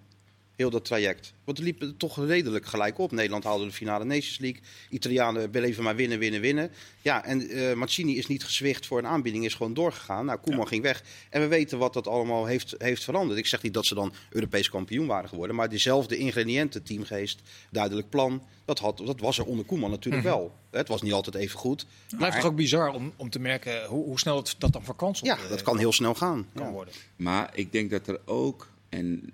Heel 0.56 0.70
dat 0.70 0.84
traject. 0.84 1.32
Want 1.44 1.58
het 1.58 1.66
liep 1.66 1.92
toch 1.98 2.26
redelijk 2.26 2.66
gelijk 2.66 2.98
op. 2.98 3.12
Nederland 3.12 3.44
haalde 3.44 3.64
de 3.64 3.72
finale 3.72 4.04
Nations 4.04 4.38
League. 4.38 4.60
Italianen 4.90 5.50
bleven 5.50 5.82
maar 5.82 5.96
winnen, 5.96 6.18
winnen, 6.18 6.40
winnen. 6.40 6.70
Ja, 7.02 7.24
en 7.24 7.56
uh, 7.56 7.72
Mancini 7.72 8.16
is 8.16 8.26
niet 8.26 8.44
gezwicht 8.44 8.86
voor 8.86 8.98
een 8.98 9.06
aanbieding. 9.06 9.44
Is 9.44 9.54
gewoon 9.54 9.74
doorgegaan. 9.74 10.24
Nou, 10.24 10.38
Koeman 10.38 10.60
ja. 10.60 10.66
ging 10.66 10.82
weg. 10.82 11.02
En 11.30 11.40
we 11.40 11.46
weten 11.46 11.78
wat 11.78 11.92
dat 11.92 12.06
allemaal 12.06 12.46
heeft, 12.46 12.74
heeft 12.78 13.04
veranderd. 13.04 13.38
Ik 13.38 13.46
zeg 13.46 13.62
niet 13.62 13.74
dat 13.74 13.86
ze 13.86 13.94
dan 13.94 14.12
Europees 14.30 14.70
kampioen 14.70 15.06
waren 15.06 15.28
geworden. 15.28 15.56
Maar 15.56 15.68
diezelfde 15.68 16.16
ingrediënten, 16.16 16.82
teamgeest, 16.82 17.42
duidelijk 17.70 18.08
plan. 18.08 18.42
Dat, 18.64 18.78
had, 18.78 18.98
dat 18.98 19.20
was 19.20 19.38
er 19.38 19.44
onder 19.44 19.64
Koeman 19.64 19.90
natuurlijk 19.90 20.24
mm 20.24 20.30
-hmm. 20.30 20.40
wel. 20.40 20.54
Het 20.70 20.88
was 20.88 21.02
niet 21.02 21.12
altijd 21.12 21.36
even 21.36 21.58
goed. 21.58 21.80
Het 21.80 22.16
blijft 22.16 22.20
maar... 22.20 22.42
toch 22.42 22.50
ook 22.50 22.56
bizar 22.56 22.94
om, 22.94 23.12
om 23.16 23.30
te 23.30 23.38
merken 23.38 23.86
hoe, 23.86 24.04
hoe 24.04 24.18
snel 24.18 24.36
het, 24.36 24.54
dat 24.58 24.72
dan 24.72 24.84
verkanselt 24.84 25.26
Ja, 25.26 25.48
dat 25.48 25.62
kan 25.62 25.78
heel 25.78 25.92
snel 25.92 26.14
gaan. 26.14 26.46
Kan 26.54 26.66
ja. 26.66 26.72
worden. 26.72 26.94
Maar 27.16 27.50
ik 27.54 27.72
denk 27.72 27.90
dat 27.90 28.06
er 28.06 28.20
ook... 28.24 28.74
En 28.88 29.32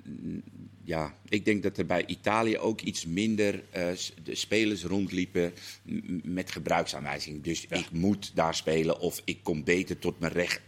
ja, 0.85 1.14
ik 1.29 1.45
denk 1.45 1.62
dat 1.62 1.79
er 1.79 1.87
bij 1.87 2.07
Italië 2.07 2.59
ook 2.59 2.81
iets 2.81 3.07
minder 3.07 3.55
uh, 3.55 3.88
de 4.23 4.35
spelers 4.35 4.85
rondliepen 4.85 5.53
met 6.23 6.51
gebruiksaanwijzing. 6.51 7.42
Dus 7.42 7.66
ja. 7.68 7.77
ik 7.77 7.90
moet 7.90 8.31
daar 8.35 8.55
spelen 8.55 8.99
of 8.99 9.23
ik 9.25 9.38
kom 9.42 9.64
beter 9.64 9.99
tot 9.99 10.18
mijn 10.18 10.33
recht 10.33 10.61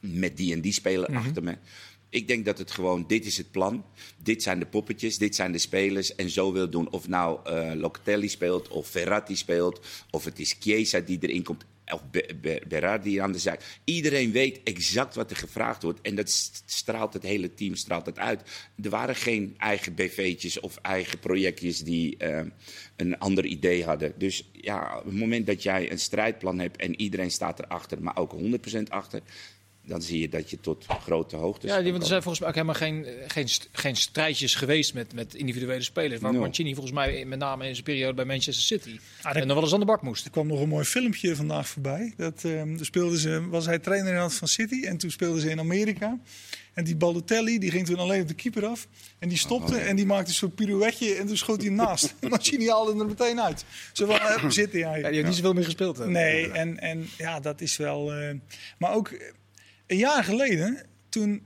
met 0.00 0.36
die 0.36 0.52
en 0.52 0.60
die 0.60 0.72
speler 0.72 1.10
mm 1.10 1.16
-hmm. 1.16 1.26
achter 1.26 1.42
me. 1.42 1.56
Ik 2.08 2.28
denk 2.28 2.44
dat 2.44 2.58
het 2.58 2.70
gewoon, 2.70 3.04
dit 3.06 3.26
is 3.26 3.36
het 3.36 3.50
plan. 3.50 3.84
Dit 4.22 4.42
zijn 4.42 4.58
de 4.58 4.66
poppetjes, 4.66 5.18
dit 5.18 5.34
zijn 5.34 5.52
de 5.52 5.58
spelers. 5.58 6.14
En 6.14 6.30
zo 6.30 6.52
wil 6.52 6.70
doen. 6.70 6.90
Of 6.90 7.08
nou 7.08 7.50
uh, 7.50 7.72
Locatelli 7.74 8.28
speelt, 8.28 8.68
of 8.68 8.88
Verratti 8.88 9.36
speelt, 9.36 9.86
of 10.10 10.24
het 10.24 10.38
is 10.38 10.56
Chiesa 10.60 11.00
die 11.00 11.18
erin 11.20 11.42
komt 11.42 11.64
of 11.92 12.02
Berardi 12.68 13.18
aan 13.18 13.32
de 13.32 13.38
zijde. 13.38 13.62
Iedereen 13.84 14.32
weet 14.32 14.60
exact 14.62 15.14
wat 15.14 15.30
er 15.30 15.36
gevraagd 15.36 15.82
wordt. 15.82 16.00
En 16.00 16.14
dat 16.14 16.30
straalt 16.64 17.12
het 17.12 17.22
hele 17.22 17.54
team 17.54 17.74
straalt 17.74 18.06
het 18.06 18.18
uit. 18.18 18.42
Er 18.82 18.90
waren 18.90 19.16
geen 19.16 19.54
eigen 19.58 19.94
BV'tjes 19.94 20.60
of 20.60 20.76
eigen 20.76 21.18
projectjes 21.18 21.80
die 21.80 22.16
uh, 22.18 22.40
een 22.96 23.18
ander 23.18 23.44
idee 23.44 23.84
hadden. 23.84 24.12
Dus 24.18 24.50
ja, 24.52 24.98
op 24.98 25.04
het 25.04 25.18
moment 25.18 25.46
dat 25.46 25.62
jij 25.62 25.90
een 25.90 25.98
strijdplan 25.98 26.58
hebt 26.58 26.76
en 26.76 27.00
iedereen 27.00 27.30
staat 27.30 27.58
erachter, 27.58 28.02
maar 28.02 28.16
ook 28.16 28.34
100% 28.34 28.82
achter 28.88 29.20
dan 29.86 30.02
zie 30.02 30.20
je 30.20 30.28
dat 30.28 30.50
je 30.50 30.60
tot 30.60 30.86
grote 31.02 31.36
hoogtes. 31.36 31.70
Ja, 31.70 31.82
want 31.82 32.02
er 32.02 32.06
zijn 32.06 32.22
volgens 32.22 32.38
mij 32.38 32.48
ook 32.48 32.54
helemaal 32.54 32.74
geen, 32.74 33.06
geen, 33.26 33.48
geen 33.72 33.96
strijdjes 33.96 34.54
geweest 34.54 34.94
met, 34.94 35.14
met 35.14 35.34
individuele 35.34 35.82
spelers. 35.82 36.20
Waar 36.20 36.32
no. 36.32 36.40
Mancini 36.40 36.72
volgens 36.72 36.94
mij 36.94 37.24
met 37.24 37.38
name 37.38 37.66
in 37.66 37.72
zijn 37.72 37.84
periode 37.84 38.14
bij 38.14 38.24
Manchester 38.24 38.64
City. 38.64 38.98
Ah, 39.22 39.36
en 39.36 39.46
dan 39.46 39.56
wel 39.56 39.64
eens 39.64 39.72
aan 39.72 39.80
de 39.80 39.86
bak 39.86 40.02
moest. 40.02 40.24
Er 40.24 40.30
kwam 40.30 40.46
nog 40.46 40.60
een 40.60 40.68
mooi 40.68 40.84
filmpje 40.84 41.36
vandaag 41.36 41.68
voorbij. 41.68 42.14
Dat, 42.16 42.42
um, 42.44 42.84
speelden 42.84 43.18
ze, 43.18 43.48
was 43.48 43.66
hij 43.66 43.78
trainer 43.78 44.22
in 44.22 44.30
van 44.30 44.48
City 44.48 44.84
en 44.84 44.96
toen 44.96 45.10
speelden 45.10 45.40
ze 45.40 45.50
in 45.50 45.58
Amerika. 45.58 46.18
En 46.74 46.84
die 46.84 46.96
Balotelli 46.96 47.58
die 47.58 47.70
ging 47.70 47.86
toen 47.86 47.98
alleen 47.98 48.22
op 48.22 48.28
de 48.28 48.34
keeper 48.34 48.66
af. 48.66 48.88
En 49.18 49.28
die 49.28 49.38
stopte 49.38 49.74
oh, 49.74 49.88
en 49.88 49.96
die 49.96 50.06
maakte 50.06 50.32
zo'n 50.32 50.54
pirouetje 50.54 51.14
en 51.14 51.26
toen 51.26 51.36
schoot 51.36 51.56
hij 51.56 51.66
hem 51.66 51.76
naast. 51.76 52.14
Mancini 52.28 52.68
haalde 52.68 53.00
er 53.00 53.06
meteen 53.06 53.40
uit. 53.40 53.64
Zo 53.92 54.06
van, 54.06 54.16
uh, 54.16 54.50
zitten 54.50 54.78
jij. 54.78 55.00
Ja, 55.00 55.06
die 55.06 55.14
heeft 55.14 55.26
niet 55.26 55.36
zoveel 55.36 55.52
meer 55.52 55.64
gespeeld. 55.64 55.98
Hè? 55.98 56.08
Nee, 56.08 56.50
en, 56.50 56.78
en 56.78 57.08
ja, 57.18 57.40
dat 57.40 57.60
is 57.60 57.76
wel... 57.76 58.20
Uh, 58.20 58.30
maar 58.78 58.92
ook 58.92 59.10
een 59.86 59.96
jaar 59.96 60.24
geleden, 60.24 60.86
toen 61.08 61.42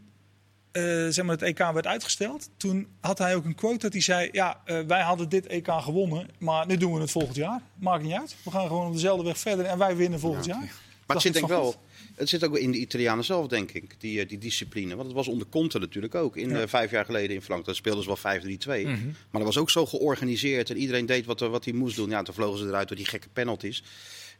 uh, 0.73 1.09
zeg 1.09 1.25
maar 1.25 1.37
het 1.39 1.43
EK 1.43 1.59
werd 1.59 1.87
uitgesteld, 1.87 2.51
toen 2.57 2.87
had 3.01 3.19
hij 3.19 3.35
ook 3.35 3.45
een 3.45 3.55
quote 3.55 3.79
dat 3.79 3.93
hij 3.93 4.03
zei: 4.03 4.29
Ja, 4.33 4.61
uh, 4.67 4.81
wij 4.81 5.03
hadden 5.03 5.29
dit 5.29 5.47
EK 5.47 5.69
gewonnen, 5.71 6.29
maar 6.39 6.67
nu 6.67 6.77
doen 6.77 6.95
we 6.95 7.01
het 7.01 7.11
volgend 7.11 7.37
jaar. 7.37 7.61
Maakt 7.75 8.03
niet 8.03 8.13
uit. 8.13 8.37
We 8.45 8.51
gaan 8.51 8.67
gewoon 8.67 8.87
op 8.87 8.93
dezelfde 8.93 9.25
weg 9.25 9.39
verder 9.39 9.65
en 9.65 9.79
wij 9.79 9.97
winnen 9.97 10.21
volgend 10.21 10.45
ja, 10.45 10.55
jaar. 10.55 10.73
Maar 11.07 11.17
het 11.17 11.23
zit 11.23 11.33
denk 11.33 11.49
wel. 11.49 11.75
Het 12.15 12.29
zit 12.29 12.45
ook 12.45 12.59
in 12.59 12.71
de 12.71 12.79
Italianen 12.79 13.25
zelf, 13.25 13.47
denk 13.47 13.71
ik, 13.73 14.01
die, 14.01 14.27
die 14.27 14.39
discipline. 14.39 14.95
Want 14.95 15.07
het 15.07 15.17
was 15.17 15.29
onder 15.29 15.47
Conte 15.47 15.79
natuurlijk 15.79 16.15
ook. 16.15 16.37
In, 16.37 16.49
ja. 16.49 16.61
uh, 16.61 16.67
vijf 16.67 16.91
jaar 16.91 17.05
geleden 17.05 17.37
in 17.37 17.43
Frankrijk 17.43 17.77
speelden 17.77 18.05
ze 18.05 18.17
wel 18.23 18.41
5-3-2. 18.41 18.87
Mm 18.87 18.95
-hmm. 18.95 19.05
Maar 19.05 19.43
dat 19.43 19.55
was 19.55 19.59
ook 19.59 19.71
zo 19.71 19.87
georganiseerd 19.87 20.71
en 20.71 20.77
iedereen 20.77 21.07
deed 21.07 21.27
wat, 21.27 21.41
wat 21.41 21.65
hij 21.65 21.75
moest 21.75 21.97
doen. 21.97 22.11
Ja, 22.11 22.23
toen 22.23 22.35
vlogen 22.35 22.59
ze 22.59 22.67
eruit 22.67 22.89
door 22.89 22.97
die 22.97 23.07
gekke 23.07 23.29
penalties. 23.29 23.83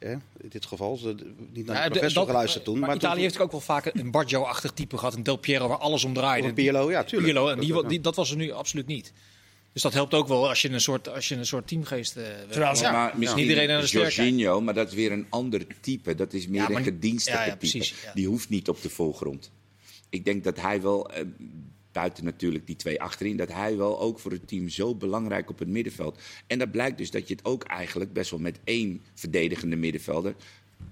Hè, 0.05 0.11
in 0.11 0.49
dit 0.49 0.65
geval, 0.65 0.97
ze 0.97 1.15
niet 1.53 1.65
naar 1.65 1.75
de 1.75 1.81
ja, 1.81 1.89
professor 1.89 2.13
dat, 2.13 2.25
geluisterd 2.25 2.63
toen. 2.63 2.79
Maar, 2.79 2.87
maar 2.87 2.97
Italië 2.97 3.13
toen, 3.13 3.23
heeft 3.23 3.39
ook 3.39 3.51
wel 3.51 3.59
vaak 3.59 3.85
een 3.93 4.11
Baggio-achtig 4.11 4.71
type 4.71 4.97
gehad. 4.97 5.15
Een 5.15 5.23
Del 5.23 5.35
Piero 5.35 5.67
waar 5.67 5.77
alles 5.77 6.03
om 6.03 6.13
draaide. 6.13 6.47
Een 6.47 6.53
Pirlo, 6.53 6.91
ja, 6.91 7.03
tuurlijk. 7.03 7.33
Pirlo, 7.33 7.49
en 7.49 7.59
die, 7.59 7.87
die, 7.87 8.01
dat 8.01 8.15
was 8.15 8.31
er 8.31 8.37
nu 8.37 8.51
absoluut 8.51 8.87
niet. 8.87 9.13
Dus 9.73 9.81
dat 9.81 9.93
helpt 9.93 10.13
ook 10.13 10.27
wel 10.27 10.49
als 10.49 10.61
je 10.61 10.69
een 10.69 10.81
soort, 10.81 11.09
als 11.09 11.27
je 11.27 11.35
een 11.35 11.45
soort 11.45 11.67
teamgeest 11.67 12.17
uh, 12.17 12.23
Terwijl, 12.49 12.75
ja, 12.75 12.91
maar 12.91 13.13
misschien 13.17 13.41
iedereen 13.41 13.67
naar 13.67 13.81
de 13.81 13.87
Jorginho, 13.87 14.61
maar 14.61 14.73
dat 14.73 14.87
is 14.87 14.93
weer 14.93 15.11
een 15.11 15.25
ander 15.29 15.65
type. 15.81 16.15
Dat 16.15 16.33
is 16.33 16.47
meer 16.47 16.61
ja, 16.61 16.67
maar, 16.67 16.77
een 16.77 16.83
gedienstige 16.83 17.37
ja, 17.37 17.43
ja, 17.43 17.49
type. 17.49 17.57
Precies, 17.57 17.95
Die 18.13 18.27
hoeft 18.27 18.49
niet 18.49 18.69
op 18.69 18.81
de 18.81 18.89
voorgrond. 18.89 19.51
Ik 20.09 20.25
denk 20.25 20.43
dat 20.43 20.59
hij 20.61 20.81
wel... 20.81 21.11
Uh, 21.17 21.25
buiten 21.91 22.23
natuurlijk 22.23 22.67
die 22.67 22.75
twee 22.75 23.01
achterin, 23.01 23.37
dat 23.37 23.53
hij 23.53 23.77
wel 23.77 23.99
ook 23.99 24.19
voor 24.19 24.31
het 24.31 24.47
team 24.47 24.69
zo 24.69 24.95
belangrijk 24.95 25.49
op 25.49 25.59
het 25.59 25.67
middenveld. 25.67 26.21
En 26.47 26.59
dat 26.59 26.71
blijkt 26.71 26.97
dus 26.97 27.11
dat 27.11 27.27
je 27.27 27.33
het 27.33 27.45
ook 27.45 27.63
eigenlijk 27.63 28.13
best 28.13 28.31
wel 28.31 28.39
met 28.39 28.59
één 28.63 29.01
verdedigende 29.13 29.75
middenvelder 29.75 30.35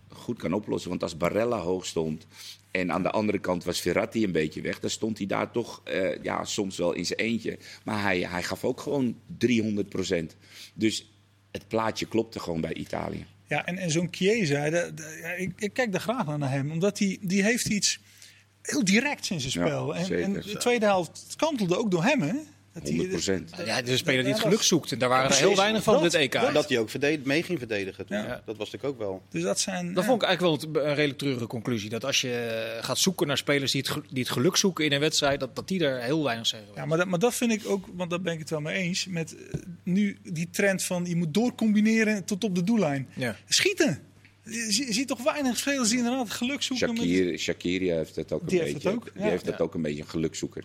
goed 0.08 0.38
kan 0.38 0.54
oplossen. 0.54 0.90
Want 0.90 1.04
als 1.04 1.18
Barella 1.18 1.58
hoog 1.58 1.86
stond 1.86 2.28
en 2.72 2.92
aan 2.92 3.04
de 3.04 3.12
andere 3.12 3.40
kant 3.40 3.64
was 3.64 3.82
Verratti 3.82 4.24
een 4.24 4.32
beetje 4.32 4.62
weg, 4.62 4.80
dan 4.80 4.90
stond 4.90 5.18
hij 5.18 5.28
daar 5.28 5.52
toch 5.52 5.82
eh, 5.84 6.24
ja, 6.24 6.46
soms 6.46 6.78
wel 6.78 6.94
in 6.94 7.06
zijn 7.06 7.20
eentje. 7.20 7.58
Maar 7.84 8.02
hij, 8.02 8.20
hij 8.20 8.44
gaf 8.44 8.64
ook 8.64 8.80
gewoon 8.80 9.16
300 9.38 9.90
procent. 9.90 10.36
Dus 10.74 11.12
het 11.52 11.68
plaatje 11.68 12.06
klopte 12.06 12.40
gewoon 12.40 12.62
bij 12.62 12.74
Italië. 12.74 13.26
Ja, 13.48 13.66
en, 13.66 13.78
en 13.78 13.92
zo'n 13.92 14.08
Chiesa, 14.12 14.66
ik, 15.38 15.52
ik 15.58 15.74
kijk 15.74 15.94
er 15.94 16.00
graag 16.00 16.38
naar 16.38 16.52
hem. 16.52 16.72
Omdat 16.72 17.00
hij 17.00 17.18
die 17.22 17.44
heeft 17.44 17.68
iets 17.68 18.00
heel 18.62 18.84
directs 18.84 19.30
in 19.32 19.40
zijn 19.42 19.66
Ja, 19.66 19.70
spel. 19.72 19.96
en, 19.96 20.24
en 20.24 20.34
de 20.34 20.58
tweede 20.58 20.86
helft 20.86 21.34
kantelde 21.38 21.78
ook 21.78 21.92
door 21.92 22.04
hem, 22.04 22.22
hè? 22.22 22.34
Dat 22.74 22.84
hij- 22.84 22.92
100 22.92 23.10
procent. 23.10 23.52
Ja, 23.66 23.82
de 23.82 23.98
speler 23.98 24.24
die 24.24 24.34
het 24.34 24.42
geluk 24.42 24.62
zoekt. 24.62 24.92
En 24.92 25.00
daar 25.00 25.10
waren 25.10 25.30
er 25.32 25.38
heel 25.38 25.56
weinig 25.56 25.84
van 25.84 25.94
Dat- 25.94 26.04
dit 26.04 26.14
EK. 26.14 26.34
En 26.34 26.54
dat 26.54 26.70
hij 26.70 26.80
ook 26.80 26.90
verded- 26.90 27.26
mee 27.26 27.44
ging 27.44 27.60
verdedigen. 27.60 28.06
toen. 28.06 28.18
Ja. 28.18 28.42
Dat 28.46 28.58
was 28.58 28.72
natuurlijk 28.72 28.84
ook 29.02 29.08
wel. 29.08 29.22
Dus 29.30 29.44
dat 29.44 29.60
zijn... 29.60 29.94
Dat 29.94 30.04
ja. 30.04 30.10
vond 30.10 30.22
ik 30.22 30.28
eigenlijk 30.28 30.64
wel 30.74 30.84
een 30.84 30.94
redelijk 30.96 31.18
treurige 31.20 31.48
conclusie. 31.48 31.90
Dat 31.90 32.06
als 32.06 32.22
je 32.22 32.78
gaat 32.82 32.98
zoeken 32.98 33.28
naar 33.28 33.38
spelers 33.38 33.72
die 33.72 33.86
het, 33.88 34.02
die 34.10 34.24
het 34.24 34.32
geluk 34.32 34.56
zoeken 34.56 34.86
in 34.86 34.92
een 34.92 35.00
wedstrijd, 35.00 35.40
dat, 35.40 35.56
dat 35.56 35.68
die 35.68 35.84
er 35.86 36.02
heel 36.04 36.24
weinig 36.24 36.48
zijn 36.48 36.62
geweest. 36.62 36.80
Ja, 36.80 36.86
maar 36.86 36.98
dat, 36.98 37.08
maar 37.08 37.20
dat 37.20 37.36
vind 37.36 37.52
ik 37.52 37.62
ook, 37.66 37.86
want 37.94 38.10
daar 38.10 38.22
ben 38.22 38.34
ik 38.34 38.40
het 38.40 38.50
wel 38.50 38.62
mee 38.62 38.76
eens. 38.76 39.06
Met 39.08 39.36
eh, 39.36 39.60
nu 39.84 40.18
die 40.24 40.50
trend 40.50 40.84
van 40.84 41.06
je 41.06 41.16
moet 41.16 41.34
doorcombineren 41.34 42.24
tot 42.26 42.44
op 42.44 42.56
de 42.56 42.64
doellijn. 42.64 43.08
Ja. 43.16 43.36
Schieten! 43.48 44.00
Je, 44.52 44.72
zie- 44.72 44.86
je 44.86 44.94
ziet 44.94 45.08
toch 45.08 45.24
weinig 45.24 45.58
spelers 45.58 45.90
die 45.90 45.98
inderdaad 45.98 46.30
geluk 46.32 46.62
zoeken. 46.62 46.88
met- 46.98 47.08
heeft 47.96 48.16
het 48.16 48.32
ook 48.32 48.42
een 48.42 48.48
Die 48.48 48.60
heeft 48.60 48.74
beetje. 48.74 48.90
het 48.90 48.98
ook, 48.98 49.14
die 49.14 49.24
ja. 49.24 49.30
heeft 49.30 49.46
dat 49.46 49.60
ook 49.60 49.74
een 49.74 49.82
beetje 49.82 50.02
een 50.02 50.10
gelukzoeker. 50.10 50.64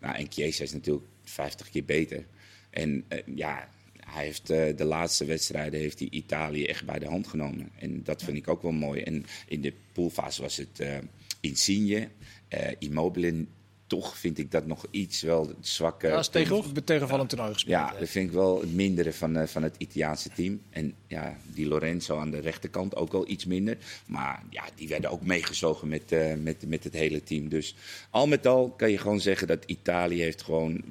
Nou, 0.00 0.14
en 0.16 0.26
Chiesa 0.30 0.62
is 0.64 0.72
natuurlijk 0.72 1.06
50 1.24 1.70
keer 1.70 1.84
beter. 1.84 2.24
En 2.70 3.04
eh, 3.08 3.18
ja, 3.34 3.68
hij 4.06 4.24
heeft 4.24 4.50
eh, 4.50 4.76
de 4.76 4.84
laatste 4.84 5.24
wedstrijden 5.24 5.80
heeft 5.80 5.98
hij 5.98 6.08
Italië 6.10 6.64
echt 6.66 6.84
bij 6.84 6.98
de 6.98 7.06
hand 7.06 7.26
genomen. 7.26 7.70
En 7.78 8.02
dat 8.04 8.22
vind 8.22 8.36
ik 8.36 8.48
ook 8.48 8.62
wel 8.62 8.72
mooi. 8.72 9.00
En 9.00 9.24
in 9.48 9.60
de 9.60 9.72
poolfase 9.92 10.42
was 10.42 10.56
het 10.56 10.80
eh 10.80 10.96
Insigne, 11.40 12.08
eh 12.48 12.70
Immobile. 12.78 13.46
Toch 13.92 14.18
vind 14.18 14.38
ik 14.38 14.50
dat 14.50 14.66
nog 14.66 14.86
iets 14.90 15.22
wel 15.22 15.52
zwak. 15.60 16.02
eh, 16.02 16.10
Ja, 16.10 16.18
is 16.18 16.28
tegen, 16.28 16.84
tegenvallend 16.84 17.28
toernooi 17.28 17.52
gespeeld. 17.52 17.76
ja, 17.76 17.98
dat 17.98 18.08
vind 18.08 18.28
ik 18.28 18.34
wel 18.34 18.60
het 18.60 18.74
mindere 18.74 19.12
van, 19.12 19.36
eh, 19.36 19.46
van 19.46 19.62
het 19.62 19.74
Italiaanse 19.78 20.28
team. 20.28 20.60
En 20.70 20.94
ja, 21.06 21.36
die 21.54 21.66
Lorenzo 21.66 22.18
aan 22.18 22.30
de 22.30 22.38
rechterkant 22.40 22.96
ook 22.96 23.12
wel 23.12 23.28
iets 23.28 23.44
minder. 23.44 23.76
Maar 24.06 24.42
ja, 24.50 24.64
die 24.74 24.88
werden 24.88 25.10
ook 25.10 25.22
meegezogen 25.22 25.88
met, 25.88 26.12
eh, 26.12 26.34
met, 26.34 26.68
met 26.68 26.84
het 26.84 26.92
hele 26.92 27.22
team. 27.22 27.48
Dus 27.48 27.74
al 28.10 28.26
met 28.26 28.46
al 28.46 28.70
kan 28.76 28.90
je 28.90 28.98
gewoon 28.98 29.20
zeggen 29.20 29.46
dat 29.46 29.64
Italië 29.66 30.20
heeft 30.20 30.42
gewoon 30.42 30.84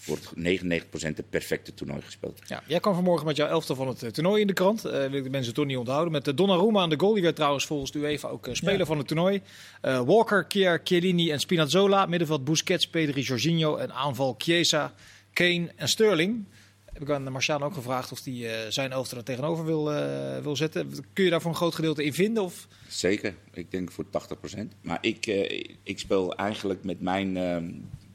w- 0.00 0.06
voor 0.06 0.16
het 0.16 0.32
99% 0.36 1.16
het 1.16 1.30
perfecte 1.30 1.74
toernooi 1.74 2.00
gespeeld. 2.02 2.40
Ja, 2.46 2.62
jij 2.66 2.80
kwam 2.80 2.94
vanmorgen 2.94 3.26
met 3.26 3.36
jouw 3.36 3.48
elftal 3.48 3.76
van 3.76 3.88
het 3.88 4.02
eh, 4.02 4.10
toernooi 4.10 4.40
in 4.40 4.46
de 4.46 4.52
krant. 4.52 4.84
Eh 4.84 4.92
wil 4.92 5.12
ik 5.18 5.22
de 5.24 5.30
mensen 5.30 5.54
toch 5.54 5.66
niet 5.66 5.76
onthouden. 5.76 6.12
Met 6.12 6.24
de 6.24 6.34
Donnarumma 6.34 6.80
aan 6.80 6.90
de 6.90 6.98
goal. 6.98 7.12
Die 7.14 7.22
werd 7.22 7.36
trouwens 7.36 7.66
volgens 7.66 7.90
de 7.92 7.98
UEFA 7.98 8.28
ook 8.28 8.46
eh, 8.46 8.54
speler 8.54 8.78
Ja. 8.78 8.84
van 8.84 8.98
het 8.98 9.06
toernooi. 9.06 9.42
Eh, 9.80 10.00
Walker, 10.00 10.44
Kier, 10.44 10.80
Chiellini 10.84 11.30
en 11.30 11.40
Spinazzola. 11.40 12.06
Middenveld 12.06 12.44
Busquets, 12.44 12.88
Pedri, 12.88 13.20
Jorginho. 13.20 13.76
En 13.76 13.92
aanval 13.92 14.34
Chiesa, 14.38 14.94
Kane 15.32 15.68
en 15.76 15.88
Sterling. 15.88 16.44
Heb 16.92 17.02
ik 17.02 17.10
aan 17.10 17.32
Marciano 17.32 17.64
ook 17.66 17.74
gevraagd 17.74 18.12
of 18.12 18.24
hij 18.24 18.34
eh, 18.64 18.70
zijn 18.70 18.92
elftal 18.92 19.18
er 19.18 19.24
tegenover 19.24 19.64
wil, 19.64 19.92
eh, 19.92 20.38
wil 20.42 20.56
zetten. 20.56 20.90
Kun 21.12 21.24
je 21.24 21.30
daar 21.30 21.40
voor 21.40 21.50
een 21.50 21.56
groot 21.56 21.74
gedeelte 21.74 22.04
in 22.04 22.12
vinden? 22.14 22.42
Of? 22.42 22.66
Zeker, 22.88 23.34
ik 23.52 23.70
denk 23.70 23.90
voor 23.90 24.04
80%. 24.10 24.74
Maar 24.80 24.98
ik, 25.00 25.26
eh, 25.26 25.64
ik 25.82 25.98
speel 25.98 26.34
eigenlijk 26.36 26.84
met 26.84 27.00
mijn 27.00 27.36
ehm, 27.36 27.70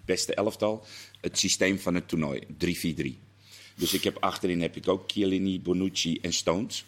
beste 0.06 0.34
elftal 0.34 0.86
het 1.22 1.40
systeem 1.40 1.80
van 1.80 1.96
het 1.96 2.08
toernooi, 2.08 2.42
3-4-3. 2.58 3.18
Dus 3.76 3.94
ik 3.94 4.04
heb 4.04 4.18
achterin 4.20 4.62
heb 4.62 4.76
ik 4.76 4.88
ook 4.88 5.04
Chiellini, 5.12 5.62
Bonucci 5.62 6.20
en 6.22 6.34
Stones. 6.34 6.86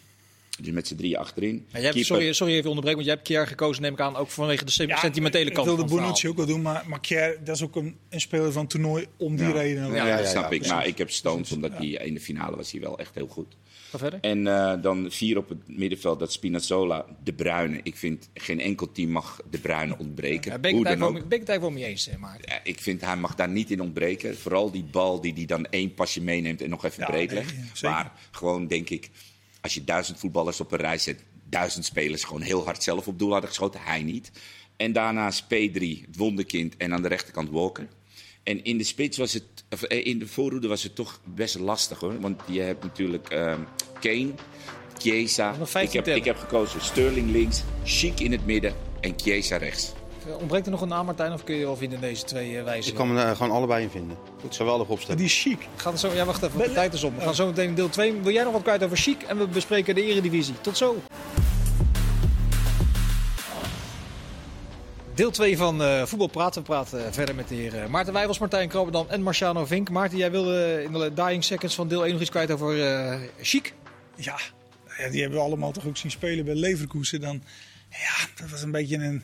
Dus 0.60 0.72
met 0.72 0.86
z'n 0.86 0.96
drie 0.96 1.18
achterin. 1.18 1.54
Ja, 1.54 1.62
jij 1.72 1.80
hebt, 1.80 1.94
Keeper- 1.94 2.04
sorry, 2.16 2.32
sorry 2.32 2.52
even 2.54 2.68
onderbreken, 2.70 3.04
want 3.04 3.06
jij 3.06 3.14
hebt 3.14 3.26
Kier 3.28 3.46
gekozen, 3.46 3.82
neem 3.82 3.92
ik 3.92 4.00
aan, 4.00 4.16
ook 4.16 4.30
vanwege 4.30 4.64
de 4.64 4.70
sentimentele 4.70 5.50
kant 5.50 5.66
Ik 5.66 5.74
wilde 5.74 5.88
van 5.88 5.90
het 5.96 6.00
Bonucci 6.04 6.28
ook 6.28 6.36
wel 6.36 6.46
doen, 6.46 6.62
maar, 6.62 6.84
maar 6.88 7.00
Kier, 7.00 7.38
dat 7.44 7.56
is 7.56 7.62
ook 7.62 7.76
een, 7.76 7.96
een 8.08 8.20
speler 8.20 8.52
van 8.52 8.62
het 8.62 8.70
toernooi 8.70 9.06
om 9.16 9.36
die 9.36 9.46
Ja. 9.46 9.52
reden. 9.52 9.86
Ja, 9.86 9.94
Ja, 9.94 10.06
ja, 10.06 10.16
dat 10.16 10.26
snap 10.28 10.42
ja, 10.42 10.50
ik. 10.50 10.56
precies. 10.58 10.72
Maar 10.76 10.86
ik 10.86 10.98
heb 10.98 11.10
Stones, 11.10 11.52
omdat 11.52 11.72
hij 11.72 11.86
in 11.88 12.14
de 12.14 12.20
finale 12.20 12.56
was 12.56 12.70
hij 12.72 12.80
wel 12.80 12.98
echt 12.98 13.14
heel 13.14 13.26
goed. 13.26 13.56
Verder. 13.96 14.18
En 14.20 14.46
eh, 14.46 14.82
dan 14.82 15.10
vier 15.10 15.36
op 15.36 15.48
het 15.48 15.58
middenveld, 15.78 16.18
dat 16.18 16.32
Spinazzola, 16.32 17.04
De 17.24 17.32
Bruyne. 17.32 17.80
Ik 17.82 17.96
vind 17.96 18.28
geen 18.34 18.60
enkel 18.60 18.92
team 18.92 19.10
mag 19.10 19.40
De 19.50 19.58
Bruyne 19.58 19.98
ontbreken. 19.98 20.52
Ja, 20.52 20.58
ben 20.58 20.70
ik 20.70 20.76
het 20.76 20.86
eigenlijk 20.86 21.60
wel- 21.60 21.70
mee 21.70 21.84
eens, 21.84 22.08
Maarten. 22.18 22.50
Ja, 22.52 22.60
ik 22.62 22.80
vind 22.80 23.00
hij 23.00 23.16
mag 23.16 23.34
daar 23.34 23.48
niet 23.48 23.70
in 23.70 23.80
ontbreken. 23.80 24.38
Vooral 24.38 24.70
die 24.70 24.84
bal 24.84 25.20
die 25.20 25.32
hij 25.34 25.44
dan 25.46 25.66
één 25.66 25.94
pasje 25.94 26.20
meeneemt 26.22 26.62
en 26.62 26.70
nog 26.70 26.84
even 26.84 27.00
Ja, 27.02 27.06
breed 27.10 27.32
legt. 27.32 27.54
maar 27.82 28.12
gewoon 28.30 28.66
denk 28.66 28.90
ik, 28.90 29.10
als 29.60 29.74
je 29.74 29.84
duizend 29.84 30.18
voetballers 30.18 30.60
op 30.60 30.72
een 30.72 30.78
rij 30.78 30.98
zet, 30.98 31.24
duizend 31.44 31.84
spelers 31.84 32.24
gewoon 32.24 32.42
heel 32.42 32.64
hard 32.64 32.82
zelf 32.82 33.06
op 33.08 33.18
doel 33.18 33.30
hadden 33.30 33.48
geschoten, 33.48 33.80
hij 33.82 34.02
niet. 34.02 34.30
En 34.76 34.92
daarnaast 34.92 35.44
P3, 35.44 36.04
het 36.06 36.16
wonderkind, 36.16 36.76
en 36.76 36.92
aan 36.92 37.02
de 37.02 37.08
rechterkant 37.08 37.50
Walker. 37.50 37.88
En 38.48 38.64
in 38.64 38.78
de 38.78 38.84
spits 38.84 39.18
was 39.18 39.32
het, 39.32 39.42
of 39.70 39.82
eh, 39.82 40.06
in 40.06 40.18
de 40.18 40.26
voorhoede 40.26 40.68
was 40.68 40.82
het 40.82 40.94
toch 40.94 41.20
best 41.24 41.58
lastig 41.58 42.00
hoor. 42.00 42.20
Want 42.20 42.40
je 42.46 42.60
hebt 42.60 42.82
natuurlijk 42.82 43.28
ehm, 43.28 43.60
Kane, 44.00 44.30
Chiesa. 44.98 45.50
Ik 45.50 45.66
15 45.66 46.02
heb, 46.02 46.16
ik 46.16 46.24
heb 46.24 46.36
gekozen 46.36 46.80
Sterling 46.80 47.30
links, 47.30 47.62
Chic 47.84 48.20
in 48.20 48.32
het 48.32 48.46
midden 48.46 48.74
en 49.00 49.12
Chiesa 49.16 49.56
rechts. 49.56 49.92
Eh, 50.26 50.36
Ontbreekt 50.36 50.66
er 50.66 50.72
nog 50.72 50.80
een 50.80 50.88
naam, 50.88 51.06
Martijn, 51.06 51.32
of 51.32 51.44
kun 51.44 51.54
je 51.54 51.64
wel 51.64 51.76
vinden 51.76 51.98
in 52.02 52.08
deze 52.08 52.24
twee 52.24 52.58
eh, 52.58 52.64
wijzen? 52.64 52.90
Ik 52.90 52.96
kan 52.98 53.12
me 53.12 53.20
er 53.20 53.36
gewoon 53.36 53.52
allebei 53.52 53.82
in 53.82 53.90
vinden. 53.90 54.16
Goed, 54.40 54.56
geweldig 54.56 54.88
opstellen. 54.88 55.16
Die 55.16 55.26
is 55.26 55.40
chic. 55.40 55.58
We 55.58 55.80
gaan 55.80 55.98
zo, 55.98 56.12
ja, 56.12 56.24
wacht 56.24 56.42
even, 56.42 56.58
de 56.58 56.72
tijd 56.72 56.94
is 56.94 57.04
op. 57.04 57.16
We 57.16 57.20
gaan 57.20 57.34
zo 57.34 57.46
meteen 57.46 57.68
in 57.68 57.74
deel 57.74 57.88
2. 57.88 58.12
Wil 58.12 58.32
jij 58.32 58.44
nog 58.44 58.52
wat 58.52 58.62
kwijt 58.62 58.84
over 58.84 58.96
Chic? 58.96 59.22
En 59.22 59.38
we 59.38 59.46
bespreken 59.46 59.94
de 59.94 60.02
Eredivisie. 60.02 60.54
Tot 60.60 60.76
zo. 60.76 60.96
Deel 65.18 65.30
2 65.30 65.56
van 65.56 65.82
eh 65.82 66.06
Voetbal 66.06 66.26
Praten. 66.28 66.60
We 66.62 66.66
praten 66.68 67.12
verder 67.14 67.34
met 67.34 67.48
de 67.48 67.54
heren 67.54 67.90
Maarten 67.90 68.12
Wijbels, 68.12 68.38
Martijn 68.38 68.68
Krabberdam 68.68 69.06
en 69.08 69.22
Marciano 69.22 69.64
Vink. 69.66 69.90
Maarten, 69.90 70.18
jij 70.18 70.30
wilde 70.30 70.82
in 70.84 70.92
de 70.92 71.12
dying 71.14 71.44
seconds 71.44 71.74
van 71.74 71.88
deel 71.88 72.02
1 72.04 72.12
nog 72.12 72.20
iets 72.20 72.30
kwijt 72.30 72.50
over 72.50 72.82
eh 72.86 73.20
Chic. 73.40 73.72
Ja, 74.16 74.38
ja, 74.98 75.08
die 75.10 75.20
hebben 75.20 75.38
we 75.38 75.44
allemaal 75.44 75.72
toch 75.72 75.86
ook 75.86 75.96
zien 75.96 76.10
spelen 76.10 76.44
bij 76.44 76.54
Leverkusen. 76.54 77.20
Dan, 77.20 77.42
ja, 77.90 78.26
dat 78.40 78.50
was 78.50 78.62
een 78.62 78.70
beetje 78.70 78.96
een, 78.96 79.02
een 79.02 79.22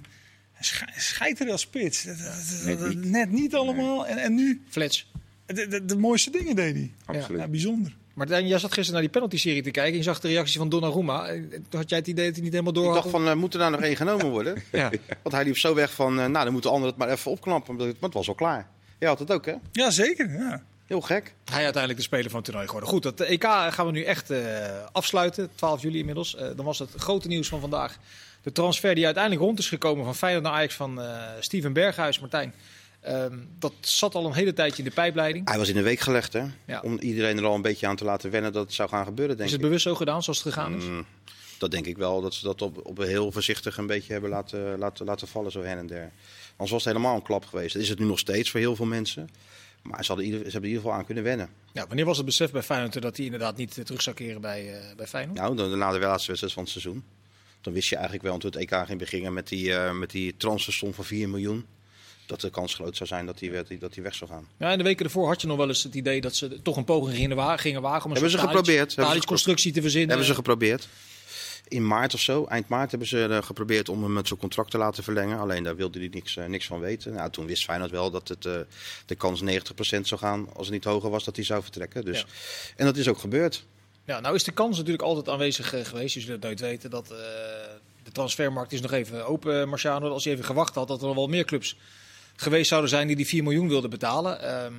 sche- 0.60 0.92
scheiter 0.96 1.50
als 1.50 1.60
spits. 1.60 2.02
Dat- 2.04 2.18
dat- 2.18 2.26
dat- 2.66 2.78
Net 2.78 2.94
niet. 2.94 3.10
net 3.10 3.30
niet 3.30 3.54
allemaal. 3.54 4.06
En, 4.06 4.18
en 4.18 4.34
nu, 4.34 4.62
Flets. 4.68 5.10
de, 5.46 5.66
de, 5.68 5.84
de 5.84 5.96
mooiste 5.96 6.30
dingen 6.30 6.56
deed 6.56 6.74
hij. 6.74 6.92
Absoluut. 7.04 7.40
Ja, 7.40 7.48
bijzonder. 7.48 7.96
Martijn, 8.14 8.46
jij 8.46 8.58
zat 8.58 8.72
gisteren 8.72 8.92
naar 8.92 9.02
die 9.02 9.10
penalty-serie 9.10 9.62
te 9.62 9.70
kijken. 9.70 9.92
En 9.92 9.98
je 9.98 10.04
zag 10.04 10.20
de 10.20 10.28
reactie 10.28 10.58
van 10.58 10.68
Donnarumma. 10.68 11.26
Eh, 11.26 11.40
Toen 11.68 11.80
had 11.80 11.88
jij 11.88 11.98
het 11.98 12.06
idee 12.08 12.24
dat 12.24 12.34
hij 12.34 12.42
niet 12.42 12.52
helemaal 12.52 12.72
door 12.72 12.84
Ik 12.84 12.90
had. 12.92 13.02
dacht 13.02 13.10
van, 13.16 13.28
eh, 13.28 13.34
moet 13.34 13.52
er 13.52 13.58
nou 13.58 13.70
nog 13.70 13.80
één 13.80 13.96
genomen 13.96 14.30
worden? 14.30 14.62
Ja. 14.72 14.90
Want 15.22 15.34
hij 15.34 15.44
liep 15.44 15.58
zo 15.58 15.74
weg 15.74 15.92
van, 15.92 16.20
eh, 16.20 16.26
nou 16.26 16.44
dan 16.44 16.52
moeten 16.52 16.70
anderen 16.70 16.90
het 16.90 16.98
maar 16.98 17.08
even 17.10 17.30
opknappen. 17.30 17.76
Want 17.76 17.96
het 18.00 18.14
was 18.14 18.28
al 18.28 18.34
klaar. 18.34 18.68
Jij 18.98 19.08
had 19.08 19.18
het 19.18 19.30
ook 19.32 19.46
hè? 19.46 19.54
Ja, 19.72 19.90
zeker. 19.90 20.30
Ja. 20.32 20.62
Heel 20.86 21.00
gek. 21.00 21.34
Hij 21.44 21.62
uiteindelijk 21.62 21.96
de 21.96 22.06
speler 22.06 22.26
van 22.26 22.36
het 22.36 22.44
toernooi 22.44 22.66
geworden. 22.66 22.90
Goed, 22.90 23.02
dat 23.02 23.20
EK 23.20 23.42
gaan 23.44 23.86
we 23.86 23.92
nu 23.92 24.02
echt 24.02 24.30
eh, 24.30 24.40
afsluiten. 24.92 25.48
12 25.54 25.82
juli 25.82 25.98
inmiddels. 25.98 26.36
Eh, 26.36 26.46
dan 26.56 26.64
was 26.64 26.78
het 26.78 26.90
grote 26.96 27.28
nieuws 27.28 27.48
van 27.48 27.60
vandaag. 27.60 27.96
De 28.42 28.52
transfer 28.52 28.94
die 28.94 29.04
uiteindelijk 29.04 29.42
rond 29.44 29.58
is 29.58 29.68
gekomen 29.68 30.04
van 30.04 30.14
Feyenoord 30.14 30.44
naar 30.44 30.52
Ajax 30.52 30.74
van 30.74 31.00
eh, 31.00 31.22
Steven 31.40 31.72
Berghuis, 31.72 32.20
Martijn. 32.20 32.54
Ehm, 33.04 33.38
dat 33.58 33.72
zat 33.80 34.14
al 34.14 34.26
een 34.26 34.32
hele 34.32 34.52
tijdje 34.52 34.82
in 34.82 34.88
de 34.88 34.94
pijpleiding. 34.94 35.48
Hij 35.48 35.58
was 35.58 35.68
in 35.68 35.74
de 35.74 35.82
week 35.82 36.00
gelegd 36.00 36.32
hè? 36.32 36.44
Ja. 36.66 36.80
Om 36.80 36.98
iedereen 36.98 37.38
er 37.38 37.44
al 37.44 37.54
een 37.54 37.62
beetje 37.62 37.86
aan 37.86 37.96
te 37.96 38.04
laten 38.04 38.30
wennen 38.30 38.52
dat 38.52 38.64
het 38.64 38.74
zou 38.74 38.88
gaan 38.88 39.04
gebeuren 39.04 39.36
denk 39.36 39.48
Is 39.48 39.54
het 39.54 39.60
ik. 39.60 39.66
bewust 39.66 39.84
zo 39.86 39.94
gedaan 39.94 40.22
zoals 40.22 40.44
het 40.44 40.52
gegaan 40.54 40.74
is? 40.74 40.84
Mm, 40.84 41.04
dat 41.58 41.70
denk 41.70 41.86
ik 41.86 41.96
wel. 41.96 42.20
Dat 42.20 42.34
ze 42.34 42.44
dat 42.44 42.62
op, 42.62 42.86
op 42.86 42.98
een 42.98 43.06
heel 43.08 43.32
voorzichtig 43.32 43.76
een 43.76 43.86
beetje 43.86 44.12
hebben 44.12 44.30
laten, 44.30 44.78
laten, 44.78 45.06
laten 45.06 45.28
vallen 45.28 45.50
zo 45.52 45.62
her 45.62 45.78
en 45.78 45.86
der. 45.86 46.10
Anders 46.50 46.70
was 46.70 46.84
het 46.84 46.92
helemaal 46.92 47.14
een 47.16 47.22
klap 47.22 47.44
geweest. 47.44 47.72
Dat 47.72 47.82
is 47.82 47.88
het 47.88 47.98
nu 47.98 48.04
nog 48.04 48.18
steeds 48.18 48.50
voor 48.50 48.60
heel 48.60 48.76
veel 48.76 48.86
mensen. 48.86 49.28
Maar 49.82 50.00
ze, 50.04 50.06
hadden 50.06 50.26
ieder, 50.26 50.40
ze 50.40 50.50
hebben 50.50 50.62
in 50.62 50.76
ieder 50.76 50.82
geval 50.82 50.98
aan 50.98 51.06
kunnen 51.06 51.24
wennen. 51.24 51.48
Ja, 51.72 51.86
wanneer 51.86 52.04
was 52.04 52.16
het 52.16 52.26
besef 52.26 52.50
bij 52.50 52.62
Feyenoord 52.62 53.02
dat 53.02 53.16
hij 53.16 53.24
inderdaad 53.24 53.56
niet 53.56 53.84
terug 53.84 54.02
zou 54.02 54.16
keren 54.16 54.40
bij, 54.40 54.74
eh, 54.74 54.96
bij 54.96 55.06
Feyenoord? 55.06 55.38
Nou, 55.38 55.56
dan, 55.56 55.78
na 55.78 55.92
de 55.92 55.98
laatste 55.98 56.26
wedstrijd 56.26 56.52
van 56.54 56.62
het 56.62 56.72
seizoen. 56.72 57.04
Dan 57.60 57.72
wist 57.72 57.88
je 57.88 57.94
eigenlijk 57.94 58.24
wel, 58.24 58.38
toen 58.38 58.50
het 58.50 58.60
EK 58.60 58.86
ging 58.86 58.98
beginnen 58.98 59.32
met 59.32 59.48
die, 59.48 59.74
eh 59.74 59.92
met 59.92 60.10
die 60.10 60.36
transfersom 60.36 60.94
van 60.94 61.04
4 61.04 61.28
miljoen. 61.28 61.66
Dat 62.26 62.40
de 62.40 62.50
kans 62.50 62.74
groot 62.74 62.96
zou 62.96 63.08
zijn 63.08 63.26
dat 63.26 63.40
hij 63.40 63.50
werd- 63.50 63.80
dat 63.80 63.94
hij 63.94 64.02
weg 64.04 64.14
zou 64.14 64.30
gaan. 64.30 64.48
Ja, 64.58 64.70
in 64.70 64.78
de 64.78 64.84
weken 64.84 65.04
ervoor 65.04 65.26
had 65.26 65.40
je 65.40 65.46
nog 65.46 65.56
wel 65.56 65.68
eens 65.68 65.82
het 65.82 65.94
idee 65.94 66.20
dat 66.20 66.34
ze 66.36 66.62
toch 66.62 66.76
een 66.76 66.84
poging 66.84 67.16
gingen, 67.16 67.36
wa 67.36 67.56
gingen 67.56 67.82
wagen 67.82 68.04
om 68.04 68.10
een 68.10 68.12
Hebben 68.12 68.30
ze 68.30 68.38
geprobeerd. 68.38 68.96
Hebben 68.96 69.14
ze 69.20 69.26
constructie 69.26 69.72
te 69.72 69.80
verzinnen. 69.80 70.08
Hebben 70.08 70.26
ze 70.26 70.34
geprobeerd. 70.34 70.88
In 71.68 71.86
maart 71.86 72.14
of 72.14 72.20
zo, 72.20 72.44
eind 72.44 72.68
maart, 72.68 72.90
hebben 72.90 73.08
ze 73.08 73.24
eh, 73.24 73.42
geprobeerd 73.42 73.88
om 73.88 74.02
hem 74.02 74.12
met 74.12 74.26
zijn 74.26 74.38
contract 74.38 74.70
te 74.70 74.78
laten 74.78 75.02
verlengen. 75.02 75.38
Alleen 75.38 75.62
daar 75.62 75.76
wilde 75.76 75.98
hij 75.98 76.08
niks, 76.12 76.36
eh, 76.36 76.44
niks 76.44 76.66
van 76.66 76.80
weten. 76.80 77.12
Nou, 77.12 77.30
toen 77.30 77.46
wist 77.46 77.64
Feyenoord 77.64 77.90
wel 77.90 78.10
dat 78.10 78.28
het, 78.28 78.44
eh, 78.46 78.52
de 79.06 79.14
kans 79.14 79.40
90% 79.40 80.06
zou 80.08 80.20
gaan. 80.20 80.48
Als 80.54 80.66
het 80.66 80.74
niet 80.74 80.84
hoger 80.84 81.10
was, 81.10 81.24
dat 81.24 81.36
hij 81.36 81.44
zou 81.44 81.62
vertrekken. 81.62 82.04
Dus. 82.04 82.18
Ja. 82.18 82.24
En 82.76 82.84
dat 82.84 82.96
is 82.96 83.08
ook 83.08 83.18
gebeurd. 83.18 83.64
Ja, 84.04 84.20
nou 84.20 84.34
is 84.34 84.44
de 84.44 84.52
kans 84.52 84.76
natuurlijk 84.76 85.02
altijd 85.02 85.28
aanwezig 85.28 85.68
geweest. 85.68 86.14
Je 86.14 86.20
zult 86.20 86.32
het 86.32 86.42
nooit 86.42 86.60
weten 86.60 86.90
dat 86.90 87.08
de 88.04 88.12
transfermarkt 88.12 88.72
is 88.72 88.80
nog 88.80 88.92
even 88.92 89.26
open, 89.26 89.68
Marciano. 89.68 90.10
Als 90.10 90.24
hij 90.24 90.32
even 90.32 90.44
gewacht 90.44 90.74
had, 90.74 90.88
dat 90.88 91.02
er 91.02 91.14
wel 91.14 91.26
meer 91.26 91.44
clubs 91.44 91.76
geweest 92.36 92.68
zouden 92.68 92.90
zijn 92.90 93.06
die 93.06 93.16
die 93.16 93.26
4 93.26 93.42
miljoen 93.42 93.68
wilden 93.68 93.90
betalen. 93.90 94.42
Ehm, 94.42 94.74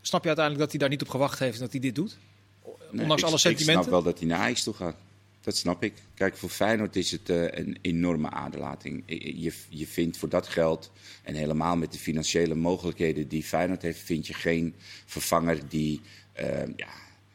snap 0.00 0.20
je 0.22 0.28
uiteindelijk 0.28 0.64
dat 0.64 0.70
hij 0.70 0.80
daar 0.80 0.88
niet 0.88 1.02
op 1.02 1.08
gewacht 1.08 1.38
heeft 1.38 1.54
en 1.54 1.60
dat 1.60 1.72
hij 1.72 1.80
dit 1.80 1.94
doet? 1.94 2.18
Nee, 2.64 3.02
Ondanks 3.02 3.22
ik, 3.22 3.28
alle 3.28 3.36
Ik 3.36 3.40
sentimenten. 3.40 3.82
snap 3.84 3.94
wel 3.94 4.02
dat 4.02 4.18
hij 4.18 4.28
naar 4.28 4.38
Ajax 4.38 4.62
toe 4.62 4.74
gaat. 4.74 4.96
Dat 5.40 5.56
snap 5.56 5.82
ik. 5.82 5.92
Kijk, 6.14 6.36
voor 6.36 6.48
Feyenoord 6.48 6.96
is 6.96 7.10
het 7.10 7.28
uh, 7.30 7.42
een 7.50 7.78
enorme 7.80 8.30
aderlating. 8.30 9.02
Je, 9.06 9.52
je 9.68 9.86
vindt 9.86 10.16
voor 10.16 10.28
dat 10.28 10.48
geld, 10.48 10.90
en 11.22 11.34
helemaal 11.34 11.76
met 11.76 11.92
de 11.92 11.98
financiële 11.98 12.54
mogelijkheden 12.54 13.28
die 13.28 13.42
Feyenoord 13.42 13.82
heeft, 13.82 13.98
vind 13.98 14.26
je 14.26 14.34
geen 14.34 14.74
vervanger 15.06 15.68
die 15.68 16.00
uh, 16.40 16.46
ja, 16.76 16.88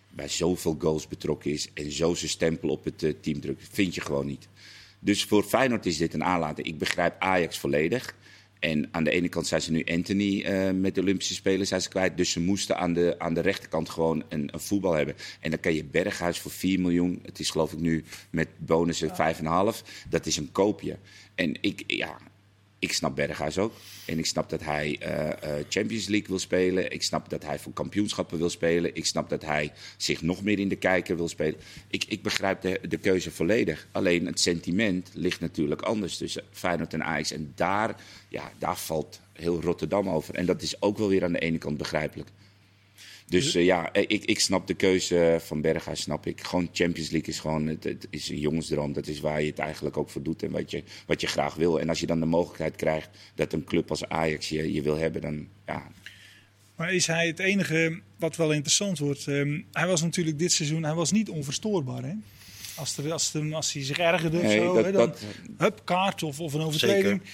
bij 0.10 0.28
zoveel 0.28 0.76
goals 0.80 1.08
betrokken 1.08 1.52
is 1.52 1.70
en 1.74 1.92
zo 1.92 2.14
zijn 2.14 2.30
stempel 2.30 2.70
op 2.70 2.84
het 2.84 3.04
uh, 3.04 3.14
team 3.22 3.40
drukt. 3.40 3.68
Vind 3.72 3.96
je 3.96 4.02
gewoon 4.02 4.26
niet. 4.26 4.48
Dus 5.00 5.24
voor 5.24 5.44
Feyenoord 5.44 5.86
is 5.86 5.98
dit 5.98 6.14
een 6.14 6.24
aanlating. 6.24 6.68
Ik 6.68 6.78
begrijp 6.78 7.16
Ajax 7.20 7.58
volledig. 7.60 8.16
En 8.66 8.88
aan 8.92 9.04
de 9.04 9.12
ene 9.12 9.30
kant 9.30 9.48
zijn 9.48 9.62
ze 9.62 9.72
nu 9.72 9.84
Anthony 9.84 10.46
uh, 10.46 10.72
met 10.72 10.96
de 10.96 11.02
Olympische 11.02 11.34
Spelen 11.34 11.68
zijn 11.68 11.82
ze 11.82 11.90
kwijt. 11.90 12.18
Dus 12.18 12.32
ze 12.32 12.40
moesten 12.40 12.78
aan 12.78 12.94
de, 12.94 13.16
aan 13.18 13.34
de 13.34 13.42
rechterkant 13.42 13.90
gewoon 13.90 14.24
een, 14.30 14.50
een 14.54 14.60
voetbal 14.60 14.94
hebben. 14.94 15.16
En 15.40 15.50
dan 15.50 15.60
kan 15.60 15.74
je 15.74 15.84
Berghuis 15.84 16.40
voor 16.40 16.52
4 16.52 16.80
miljoen. 16.80 17.20
Het 17.24 17.40
is 17.40 17.50
geloof 17.50 17.74
ik 17.74 17.80
nu 17.80 18.04
met 18.30 18.48
bonussen 18.58 19.10
5,5. 19.10 19.16
Dat 20.10 20.26
is 20.26 20.38
een 20.38 20.52
koopje. 20.52 20.98
En 21.36 21.58
ik, 21.62 21.84
ja, 21.88 22.18
ik 22.86 22.94
snap 22.94 23.16
Berghuis 23.16 23.58
ook. 23.58 23.74
En 24.06 24.18
ik 24.18 24.26
snap 24.26 24.50
dat 24.50 24.64
hij 24.64 25.00
uh, 25.02 25.54
Champions 25.70 26.08
League 26.08 26.28
wil 26.28 26.40
spelen. 26.40 26.92
Ik 26.92 27.04
snap 27.04 27.30
dat 27.30 27.44
hij 27.44 27.60
voor 27.60 27.74
kampioenschappen 27.74 28.38
wil 28.38 28.50
spelen. 28.50 28.96
Ik 28.96 29.06
snap 29.06 29.30
dat 29.30 29.42
hij 29.42 29.72
zich 29.98 30.22
nog 30.22 30.44
meer 30.44 30.60
in 30.60 30.70
de 30.70 30.76
kijker 30.76 31.16
wil 31.16 31.28
spelen. 31.28 31.60
Ik, 31.88 32.06
ik 32.08 32.24
begrijp 32.24 32.62
de, 32.62 32.80
de 32.90 32.98
keuze 32.98 33.32
volledig. 33.32 33.88
Alleen 33.92 34.26
het 34.26 34.40
sentiment 34.40 35.10
ligt 35.14 35.40
natuurlijk 35.40 35.82
anders 35.82 36.18
tussen 36.18 36.44
Feyenoord 36.52 36.94
en 36.94 37.04
Ajax. 37.04 37.32
En 37.32 37.52
daar, 37.56 37.96
ja, 38.30 38.52
daar 38.60 38.78
valt 38.78 39.20
heel 39.34 39.62
Rotterdam 39.62 40.10
over. 40.10 40.36
En 40.36 40.46
dat 40.46 40.62
is 40.62 40.82
ook 40.82 40.98
wel 40.98 41.10
weer 41.10 41.24
aan 41.24 41.34
de 41.34 41.40
ene 41.40 41.58
kant 41.58 41.78
begrijpelijk. 41.78 42.30
Dus 43.28 43.56
uh, 43.56 43.66
ja, 43.66 43.94
ik, 43.94 44.26
ik 44.26 44.40
snap 44.40 44.68
de 44.68 44.74
keuze 44.74 45.38
van 45.42 45.62
Berghuis, 45.62 46.02
snap 46.02 46.26
ik. 46.26 46.44
Gewoon 46.44 46.70
Champions 46.74 47.10
League 47.10 47.30
is 47.30 47.40
gewoon, 47.40 47.68
het, 47.68 47.84
het, 47.84 48.08
is 48.10 48.30
een 48.30 48.40
jongensdroom. 48.40 48.94
Dat 48.94 49.08
is 49.08 49.20
waar 49.20 49.42
je 49.42 49.50
het 49.50 49.60
eigenlijk 49.60 49.98
ook 49.98 50.10
voor 50.10 50.24
doet 50.24 50.44
en 50.44 50.52
wat 50.52 50.72
je, 50.72 50.84
wat 51.06 51.22
je 51.22 51.28
graag 51.28 51.56
wil. 51.56 51.80
En 51.80 51.90
als 51.90 52.00
je 52.00 52.06
dan 52.06 52.20
de 52.20 52.26
mogelijkheid 52.26 52.76
krijgt 52.76 53.10
dat 53.36 53.54
een 53.54 53.64
club 53.64 53.90
als 53.90 54.06
Ajax 54.06 54.50
je, 54.50 54.74
je 54.74 54.82
wil 54.82 54.98
hebben, 54.98 55.22
dan 55.22 55.48
ja. 55.66 55.92
Maar 56.76 56.94
is 56.94 57.08
hij 57.08 57.28
het 57.28 57.40
enige 57.40 58.00
wat 58.18 58.36
wel 58.36 58.52
interessant 58.52 59.00
wordt? 59.00 59.28
Um, 59.28 59.66
hij 59.72 59.88
was 59.88 60.02
natuurlijk 60.02 60.40
dit 60.40 60.52
seizoen, 60.52 60.84
hij 60.84 60.94
was 60.94 61.12
niet 61.12 61.30
onverstoorbaar 61.30 62.04
hè? 62.04 62.14
Als, 62.76 62.98
er, 62.98 63.12
als, 63.12 63.34
er, 63.34 63.56
als 63.56 63.74
hij 63.74 63.84
zich 63.84 63.98
ergerde 63.98 64.38
nee, 64.38 64.60
of 64.60 64.66
zo, 64.66 64.74
dat, 64.74 64.86
hè, 64.86 64.92
dan, 64.92 65.08
dat, 65.08 65.22
hup, 65.58 65.82
kaart 65.84 66.24
of, 66.24 66.40
of 66.40 66.54
een 66.54 66.62
overtreding. 66.62 67.04
Zeker. 67.04 67.30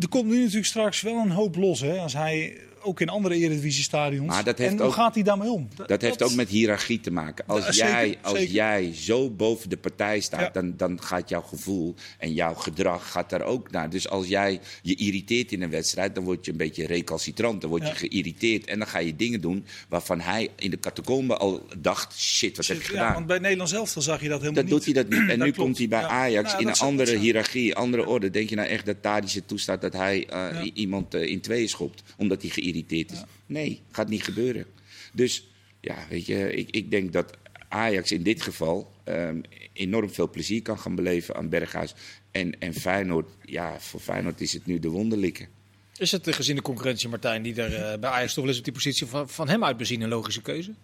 Er 0.00 0.08
komt 0.08 0.26
nu 0.26 0.38
natuurlijk 0.38 0.66
straks 0.66 1.00
wel 1.00 1.16
een 1.16 1.30
hoop 1.30 1.56
los 1.56 1.80
hè? 1.80 1.98
Als 1.98 2.12
hij 2.12 2.56
ook 2.82 3.00
in 3.00 3.08
andere 3.08 3.34
Eredivisie-stadions. 3.34 4.26
Maar 4.26 4.44
dat 4.44 4.58
heeft 4.58 4.70
en 4.70 4.76
hoe 4.78 4.86
ook, 4.86 4.92
gaat 4.92 5.14
hij 5.14 5.22
daarmee 5.22 5.50
om? 5.50 5.68
Dat, 5.74 5.88
dat 5.88 6.00
heeft 6.02 6.22
ook 6.22 6.34
met 6.34 6.48
hiërarchie 6.48 7.00
te 7.00 7.10
maken. 7.10 7.44
Als, 7.46 7.76
Ja, 7.76 7.86
jij, 7.88 8.18
als 8.22 8.38
zeker. 8.38 8.54
jij 8.54 8.92
zo 8.94 9.30
boven 9.30 9.68
de 9.70 9.76
partij 9.76 10.20
staat, 10.20 10.40
Ja. 10.40 10.50
dan, 10.50 10.74
dan 10.76 11.02
gaat 11.02 11.28
jouw 11.28 11.40
gevoel 11.42 11.94
en 12.18 12.32
jouw 12.32 12.54
gedrag 12.54 13.10
gaat 13.10 13.30
daar 13.30 13.42
ook 13.42 13.70
naar. 13.70 13.90
Dus 13.90 14.08
als 14.08 14.26
jij 14.26 14.60
je 14.82 14.94
irriteert 14.94 15.52
in 15.52 15.62
een 15.62 15.70
wedstrijd, 15.70 16.14
dan 16.14 16.24
word 16.24 16.44
je 16.44 16.50
een 16.50 16.56
beetje 16.56 16.86
recalcitrant. 16.86 17.60
Dan 17.60 17.70
word 17.70 17.82
je 17.82 17.88
Ja. 17.88 17.94
geïrriteerd 17.94 18.64
en 18.66 18.78
dan 18.78 18.88
ga 18.88 18.98
je 18.98 19.16
dingen 19.16 19.40
doen 19.40 19.64
waarvan 19.88 20.20
hij 20.20 20.48
in 20.56 20.70
de 20.70 20.78
catacombe 20.80 21.36
al 21.36 21.66
dacht, 21.78 22.18
shit, 22.18 22.56
wat 22.56 22.66
heb 22.66 22.76
Ja, 22.80 22.84
gedaan? 22.86 23.12
want 23.14 23.26
bij 23.26 23.38
Nederland 23.38 23.68
zelf 23.70 23.92
dan 23.92 24.02
zag 24.02 24.20
je 24.22 24.28
dat 24.28 24.40
helemaal 24.40 24.62
Dat 24.62 24.70
doet 24.72 24.84
hij 24.84 24.94
dat 24.94 25.08
niet. 25.08 25.28
En 25.32 25.38
nu 25.38 25.44
klopt. 25.44 25.56
komt 25.58 25.78
hij 25.78 25.88
bij 25.88 26.00
Ja. 26.00 26.08
Ajax 26.08 26.50
Nou, 26.50 26.62
in 26.62 26.68
een 26.68 26.74
andere 26.74 27.16
hiërarchie, 27.16 27.74
andere 27.74 28.06
orde. 28.06 28.30
Denk 28.30 28.48
je 28.48 28.54
nou 28.56 28.68
echt 28.68 28.86
dat 28.86 28.96
Tadic 29.02 29.30
het 29.30 29.48
toestaat 29.48 29.80
dat 29.80 29.92
hij 29.92 30.26
eh, 30.28 30.70
iemand 30.74 31.14
eh, 31.14 31.22
in 31.26 31.40
tweeën 31.40 31.68
schopt 31.68 32.02
omdat 32.16 32.40
hij 32.42 32.50
geïrriteerd 32.50 32.67
is? 32.74 33.22
Nee, 33.46 33.82
gaat 33.90 34.08
niet 34.08 34.22
gebeuren. 34.24 34.66
Dus 35.12 35.48
ja, 35.80 35.96
weet 36.08 36.26
je, 36.26 36.52
ik, 36.52 36.70
ik 36.70 36.90
denk 36.90 37.12
dat 37.12 37.36
Ajax 37.68 38.12
in 38.12 38.22
dit 38.22 38.42
geval 38.42 38.92
ehm, 39.04 39.40
enorm 39.72 40.10
veel 40.10 40.30
plezier 40.30 40.62
kan 40.62 40.78
gaan 40.78 40.94
beleven 40.94 41.36
aan 41.36 41.48
Berghuis. 41.48 41.94
En, 42.30 42.58
en 42.58 42.74
Feyenoord, 42.74 43.30
ja, 43.44 43.80
voor 43.80 44.00
Feyenoord 44.00 44.40
is 44.40 44.52
het 44.52 44.66
nu 44.66 44.78
de 44.78 44.88
wonderlikken. 44.88 45.48
Is 45.96 46.10
het 46.12 46.26
eh, 46.26 46.34
gezien 46.34 46.56
de 46.56 46.62
concurrentie, 46.62 47.08
Martijn, 47.08 47.42
die 47.42 47.62
er 47.62 47.74
eh, 47.74 47.98
bij 47.98 48.10
Ajax 48.10 48.34
toch 48.34 48.44
wel 48.44 48.48
eens 48.48 48.58
op 48.58 48.64
die 48.64 48.74
positie 48.74 49.06
van, 49.06 49.28
van 49.28 49.48
hem 49.48 49.64
uit 49.64 49.76
bezien 49.76 50.00
een 50.00 50.08
logische 50.08 50.42
keuze? 50.42 50.74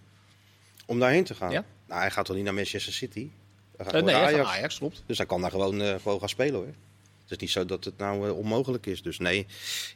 Om 0.86 0.98
daarheen 0.98 1.24
te 1.24 1.34
gaan. 1.34 1.50
Ja. 1.50 1.64
Nou, 1.88 2.00
hij 2.00 2.10
gaat 2.10 2.24
toch 2.24 2.36
niet 2.36 2.44
naar 2.44 2.54
Manchester 2.54 2.92
City? 2.92 3.28
Hij 3.76 3.84
gaat 3.84 3.94
Eh, 3.94 4.02
nee, 4.02 4.14
naar 4.14 4.24
Ajax. 4.24 4.48
Ajax, 4.48 4.78
klopt. 4.78 5.02
Dus 5.06 5.16
hij 5.16 5.26
kan 5.26 5.40
daar 5.40 5.50
gewoon, 5.50 5.82
eh, 5.82 5.94
gewoon 6.02 6.18
gaan 6.18 6.28
spelen 6.28 6.54
hoor. 6.54 6.74
Het 7.24 7.32
is 7.32 7.38
niet 7.38 7.50
zo 7.50 7.64
dat 7.64 7.84
het 7.84 7.98
nou 7.98 8.28
eh, 8.28 8.38
onmogelijk 8.38 8.86
is. 8.86 9.02
Dus 9.02 9.18
nee, 9.18 9.46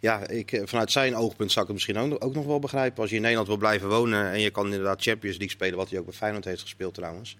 ja, 0.00 0.28
ik, 0.28 0.52
eh, 0.52 0.62
vanuit 0.64 0.92
zijn 0.92 1.16
oogpunt 1.16 1.52
zou 1.52 1.66
ik 1.66 1.72
het 1.72 1.86
misschien 1.86 2.12
ook, 2.12 2.24
ook 2.24 2.34
nog 2.34 2.46
wel 2.46 2.58
begrijpen. 2.58 3.00
Als 3.00 3.10
je 3.10 3.16
in 3.16 3.22
Nederland 3.22 3.48
wil 3.48 3.56
blijven 3.56 3.88
wonen 3.88 4.30
en 4.30 4.40
je 4.40 4.50
kan 4.50 4.64
inderdaad 4.64 5.02
Champions 5.02 5.36
League 5.36 5.56
spelen, 5.56 5.76
wat 5.76 5.90
hij 5.90 5.98
ook 5.98 6.04
bij 6.04 6.14
Feyenoord 6.14 6.44
heeft 6.44 6.62
gespeeld 6.62 6.94
trouwens. 6.94 7.36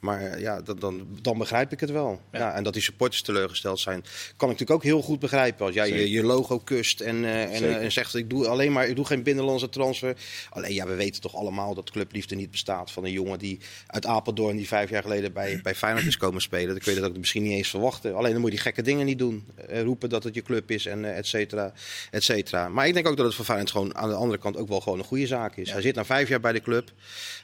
Maar 0.00 0.20
eh, 0.20 0.40
ja, 0.40 0.60
dan, 0.60 0.78
dan, 0.78 1.06
dan 1.22 1.38
begrijp 1.38 1.72
ik 1.72 1.80
het 1.80 1.90
wel. 1.90 2.20
Ja. 2.32 2.38
Ja. 2.38 2.54
en 2.54 2.62
dat 2.64 2.72
die 2.72 2.82
supporters 2.82 3.22
teleurgesteld 3.22 3.80
zijn, 3.80 4.00
kan 4.36 4.50
ik 4.50 4.58
natuurlijk 4.58 4.70
ook 4.70 4.82
heel 4.82 5.02
goed 5.02 5.18
begrijpen. 5.18 5.66
Als 5.66 5.74
jij 5.74 6.08
je, 6.08 6.22
logo 6.22 6.58
kust 6.58 7.00
en, 7.00 7.24
eh, 7.24 7.42
en, 7.42 7.62
eh, 7.62 7.82
en 7.82 7.92
zegt 7.92 8.14
ik 8.14 8.30
doe 8.30 8.48
alleen 8.48 8.72
maar 8.72 8.88
ik 8.88 8.96
doe 8.96 9.04
geen 9.04 9.22
binnenlandse 9.22 9.68
transfer. 9.68 10.16
Alleen 10.50 10.74
ja, 10.74 10.86
we 10.86 10.94
weten 10.94 11.20
toch 11.20 11.34
allemaal 11.34 11.74
dat 11.74 11.90
clubliefde 11.90 12.34
niet 12.34 12.50
bestaat 12.50 12.90
van 12.90 13.04
een 13.04 13.12
jongen 13.12 13.38
die 13.38 13.58
uit 13.86 14.06
Apeldoorn 14.06 14.56
die 14.56 14.66
vijf 14.66 14.90
jaar 14.90 15.02
geleden 15.02 15.32
bij, 15.32 15.60
bij 15.62 15.74
Feyenoord 15.74 16.06
is 16.06 16.16
komen 16.16 16.42
spelen. 16.42 16.68
Dan 16.68 16.78
kun 16.78 16.94
je 16.94 17.00
dat 17.00 17.10
ook 17.10 17.16
misschien 17.16 17.42
niet 17.42 17.52
eens 17.52 17.70
verwachten. 17.70 18.14
Alleen 18.14 18.32
dan 18.32 18.40
moet 18.40 18.50
je 18.50 18.56
die 18.56 18.64
gekke 18.64 18.82
dingen 18.82 19.06
niet 19.06 19.18
doen. 19.18 19.46
Roepen 19.68 20.08
dat 20.08 20.24
het 20.24 20.34
je 20.34 20.42
club 20.42 20.70
is 20.70 20.86
en 20.86 21.14
et 21.14 21.26
cetera, 21.26 21.72
et 22.10 22.24
cetera. 22.24 22.68
Maar 22.68 22.86
ik 22.86 22.94
denk 22.94 23.06
ook 23.06 23.16
dat 23.16 23.26
het 23.26 23.34
voor 23.34 23.44
Feyenoord 23.44 23.70
gewoon 23.70 23.96
aan 23.96 24.08
de 24.08 24.14
andere 24.14 24.38
kant 24.38 24.56
ook 24.56 24.68
wel 24.68 24.80
gewoon 24.80 24.98
een 24.98 25.04
goede 25.04 25.26
zaak 25.26 25.56
is. 25.56 25.72
Hij 25.72 25.82
zit 25.82 25.94
na 25.94 26.04
vijf 26.04 26.28
jaar 26.28 26.40
bij 26.40 26.52
de 26.52 26.60
club. 26.60 26.92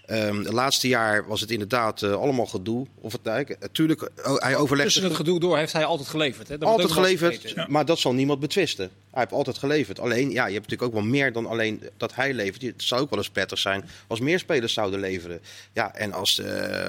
Ehm 0.07 0.43
het 0.45 0.53
laatste 0.53 0.89
jaar 0.89 1.27
was 1.27 1.41
het 1.41 1.51
inderdaad 1.51 2.03
eh, 2.03 2.21
allemaal 2.45 2.61
gedoe. 2.61 2.87
Of 3.01 3.13
het, 3.13 3.61
natuurlijk, 3.61 4.11
oh, 4.25 4.37
hij 4.37 4.57
overlegde 4.57 4.93
Tussen 4.93 5.05
het 5.05 5.15
gedoe 5.15 5.41
door 5.41 5.57
heeft 5.57 5.73
hij 5.73 5.85
altijd 5.85 6.09
geleverd. 6.09 6.49
Hè? 6.49 6.59
Dat 6.59 6.69
altijd 6.69 6.93
geleverd, 6.93 7.69
maar 7.69 7.85
dat 7.85 7.99
zal 7.99 8.13
niemand 8.15 8.41
betwisten. 8.41 8.91
Hij 9.11 9.23
heeft 9.23 9.33
altijd 9.33 9.59
geleverd. 9.59 10.01
Alleen, 10.01 10.31
ja, 10.31 10.47
je 10.47 10.55
hebt 10.55 10.71
natuurlijk 10.71 10.83
ook 10.83 11.03
wel 11.03 11.11
meer 11.11 11.33
dan 11.33 11.47
alleen 11.47 11.83
dat 11.97 12.15
hij 12.15 12.35
levert. 12.35 12.63
Het 12.63 12.83
zou 12.83 13.01
ook 13.01 13.11
wel 13.11 13.19
eens 13.19 13.31
prettig 13.31 13.59
zijn 13.59 13.85
als 14.07 14.21
meer 14.21 14.39
spelers 14.39 14.73
zouden 14.73 15.01
leveren. 15.01 15.41
Ja, 15.73 15.95
en 15.95 16.13
als, 16.13 16.39
eh, 16.39 16.89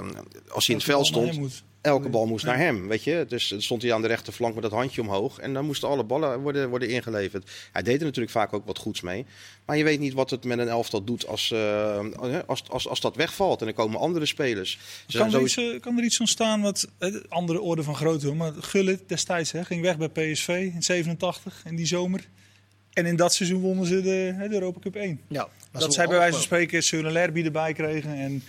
als 0.49 0.67
hij 0.67 0.75
in 0.75 0.81
het 0.81 0.83
veld 0.83 1.05
stond, 1.05 1.63
elke 1.85 2.09
bal 2.09 2.25
moest 2.25 2.45
naar 2.45 2.57
hem, 2.57 2.87
weet 2.87 3.03
je. 3.03 3.25
Dus 3.27 3.47
dan 3.47 3.61
stond 3.61 3.81
hij 3.81 3.93
aan 3.93 4.01
de 4.01 4.07
rechterflank 4.07 4.53
met 4.53 4.63
dat 4.63 4.71
handje 4.71 5.01
omhoog. 5.01 5.39
En 5.39 5.53
dan 5.53 5.65
moesten 5.65 5.89
alle 5.89 6.03
ballen 6.03 6.39
worden, 6.39 6.69
worden 6.69 6.89
ingeleverd. 6.89 7.51
Hij 7.71 7.81
deed 7.81 7.99
er 7.99 8.05
natuurlijk 8.05 8.33
vaak 8.33 8.53
ook 8.53 8.65
wat 8.65 8.77
goeds 8.77 9.01
mee. 9.01 9.25
Maar 9.65 9.77
je 9.77 9.83
weet 9.83 9.99
niet 9.99 10.13
wat 10.13 10.29
het 10.29 10.43
met 10.43 10.59
een 10.59 10.67
elftal 10.67 11.03
doet 11.03 11.27
als, 11.27 11.51
eh, 11.51 11.99
als, 12.45 12.63
als, 12.69 12.87
als 12.87 12.99
dat 12.99 13.15
wegvalt. 13.15 13.61
En 13.61 13.67
er 13.67 13.73
komen 13.73 13.99
andere 13.99 14.25
spelers. 14.25 14.79
Ze 15.07 15.17
Kan 15.17 15.33
er, 15.33 15.41
iets, 15.41 15.57
eh, 15.57 15.79
kan 15.79 15.97
er 15.97 16.03
iets 16.03 16.19
ontstaan 16.19 16.61
wat 16.61 16.87
eh, 16.97 17.15
andere 17.29 17.61
orde 17.61 17.83
van 17.83 17.95
grootte, 17.95 18.33
maar 18.33 18.53
Gullit 18.53 19.09
destijds 19.09 19.51
hè, 19.51 19.65
ging 19.65 19.81
weg 19.81 19.97
bij 19.97 20.09
PSV 20.09 20.47
in 20.73 20.83
87 20.83 21.63
in 21.65 21.75
die 21.75 21.85
zomer. 21.85 22.27
En 22.93 23.05
in 23.05 23.15
dat 23.15 23.33
seizoen 23.33 23.61
wonnen 23.61 23.85
ze 23.85 24.01
de, 24.01 24.33
hè, 24.35 24.47
de 24.47 24.53
Europa 24.53 24.79
Cup 24.79 24.95
1. 24.95 25.21
Ja, 25.27 25.47
Dat, 25.71 25.93
zij 25.93 26.07
bij 26.07 26.17
wijze 26.17 26.33
van 26.33 26.41
spreken 26.41 27.11
Lerby 27.11 27.43
erbij 27.43 27.73
kregen 27.73 28.13
en 28.15 28.43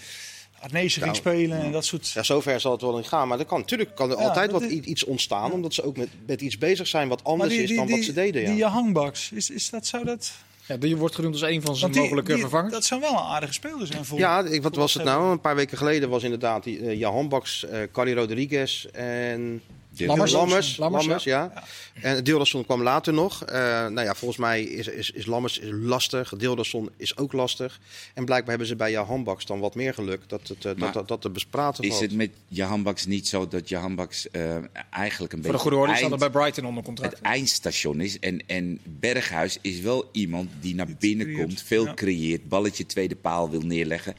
Arnezen 0.61 1.03
ging 1.03 1.05
Nou, 1.05 1.17
spelen 1.17 1.61
en 1.63 1.73
dat 1.73 1.85
soort... 1.85 2.09
Ja, 2.11 2.23
zover 2.23 2.61
zal 2.61 2.73
het 2.73 2.81
wel 2.81 2.97
niet 2.97 3.07
gaan. 3.09 3.29
Maar 3.29 3.39
er 3.39 3.45
kan, 3.45 3.59
natuurlijk 3.61 3.95
kan 3.95 4.11
er 4.11 4.19
Ja, 4.19 4.25
altijd 4.29 4.51
wat, 4.51 4.63
is- 4.63 4.71
iets 4.73 5.05
ontstaan. 5.05 5.53
Omdat 5.53 5.75
ze 5.75 5.83
ook 5.85 5.97
met, 5.97 6.09
met 6.27 6.41
iets 6.41 6.59
bezig 6.59 6.87
zijn 6.87 7.09
wat 7.09 7.25
anders 7.25 7.55
is 7.55 7.77
dan 7.77 7.89
wat 7.89 8.01
ze 8.03 8.13
deden. 8.13 8.43
Ja. 8.43 8.49
Die 8.49 8.57
Jahangbaks, 8.57 9.31
is, 9.33 9.51
is 9.51 9.71
dat, 9.71 9.87
zou 9.87 10.05
dat... 10.05 10.33
Ja, 10.67 10.77
die 10.77 10.97
wordt 10.97 11.15
genoemd 11.15 11.35
als 11.35 11.43
een 11.43 11.63
van 11.63 11.77
zijn 11.77 11.93
die- 11.93 12.01
mogelijke 12.01 12.33
die- 12.33 12.41
vervangers. 12.41 12.73
Dat 12.73 12.85
zou 12.85 13.01
wel 13.01 13.11
een 13.11 13.17
aardige 13.17 13.53
speler 13.53 13.87
zijn 13.87 14.05
voor 14.05 14.19
ja, 14.19 14.45
ik, 14.45 14.63
wat 14.63 14.73
voor 14.73 14.83
was 14.83 14.95
het 14.95 15.05
nou? 15.05 15.31
Een 15.31 15.41
paar 15.41 15.55
weken 15.57 15.79
geleden 15.79 16.09
was 16.09 16.23
inderdaad 16.23 16.65
die, 16.65 16.79
eh, 16.81 16.99
Jahan 16.99 17.29
Baks, 17.29 17.65
eh 17.65 17.81
Carly 17.93 18.13
Rodriguez 18.15 18.85
en... 18.85 19.63
Lammers. 19.99 20.33
Lammers, 20.33 20.77
Lammers, 20.77 21.05
Lammers, 21.07 21.25
ja. 21.25 21.65
En 22.01 22.25
Dilderson 22.25 22.65
kwam 22.65 22.83
later 22.83 23.13
nog. 23.13 23.45
Eh, 23.45 23.59
nou 23.63 24.01
ja, 24.01 24.15
volgens 24.15 24.41
mij 24.41 24.63
is, 24.63 24.87
is, 24.89 25.11
is 25.11 25.27
Lammers 25.27 25.59
is 25.59 25.69
lastig. 25.73 26.33
Dilderson 26.37 26.91
is 26.97 27.17
ook 27.17 27.33
lastig. 27.33 27.81
En 28.15 28.25
blijkbaar 28.25 28.49
hebben 28.51 28.67
ze 28.67 28.77
bij 28.77 28.91
Jahan 28.91 29.25
Baks 29.25 29.47
dan 29.47 29.61
wat 29.61 29.75
meer 29.75 29.95
geluk. 29.95 30.21
Dat, 30.27 30.49
het, 30.49 30.65
eh, 30.65 30.65
Maar 30.65 30.81
dat, 30.93 30.95
dat, 30.95 31.09
dat 31.09 31.23
de 31.23 31.31
bespraten 31.31 31.85
Is 31.85 31.91
valt. 31.91 32.03
het 32.03 32.13
met 32.15 32.31
Jahan 32.49 32.83
Baks 32.83 33.07
niet 33.07 33.29
zo 33.29 33.49
dat 33.49 33.69
Jahan 33.69 33.95
Baks 33.95 34.31
eh, 34.31 34.57
eigenlijk 34.91 35.33
een 35.33 35.39
Voor 35.43 35.53
de 35.53 35.53
beetje 35.53 35.59
goede 35.59 35.77
orde 35.77 35.89
het 35.91 35.99
staat 35.99 36.13
er 36.13 36.19
eind- 36.19 36.33
bij 36.33 36.43
Brighton 36.43 36.65
onder 36.67 36.83
contract. 36.85 37.13
het 37.13 37.23
eindstation 37.23 38.01
is. 38.01 38.19
En, 38.19 38.43
en 38.47 38.79
Berghuis 38.85 39.59
is 39.61 39.81
wel 39.81 40.09
iemand 40.13 40.51
die 40.61 40.75
naar 40.75 40.89
binnen 40.99 41.27
creëert, 41.27 41.47
komt, 41.47 41.63
veel 41.63 41.85
ja. 41.87 41.95
creëert, 41.95 42.49
balletje 42.49 42.87
tweede 42.87 43.17
paal 43.17 43.51
wil 43.51 43.61
neerleggen. 43.61 44.15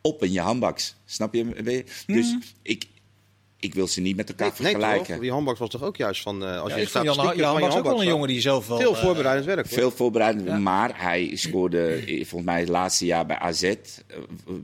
Op 0.00 0.22
een 0.22 0.32
Jahan 0.32 0.58
Baks. 0.58 0.94
Snap 1.04 1.34
je? 1.34 1.44
Je? 1.64 1.84
Dus 2.06 2.26
Mhm. 2.32 2.38
ik, 2.62 2.84
ik 3.64 3.74
wil 3.74 3.86
ze 3.86 4.00
niet 4.00 4.16
met 4.16 4.28
elkaar 4.28 4.46
Nee, 4.58 4.60
nee, 4.62 4.70
vergelijken. 4.72 5.12
toch? 5.14 5.22
Die 5.22 5.30
handbaks 5.32 5.58
was 5.58 5.68
toch 5.70 5.82
ook 5.82 5.96
juist 5.96 6.22
van... 6.22 6.44
eh, 6.44 6.60
als 6.60 6.72
Ja, 6.72 6.78
je 6.78 6.86
vind 6.88 7.04
Jan, 7.04 7.36
Jan 7.36 7.60
was 7.60 7.76
ook 7.76 7.84
wel 7.84 8.00
een 8.00 8.06
jongen 8.06 8.28
die 8.28 8.40
zelf 8.40 8.66
wel... 8.66 8.78
Veel 8.78 8.94
eh, 8.94 9.02
voorbereidend 9.02 9.46
werk. 9.46 9.68
hoor. 9.70 9.78
Veel 9.78 9.90
voorbereidend, 9.90 10.46
Ja. 10.46 10.56
maar 10.58 10.90
hij 11.02 11.30
scoorde 11.46 11.86
eh, 11.88 12.16
volgens 12.16 12.42
mij 12.44 12.60
het 12.60 12.68
laatste 12.68 13.04
jaar 13.06 13.26
bij 13.26 13.38
AZ. 13.38 13.62
eh, 13.62 13.74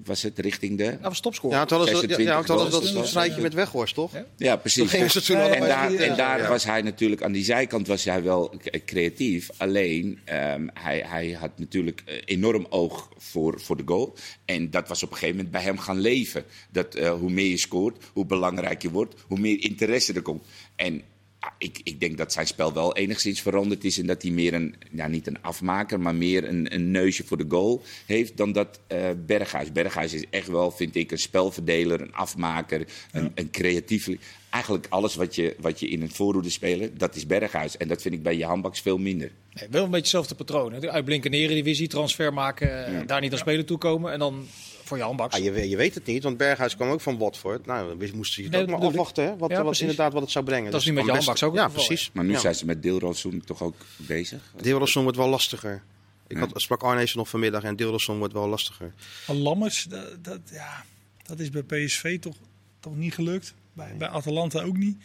Was 0.05 0.23
het 0.23 0.39
richting 0.39 0.79
de. 0.79 0.85
Hij 0.85 0.99
was 1.03 1.21
topscorer. 1.21 1.57
Ja, 1.59 1.65
toen 1.65 1.79
hadden 1.79 1.97
ze, 1.97 2.03
ja, 2.03 2.09
26 2.09 2.35
ja, 2.49 2.55
toen 2.55 2.63
hadden 2.71 2.89
ze 2.89 2.95
dat 2.95 3.07
strijdje 3.09 3.41
met 3.43 3.55
Weghorst, 3.55 3.95
toch? 3.95 4.13
Ja. 4.13 4.25
Ja, 4.37 4.57
precies. 4.57 4.91
Toen 5.27 5.37
Ja, 5.37 5.47
ja, 5.47 5.55
En 5.55 5.61
daar, 5.69 5.93
ja, 5.93 5.99
en 5.99 6.17
daar 6.17 6.39
ja. 6.43 6.49
was 6.49 6.65
hij 6.65 6.83
natuurlijk, 6.83 7.23
aan 7.23 7.33
die 7.33 7.45
zijkant 7.45 7.87
was 7.87 8.05
hij 8.05 8.23
wel 8.23 8.55
creatief. 8.87 9.49
Alleen, 9.57 10.19
ehm, 10.25 10.67
hij, 10.75 11.05
hij 11.07 11.31
had 11.41 11.51
natuurlijk 11.57 12.03
eh, 12.07 12.15
enorm 12.25 12.67
oog 12.71 13.09
voor, 13.19 13.61
voor 13.61 13.77
de 13.77 13.83
goal. 13.87 14.15
En 14.45 14.71
dat 14.71 14.89
was 14.89 15.03
op 15.03 15.09
een 15.11 15.15
gegeven 15.17 15.37
moment 15.37 15.53
bij 15.55 15.63
hem 15.63 15.79
gaan 15.79 15.99
leven. 16.01 16.45
Dat 16.71 16.95
eh, 16.95 17.13
hoe 17.13 17.31
meer 17.31 17.47
je 17.51 17.59
scoort, 17.59 18.05
hoe 18.13 18.27
belangrijk 18.27 18.83
je 18.83 18.90
wordt, 18.91 19.15
hoe 19.27 19.39
meer 19.39 19.63
interesse 19.63 20.13
er 20.13 20.23
komt. 20.23 20.45
En 20.77 21.03
ah, 21.39 21.51
ik, 21.59 21.81
ik 21.85 22.01
denk 22.01 22.17
dat 22.19 22.33
zijn 22.33 22.47
spel 22.47 22.73
wel 22.73 22.97
enigszins 22.97 23.41
veranderd 23.41 23.85
is. 23.85 23.99
En 23.99 24.07
dat 24.07 24.23
hij 24.23 24.31
meer 24.31 24.55
een, 24.55 24.75
ja, 24.93 25.07
niet 25.07 25.27
een 25.27 25.43
afmaker, 25.43 26.01
maar 26.01 26.15
meer 26.15 26.49
een, 26.49 26.75
een 26.75 26.91
neusje 26.91 27.25
voor 27.25 27.37
de 27.37 27.45
goal 27.49 27.83
heeft 28.07 28.37
dan 28.37 28.53
dat 28.53 28.81
eh 28.87 29.11
Berghuis. 29.27 29.73
Berghuis 29.73 30.13
is 30.13 30.25
echt 30.31 30.49
wel, 30.49 30.71
vind 30.71 30.97
ik, 30.97 31.11
een 31.11 31.19
spelverdeler, 31.19 32.01
een 32.01 32.15
afmaker, 32.15 32.87
een, 33.13 33.33
een 33.35 33.51
creatief. 33.51 34.09
Eigenlijk 34.51 34.87
alles 34.89 35.15
wat 35.15 35.35
je, 35.35 35.57
wat 35.59 35.81
je 35.81 35.89
in 35.89 36.03
een 36.03 36.11
voorhoede 36.11 36.51
spelen, 36.51 36.99
dat 36.99 37.17
is 37.17 37.27
Berghuis. 37.27 37.77
En 37.77 37.89
dat 37.89 38.03
vind 38.03 38.15
ik 38.15 38.23
bij 38.23 38.37
je 38.37 38.45
handbaks 38.45 38.81
veel 38.81 38.99
minder. 38.99 39.31
Nee, 39.53 39.69
wel 39.71 39.85
een 39.85 39.91
beetje 39.91 40.01
hetzelfde 40.01 40.35
patroon. 40.35 40.73
hè. 40.73 40.91
Uitblinken 40.91 41.31
in 41.33 41.39
de 41.39 41.45
Eredivisie, 41.45 41.89
transfer 41.89 42.33
maken, 42.33 42.87
eh, 42.87 43.07
daar 43.07 43.21
niet 43.21 43.33
aan 43.33 43.39
spelen 43.39 43.67
toekomen. 43.67 44.13
En 44.13 44.19
dan 44.19 44.47
voor 44.91 44.99
je 44.99 45.05
handbaks. 45.05 45.35
Ah, 45.37 45.43
je, 45.43 45.51
weet- 45.51 45.71
je 45.71 45.77
weet 45.77 45.95
het 45.95 46.07
niet, 46.07 46.23
want 46.23 46.37
Berghuis 46.37 46.77
kwam 46.77 46.91
ook 46.91 47.01
van 47.01 47.19
Watford. 47.19 47.67
Nou, 47.67 47.99
we 47.99 48.11
moesten 48.15 48.43
je 48.43 48.49
Nee, 48.49 48.63
ook 48.63 48.69
maar 48.69 48.79
afwachten, 48.81 49.25
hè? 49.25 49.37
Wat, 49.37 49.51
Ja, 49.51 49.57
wat 49.57 49.65
precies. 49.65 49.81
inderdaad 49.81 50.13
wat 50.13 50.23
het 50.23 50.31
zou 50.31 50.45
brengen. 50.45 50.71
Dat 50.71 50.81
is 50.81 50.87
Dus 50.87 50.95
nu 50.95 50.99
met 50.99 51.05
best- 51.13 51.17
handbaks 51.17 51.43
ook 51.43 51.55
Ja, 51.55 51.69
precies. 51.69 52.11
Maar 52.13 52.25
nu 52.25 52.33
Ja. 52.33 52.39
zijn 52.39 52.55
ze 52.55 52.65
met 52.67 52.83
Deelrozoen 52.83 53.43
toch 53.45 53.63
ook 53.63 53.75
bezig? 53.97 54.53
Deelrosson 54.63 55.03
wordt 55.03 55.19
wel 55.19 55.29
lastiger. 55.29 55.83
Ik 56.27 56.37
Ja. 56.37 56.43
had, 56.47 56.61
sprak 56.61 56.83
Arnees 56.83 57.15
nog 57.15 57.29
vanmiddag 57.29 57.63
en 57.63 57.77
Deelrosson 57.77 58.19
wordt 58.19 58.33
wel 58.33 58.49
lastiger. 58.49 58.93
Maar 59.27 59.37
Lammers, 59.37 59.85
dat, 59.85 60.25
dat, 60.25 60.41
ja, 60.53 60.85
dat 61.23 61.39
is 61.39 61.51
bij 61.51 61.63
PSV 61.63 62.19
toch, 62.21 62.35
toch 62.81 62.97
niet 62.97 63.15
gelukt. 63.15 63.55
Bij, 63.73 63.95
bij 63.99 64.09
Atalanta 64.09 64.63
ook 64.63 64.77
niet. 64.77 64.97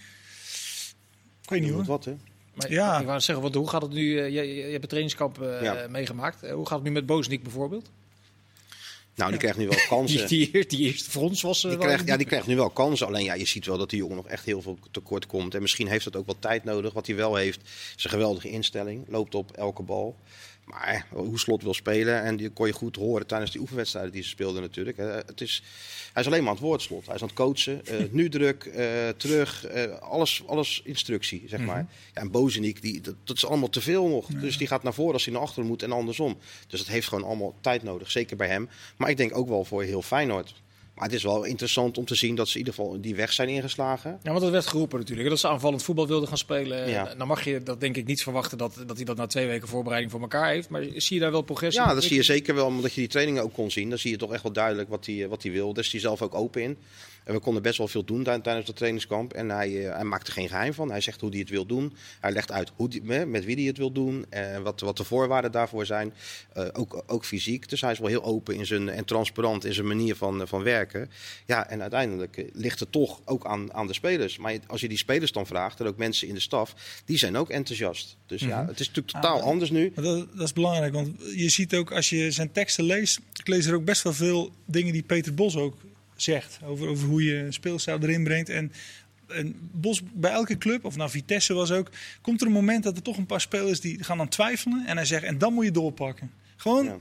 Ik 1.44 1.50
weet 1.50 1.62
niet 1.62 1.72
hoor. 1.72 1.84
Wat, 1.84 2.06
hè? 2.06 2.16
Maar 2.54 2.72
Ja. 2.72 3.00
Ik 3.00 3.06
wou 3.06 3.20
zeggen, 3.20 3.44
want 3.44 3.56
hoe 3.56 3.70
gaat 3.70 3.82
het 3.82 3.92
nu? 3.92 4.20
eh, 4.20 4.26
je, 4.30 4.56
je 4.56 4.62
hebt 4.62 4.74
het 4.74 4.90
trainingskamp 4.90 5.42
eh, 5.42 5.62
Ja. 5.62 5.88
meegemaakt. 5.90 6.44
Eh, 6.44 6.54
hoe 6.54 6.66
gaat 6.68 6.76
het 6.78 6.88
nu 6.88 6.92
met 6.94 7.06
Bozeniek 7.06 7.44
bijvoorbeeld? 7.44 7.92
Nou, 9.16 9.30
die 9.32 9.40
krijgt 9.40 9.58
nu 9.58 9.68
wel 9.68 9.78
kansen. 9.90 10.28
Die, 10.28 10.52
die, 10.52 10.66
die 10.66 10.80
eerste 10.80 11.10
frons 11.10 11.42
was. 11.42 11.64
eh, 11.64 11.70
Die 11.70 11.78
wel 11.78 11.88
krijgt, 11.88 12.08
ja, 12.08 12.18
die 12.18 12.26
krijgt 12.26 12.48
nu 12.48 12.56
wel 12.56 12.70
kansen. 12.70 13.08
Alleen 13.08 13.24
ja, 13.24 13.34
je 13.34 13.46
ziet 13.46 13.66
wel 13.66 13.78
dat 13.78 13.90
die 13.90 14.00
jongen 14.00 14.16
nog 14.16 14.28
echt 14.28 14.46
heel 14.46 14.62
veel 14.62 14.78
tekort 14.92 15.26
komt. 15.28 15.56
En 15.56 15.62
misschien 15.62 15.88
heeft 15.88 16.04
dat 16.04 16.16
ook 16.16 16.26
wel 16.26 16.40
tijd 16.40 16.64
nodig. 16.64 16.94
Wat 16.94 17.08
hij 17.08 17.16
wel 17.16 17.36
heeft, 17.36 17.60
is 17.98 18.04
een 18.04 18.10
geweldige 18.10 18.50
instelling. 18.50 19.04
Loopt 19.08 19.36
op 19.36 19.52
elke 19.52 19.84
bal. 19.84 20.16
Maar 20.66 21.06
hoe 21.10 21.40
Slot 21.40 21.64
wil 21.64 21.74
spelen, 21.74 22.22
en 22.24 22.36
die 22.38 22.50
kon 22.50 22.68
je 22.68 22.74
goed 22.74 22.96
horen 22.96 23.28
tijdens 23.28 23.52
die 23.52 23.62
oefenwedstrijden 23.62 24.12
die 24.12 24.24
ze 24.24 24.30
speelden 24.30 24.62
natuurlijk. 24.62 24.98
Eh, 24.98 25.16
Het 25.16 25.42
is, 25.42 25.64
hij 26.14 26.22
is 26.22 26.28
alleen 26.28 26.40
maar 26.40 26.50
aan 26.50 26.56
het 26.56 26.66
woord, 26.66 26.82
Slot. 26.82 27.06
Hij 27.06 27.16
is 27.16 27.22
aan 27.22 27.28
het 27.28 27.38
coachen. 27.38 27.86
eh, 27.86 27.98
nu 28.12 28.30
druk, 28.30 28.64
eh, 28.66 29.10
terug, 29.18 29.66
eh, 29.66 30.00
alles, 30.00 30.44
alles 30.48 30.82
instructie, 30.84 31.44
zeg 31.48 31.60
maar. 31.60 31.88
Ja, 32.14 32.22
en 32.22 32.32
Bozeniek, 32.32 32.82
die, 32.82 33.02
dat, 33.02 33.16
dat 33.24 33.36
is 33.36 33.46
allemaal 33.46 33.70
te 33.70 33.82
veel 33.82 34.08
nog. 34.08 34.28
Dus 34.28 34.58
die 34.58 34.68
gaat 34.68 34.84
naar 34.84 34.94
voren 34.94 35.14
als 35.14 35.26
hij 35.26 35.34
naar 35.34 35.42
achteren 35.44 35.68
moet 35.68 35.84
en 35.84 35.92
andersom. 35.92 36.38
Dus 36.68 36.80
het 36.80 36.90
heeft 36.90 37.08
gewoon 37.08 37.24
allemaal 37.24 37.56
tijd 37.62 37.84
nodig, 37.84 38.12
zeker 38.12 38.38
bij 38.38 38.48
hem. 38.48 38.70
Maar 38.98 39.10
ik 39.10 39.18
denk 39.18 39.38
ook 39.38 39.48
wel 39.48 39.66
voor 39.66 39.84
heel 39.84 40.02
Feyenoord. 40.02 40.64
Maar 40.96 41.06
het 41.06 41.14
is 41.14 41.24
wel 41.24 41.44
interessant 41.44 41.98
om 41.98 42.06
te 42.06 42.16
zien 42.16 42.36
dat 42.36 42.48
ze 42.48 42.54
in 42.54 42.60
ieder 42.60 42.74
geval 42.74 43.02
die 43.02 43.16
weg 43.16 43.34
zijn 43.34 43.50
ingeslagen. 43.50 44.20
Ja, 44.24 44.30
want 44.30 44.42
dat 44.42 44.52
werd 44.52 44.68
geroepen 44.68 45.00
natuurlijk. 45.00 45.30
Dat 45.30 45.40
ze 45.40 45.48
aanvallend 45.48 45.84
voetbal 45.84 46.08
wilden 46.08 46.28
gaan 46.28 46.38
spelen. 46.38 46.90
Ja. 46.90 47.16
Dan 47.18 47.28
mag 47.28 47.44
je 47.44 47.64
dat 47.64 47.80
denk 47.80 47.98
ik 47.98 48.06
niet 48.06 48.24
verwachten 48.24 48.58
dat, 48.58 48.84
dat 48.88 48.96
hij 48.96 49.06
dat 49.06 49.18
na 49.18 49.28
twee 49.28 49.48
weken 49.48 49.68
voorbereiding 49.68 50.12
voor 50.12 50.22
elkaar 50.22 50.50
heeft. 50.50 50.70
Maar 50.70 50.84
zie 50.96 51.16
je 51.16 51.22
daar 51.22 51.32
wel 51.32 51.42
progressie? 51.42 51.84
Ja, 51.84 51.94
dat 51.94 52.04
zie 52.04 52.16
je 52.16 52.24
zeker 52.24 52.56
wel, 52.56 52.66
omdat 52.66 52.94
je 52.94 53.00
die 53.00 53.10
trainingen 53.10 53.44
ook 53.44 53.54
kon 53.54 53.72
zien. 53.72 53.90
Dan 53.90 53.98
zie 53.98 54.12
je 54.12 54.18
toch 54.18 54.34
echt 54.34 54.44
wel 54.44 54.52
duidelijk 54.52 54.90
wat 54.90 55.06
hij, 55.06 55.28
wat 55.28 55.44
hij 55.44 55.52
wil. 55.52 55.74
Daar 55.74 55.84
is 55.84 55.92
hij 55.92 56.02
zelf 56.02 56.22
ook 56.22 56.36
open 56.36 56.62
in. 56.62 56.78
En 57.26 57.34
we 57.34 57.40
konden 57.40 57.62
best 57.62 57.78
wel 57.78 57.88
veel 57.88 58.04
doen 58.04 58.24
tij- 58.24 58.40
tijdens 58.40 58.68
het 58.68 58.76
trainingskamp. 58.76 59.34
En 59.34 59.50
hij, 59.50 59.86
eh, 59.88 59.96
hij 59.96 60.04
maakt 60.04 60.28
er 60.28 60.34
geen 60.34 60.50
geheim 60.50 60.74
van. 60.74 60.90
Hij 60.92 61.02
zegt 61.02 61.22
hoe 61.22 61.30
hij 61.30 61.40
het 61.40 61.50
wil 61.50 61.66
doen. 61.66 61.94
Hij 62.20 62.32
legt 62.32 62.52
uit 62.52 62.72
hoe 62.76 62.90
die, 62.90 63.02
met 63.26 63.46
wie 63.46 63.56
hij 63.56 63.64
het 63.64 63.78
wil 63.78 63.92
doen. 63.92 64.26
En 64.30 64.64
wat, 64.64 64.80
wat 64.80 64.98
de 64.98 65.04
voorwaarden 65.04 65.52
daarvoor 65.52 65.86
zijn. 65.86 66.14
Eh, 66.54 66.66
ook, 66.74 67.04
ook 67.08 67.26
fysiek. 67.26 67.70
Dus 67.70 67.82
hij 67.82 67.92
is 67.92 68.00
wel 68.00 68.08
heel 68.08 68.24
open 68.24 68.56
in 68.56 68.66
zijn, 68.66 68.90
en 68.90 69.06
transparant 69.06 69.66
in 69.66 69.74
zijn 69.74 69.88
manier 69.88 70.16
van, 70.16 70.42
eh, 70.42 70.48
van 70.48 70.64
werken. 70.64 71.10
Ja, 71.46 71.70
en 71.70 71.82
uiteindelijk 71.82 72.46
ligt 72.54 72.80
het 72.80 72.92
toch 72.92 73.20
ook 73.26 73.46
aan, 73.46 73.74
aan 73.74 73.88
de 73.88 73.94
spelers. 73.94 74.38
Maar 74.38 74.58
als 74.68 74.82
je 74.82 74.88
die 74.88 74.98
spelers 74.98 75.32
dan 75.32 75.46
vraagt, 75.48 75.80
en 75.80 75.86
ook 75.88 75.98
mensen 75.98 76.28
in 76.28 76.34
de 76.34 76.40
staf, 76.40 76.76
die 77.06 77.18
zijn 77.18 77.38
ook 77.38 77.50
enthousiast. 77.50 78.18
Dus 78.26 78.42
ja, 78.42 78.66
het 78.68 78.80
is 78.80 78.88
natuurlijk 78.88 79.16
totaal 79.16 79.38
Ah, 79.40 79.44
anders 79.46 79.72
nu. 79.72 79.92
Dat, 79.96 80.28
dat 80.36 80.46
is 80.46 80.54
belangrijk, 80.54 80.94
want 80.94 81.10
je 81.36 81.50
ziet 81.50 81.76
ook 81.76 81.92
als 81.92 82.10
je 82.10 82.32
zijn 82.32 82.52
teksten 82.52 82.84
leest, 82.84 83.20
ik 83.40 83.48
lees 83.48 83.66
er 83.66 83.76
ook 83.76 83.86
best 83.86 84.02
wel 84.04 84.14
veel 84.14 84.52
dingen 84.66 84.94
die 84.94 85.04
Peter 85.04 85.34
Bos 85.34 85.56
ook 85.56 85.76
zegt 86.16 86.60
over, 86.66 86.88
over 86.88 87.08
hoe 87.08 87.24
je 87.24 87.36
een 87.36 87.54
speelstijl 87.54 88.00
erin 88.02 88.24
brengt. 88.24 88.50
En, 88.50 88.72
en 89.28 89.56
Bos 89.72 90.02
bij 90.14 90.32
elke 90.32 90.58
club, 90.58 90.86
of 90.86 90.96
nou 90.96 91.10
Vitesse 91.10 91.54
was 91.54 91.72
ook, 91.72 91.90
komt 92.22 92.42
er 92.42 92.48
een 92.48 92.54
moment 92.54 92.84
dat 92.84 92.96
er 92.96 93.02
toch 93.04 93.18
een 93.18 93.26
paar 93.26 93.42
spelers 93.42 93.80
die 93.82 94.04
gaan 94.04 94.18
dan 94.18 94.28
twijfelen 94.30 94.86
en 94.88 94.96
hij 94.96 95.06
zegt 95.06 95.24
en 95.24 95.38
dan 95.38 95.54
moet 95.54 95.66
je 95.66 95.72
doorpakken. 95.72 96.32
Gewoon 96.56 96.86
Ja. 96.86 96.98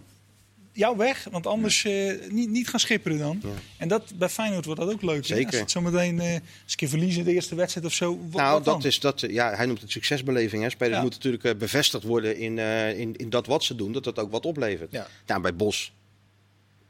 jou 0.73 0.97
weg, 0.97 1.27
want 1.31 1.47
anders 1.47 1.85
eh, 1.85 2.13
niet, 2.31 2.51
niet 2.51 2.69
gaan 2.69 2.81
schipperen 2.81 3.19
dan. 3.19 3.41
Ja. 3.43 3.49
En 3.77 3.89
dat, 3.89 4.13
bij 4.19 4.29
Feyenoord 4.29 4.65
wordt 4.65 4.81
dat 4.81 4.93
ook 4.93 5.03
leuk. 5.03 5.29
hè? 5.29 5.35
Zeker. 5.35 5.47
Als 5.51 5.61
het 5.61 5.71
zometeen 5.71 6.21
eh, 6.21 6.33
als 6.33 6.41
een 6.67 6.77
keer 6.77 6.89
verliezen 6.89 7.25
de 7.25 7.33
eerste 7.33 7.55
wedstrijd 7.55 7.87
of 7.87 7.93
zo. 7.93 8.19
wat- 8.31 8.41
Nou, 8.41 8.53
wat 8.55 8.65
dat 8.65 8.85
is 8.85 9.01
dat. 9.01 9.21
Ja, 9.21 9.55
hij 9.55 9.67
noemt 9.67 9.81
het 9.81 9.91
succesbeleving. 9.91 10.63
Hè. 10.63 10.71
Spelers 10.71 11.01
moeten 11.01 11.19
natuurlijk 11.23 11.45
eh, 11.45 11.55
bevestigd 11.61 12.05
worden 12.05 12.37
in, 12.39 12.59
in, 12.99 13.17
in 13.17 13.31
dat 13.31 13.47
wat 13.47 13.65
ze 13.65 13.75
doen, 13.75 13.93
dat 13.93 14.05
dat 14.05 14.19
ook 14.19 14.31
wat 14.31 14.47
oplevert. 14.47 14.93
Ja. 14.93 15.07
Ja, 15.27 15.41
bij 15.41 15.55
Bos. 15.55 15.93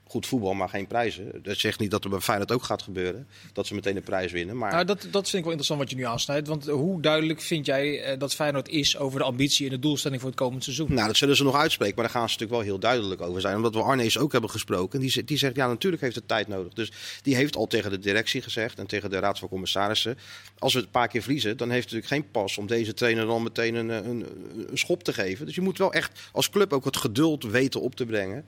Goed 0.06 0.26
voetbal, 0.26 0.54
maar 0.54 0.68
geen 0.68 0.86
prijzen. 0.86 1.40
Dat 1.42 1.56
zegt 1.58 1.78
niet 1.78 1.90
dat 1.90 2.04
er 2.04 2.10
bij 2.10 2.20
Feyenoord 2.20 2.52
ook 2.52 2.62
gaat 2.62 2.82
gebeuren. 2.82 3.26
Dat 3.52 3.66
ze 3.66 3.74
meteen 3.74 3.94
de 3.94 4.00
prijs 4.00 4.32
winnen. 4.32 4.56
Maar 4.56 4.72
Nou, 4.72 4.84
dat, 4.84 5.00
dat 5.10 5.22
vind 5.22 5.32
ik 5.34 5.42
wel 5.42 5.42
interessant 5.50 5.80
wat 5.80 5.90
je 5.90 5.96
nu 5.96 6.02
aansnijdt. 6.04 6.48
Want 6.48 6.66
hoe 6.66 7.00
duidelijk 7.02 7.40
vind 7.40 7.66
jij 7.66 8.02
eh, 8.02 8.18
dat 8.18 8.34
Feyenoord 8.34 8.68
is 8.68 8.96
over 8.96 9.18
de 9.18 9.24
ambitie 9.24 9.64
en 9.66 9.72
de 9.72 9.78
doelstelling 9.78 10.20
voor 10.20 10.30
het 10.30 10.38
komend 10.38 10.64
seizoen? 10.64 10.94
Nou, 10.94 11.06
dat 11.06 11.16
zullen 11.16 11.36
ze 11.36 11.44
nog 11.44 11.56
uitspreken, 11.56 11.94
maar 11.94 12.04
daar 12.04 12.14
gaan 12.14 12.28
ze 12.28 12.32
natuurlijk 12.34 12.60
wel 12.60 12.70
heel 12.70 12.80
duidelijk 12.80 13.20
over 13.20 13.40
zijn. 13.40 13.56
Omdat 13.56 13.74
we 13.74 13.82
Arnees 13.82 14.18
ook 14.18 14.32
hebben 14.32 14.50
gesproken. 14.50 15.00
Die, 15.00 15.10
zegt- 15.10 15.28
die 15.28 15.38
zegt, 15.38 15.56
ja, 15.56 15.66
natuurlijk 15.68 16.02
heeft 16.02 16.14
het 16.14 16.28
tijd 16.28 16.48
nodig. 16.48 16.72
Dus 16.72 16.92
die 17.22 17.34
heeft 17.36 17.56
al 17.56 17.66
tegen 17.66 17.90
de 17.90 17.98
directie 17.98 18.42
gezegd 18.42 18.78
en 18.78 18.86
tegen 18.86 19.10
de 19.10 19.18
raad 19.18 19.38
van 19.38 19.48
commissarissen. 19.48 20.18
Als 20.58 20.72
we 20.72 20.78
het 20.78 20.86
een 20.86 20.92
paar 20.94 21.08
keer 21.08 21.22
verliezen, 21.22 21.56
dan 21.56 21.70
heeft 21.70 21.84
het 21.90 21.92
natuurlijk 21.94 22.22
geen 22.22 22.30
pas 22.42 22.58
om 22.58 22.66
deze 22.66 22.94
trainer 22.94 23.26
dan 23.26 23.42
meteen 23.42 23.74
een, 23.74 23.88
een, 23.88 24.26
een 24.70 24.78
schop 24.78 25.02
te 25.04 25.12
geven. 25.12 25.46
Dus 25.46 25.54
je 25.54 25.60
moet 25.60 25.78
wel 25.78 25.92
echt 25.92 26.20
als 26.32 26.50
club 26.50 26.72
ook 26.72 26.84
het 26.84 26.96
geduld 26.96 27.42
weten 27.44 27.80
op 27.80 27.94
te 27.94 28.06
brengen. 28.06 28.44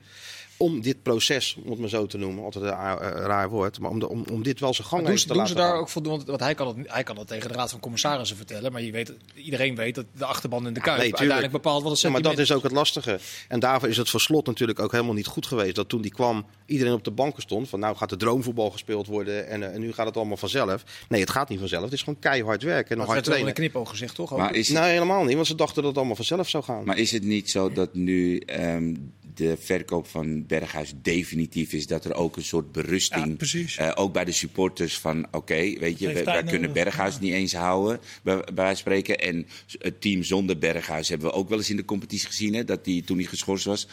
Om 0.57 0.81
dit 0.81 1.03
proces, 1.03 1.57
om 1.63 1.69
het 1.69 1.79
maar 1.79 1.89
zo 1.89 2.05
te 2.05 2.17
noemen, 2.17 2.43
altijd 2.43 2.63
een 2.63 2.69
raar, 2.69 2.97
eh, 2.97 3.25
raar 3.25 3.49
woord, 3.49 3.79
maar 3.79 3.91
om, 3.91 3.99
de, 3.99 4.09
om, 4.09 4.25
om 4.31 4.43
dit 4.43 4.59
wel 4.59 4.73
zijn 4.73 4.87
gang 4.87 5.05
doen 5.05 5.15
te 5.15 5.27
doen 5.33 5.47
ze 5.47 5.53
daar 5.53 5.69
gaan. 5.69 5.79
ook 5.79 5.89
voldoende? 5.89 6.25
Want 6.25 6.39
hij 6.39 6.55
kan, 6.55 6.67
het, 6.67 6.77
hij 6.91 7.03
kan 7.03 7.17
het 7.17 7.27
tegen 7.27 7.49
de 7.49 7.55
Raad 7.55 7.69
van 7.69 7.79
Commissarissen 7.79 8.37
vertellen. 8.37 8.71
Maar 8.71 8.81
je 8.81 8.91
weet, 8.91 9.13
iedereen 9.35 9.75
weet 9.75 9.95
dat 9.95 10.05
de 10.17 10.25
achterban 10.25 10.67
in 10.67 10.73
de 10.73 10.79
kuip 10.79 10.97
nee, 10.97 11.05
tuurlijk. 11.05 11.31
uiteindelijk 11.31 11.63
bepaalt 11.63 11.83
wat 11.83 11.91
het 11.91 12.01
Ja, 12.01 12.09
maar 12.09 12.21
dat 12.21 12.37
is 12.37 12.51
ook 12.51 12.63
het 12.63 12.71
lastige. 12.71 13.19
En 13.47 13.59
daarvoor 13.59 13.89
is 13.89 13.97
het 13.97 14.09
voor 14.09 14.21
slot 14.21 14.45
natuurlijk 14.45 14.79
ook 14.79 14.91
helemaal 14.91 15.13
niet 15.13 15.27
goed 15.27 15.45
geweest. 15.45 15.75
Dat 15.75 15.89
toen 15.89 16.01
die 16.01 16.11
kwam, 16.11 16.45
iedereen 16.65 16.93
op 16.93 17.03
de 17.03 17.11
banken 17.11 17.41
stond. 17.41 17.69
Van 17.69 17.79
nou 17.79 17.95
gaat 17.95 18.09
de 18.09 18.17
droomvoetbal 18.17 18.69
gespeeld 18.69 19.07
worden 19.07 19.47
en, 19.47 19.63
eh, 19.63 19.73
en 19.73 19.79
nu 19.79 19.93
gaat 19.93 20.05
het 20.05 20.17
allemaal 20.17 20.37
vanzelf. 20.37 20.83
Nee, 21.09 21.21
het 21.21 21.29
gaat 21.29 21.49
niet 21.49 21.59
vanzelf. 21.59 21.83
Het 21.83 21.93
is 21.93 21.99
gewoon 21.99 22.19
keihard 22.19 22.63
werken 22.63 22.91
en 22.91 22.97
Maar 22.97 23.05
hard 23.05 23.17
het 23.17 23.27
werd 23.27 23.37
wel 23.37 23.45
trainen. 23.45 23.63
een 23.63 23.71
knipoog 23.71 23.89
gezegd, 23.89 24.15
toch? 24.15 24.37
Maar 24.37 24.55
is, 24.55 24.69
Nee, 24.69 24.91
helemaal 24.91 25.23
niet. 25.23 25.35
Want 25.35 25.47
ze 25.47 25.55
dachten 25.55 25.75
dat 25.75 25.85
het 25.85 25.97
allemaal 25.97 26.15
vanzelf 26.15 26.49
zou 26.49 26.63
gaan. 26.63 26.83
Maar 26.83 26.97
is 26.97 27.11
het 27.11 27.23
niet 27.23 27.49
zo 27.49 27.71
dat 27.71 27.93
nu 27.93 28.37
ehm, 28.37 28.93
de 29.37 29.57
verkoop 29.59 30.07
van 30.07 30.45
Berghuis 30.45 30.93
definitief 31.01 31.73
is? 31.73 31.87
Dat 31.87 32.05
er 32.05 32.13
ook 32.13 32.35
een 32.35 32.43
soort 32.43 32.71
berusting, 32.71 33.39
eh, 33.77 33.91
ook 33.95 34.13
bij 34.13 34.25
de 34.25 34.31
supporters 34.31 34.97
van... 34.97 35.27
oké, 35.31 35.79
weet 35.79 35.99
je, 35.99 36.05
wij, 36.05 36.13
wij 36.13 36.23
tijd 36.23 36.49
kunnen. 36.49 36.73
Berghuis 36.73 37.19
niet 37.19 37.33
eens 37.33 37.53
houden, 37.53 37.99
bij, 38.23 38.43
bij 38.53 38.75
spreken. 38.75 39.19
En 39.19 39.47
het 39.79 40.01
team 40.01 40.23
zonder 40.23 40.57
Berghuis 40.57 41.09
hebben 41.09 41.27
we 41.27 41.33
ook 41.33 41.49
wel 41.49 41.57
eens 41.57 41.69
in 41.69 41.75
de 41.75 41.85
competitie 41.85 42.27
gezien... 42.27 42.53
Hè, 42.53 42.63
dat 42.63 42.85
die, 42.85 43.03
toen 43.03 43.17
hij 43.17 43.25
geschorst 43.25 43.65
was, 43.65 43.87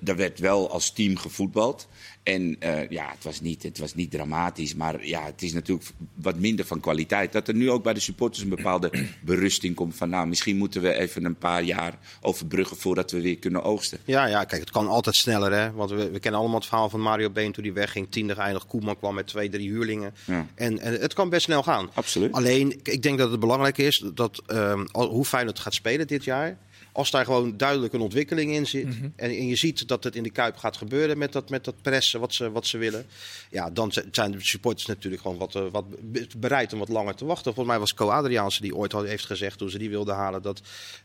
daar 0.00 0.16
werd 0.16 0.38
wel 0.38 0.70
als 0.70 0.92
team 0.92 1.16
gevoetbald. 1.16 1.88
En 2.22 2.56
eh, 2.58 2.88
ja, 2.88 3.10
het 3.10 3.24
was, 3.24 3.40
niet, 3.40 3.62
het 3.62 3.78
was 3.78 3.94
niet 3.94 4.10
dramatisch, 4.10 4.74
maar 4.74 5.06
ja, 5.06 5.24
het 5.24 5.42
is 5.42 5.52
natuurlijk 5.52 5.90
wat 6.14 6.36
minder 6.36 6.64
van 6.64 6.80
kwaliteit. 6.80 7.32
Dat 7.32 7.48
er 7.48 7.54
nu 7.54 7.70
ook 7.70 7.82
bij 7.82 7.94
de 7.94 8.00
supporters 8.00 8.42
een 8.42 8.48
bepaalde 8.48 8.92
berusting 9.24 9.74
komt 9.74 9.96
van... 9.96 10.08
nou, 10.08 10.26
misschien 10.26 10.56
moeten 10.56 10.82
we 10.82 10.94
even 10.94 11.24
een 11.24 11.36
paar 11.36 11.62
jaar 11.62 11.98
overbruggen 12.20 12.76
voordat 12.76 13.10
we 13.10 13.20
weer 13.20 13.38
kunnen 13.38 13.62
oogsten. 13.62 13.98
Ja, 14.04 14.26
ja, 14.26 14.44
kijk, 14.44 14.60
het 14.60 14.70
kan 14.70 14.88
altijd 14.88 15.16
sneller, 15.16 15.52
hè? 15.52 15.72
Want 15.72 15.90
we, 15.90 16.10
we 16.10 16.18
kennen 16.18 16.40
allemaal 16.40 16.58
het 16.58 16.68
verhaal 16.68 16.88
van 16.88 17.00
Mario 17.00 17.30
Been 17.30 17.52
toen 17.52 17.64
hij 17.64 17.72
wegging. 17.72 18.10
Tiende 18.10 18.34
geëindigd, 18.34 18.66
Koeman 18.66 18.98
kwam 18.98 19.14
met 19.14 19.26
twee, 19.26 19.48
drie 19.48 19.68
huurlingen. 19.68 20.14
Ja. 20.24 20.46
En, 20.54 20.78
en 20.78 21.00
het 21.00 21.12
kan 21.12 21.28
best 21.28 21.44
snel 21.44 21.62
gaan. 21.62 21.90
Absoluut. 21.94 22.32
Alleen, 22.32 22.80
ik 22.82 23.02
denk 23.02 23.18
dat 23.18 23.30
het 23.30 23.40
belangrijk 23.40 23.78
is 23.78 24.04
dat 24.14 24.42
ehm, 24.46 24.86
hoe 24.92 25.24
Feyenoord 25.24 25.58
gaat 25.58 25.74
spelen 25.74 26.06
dit 26.06 26.24
jaar. 26.24 26.58
Als 26.92 27.10
daar 27.10 27.24
gewoon 27.24 27.56
duidelijk 27.56 27.92
een 27.92 28.00
ontwikkeling 28.00 28.52
in 28.52 28.66
zit. 28.66 28.86
en, 29.16 29.30
en 29.30 29.46
je 29.46 29.56
ziet 29.56 29.88
dat 29.88 30.04
het 30.04 30.16
in 30.16 30.22
de 30.22 30.30
Kuip 30.30 30.56
gaat 30.56 30.76
gebeuren 30.76 31.18
met 31.18 31.32
dat, 31.32 31.50
met 31.50 31.64
dat 31.64 31.82
pressen 31.82 32.20
wat 32.20 32.34
ze, 32.34 32.50
wat 32.50 32.66
ze 32.66 32.78
willen. 32.78 33.06
Ja, 33.50 33.70
dan 33.70 33.92
zijn 34.12 34.30
de 34.30 34.40
supporters 34.40 34.86
natuurlijk 34.86 35.22
gewoon 35.22 35.38
wat, 35.38 35.54
eh, 35.54 35.62
wat 35.72 35.84
be- 36.12 36.26
bereid 36.38 36.72
om 36.72 36.78
wat 36.78 36.88
langer 36.88 37.14
te 37.14 37.24
wachten. 37.24 37.44
Volgens 37.54 37.66
mij 37.66 37.78
was 37.78 37.94
Co 37.94 38.08
Adriaanse 38.08 38.60
die 38.60 38.76
ooit 38.76 38.94
al 38.94 39.02
heeft 39.02 39.24
gezegd 39.26 39.58
toen 39.58 39.70
ze 39.70 39.78
die 39.78 39.90
wilden 39.90 40.14
halen. 40.14 40.42
Dat 40.42 40.60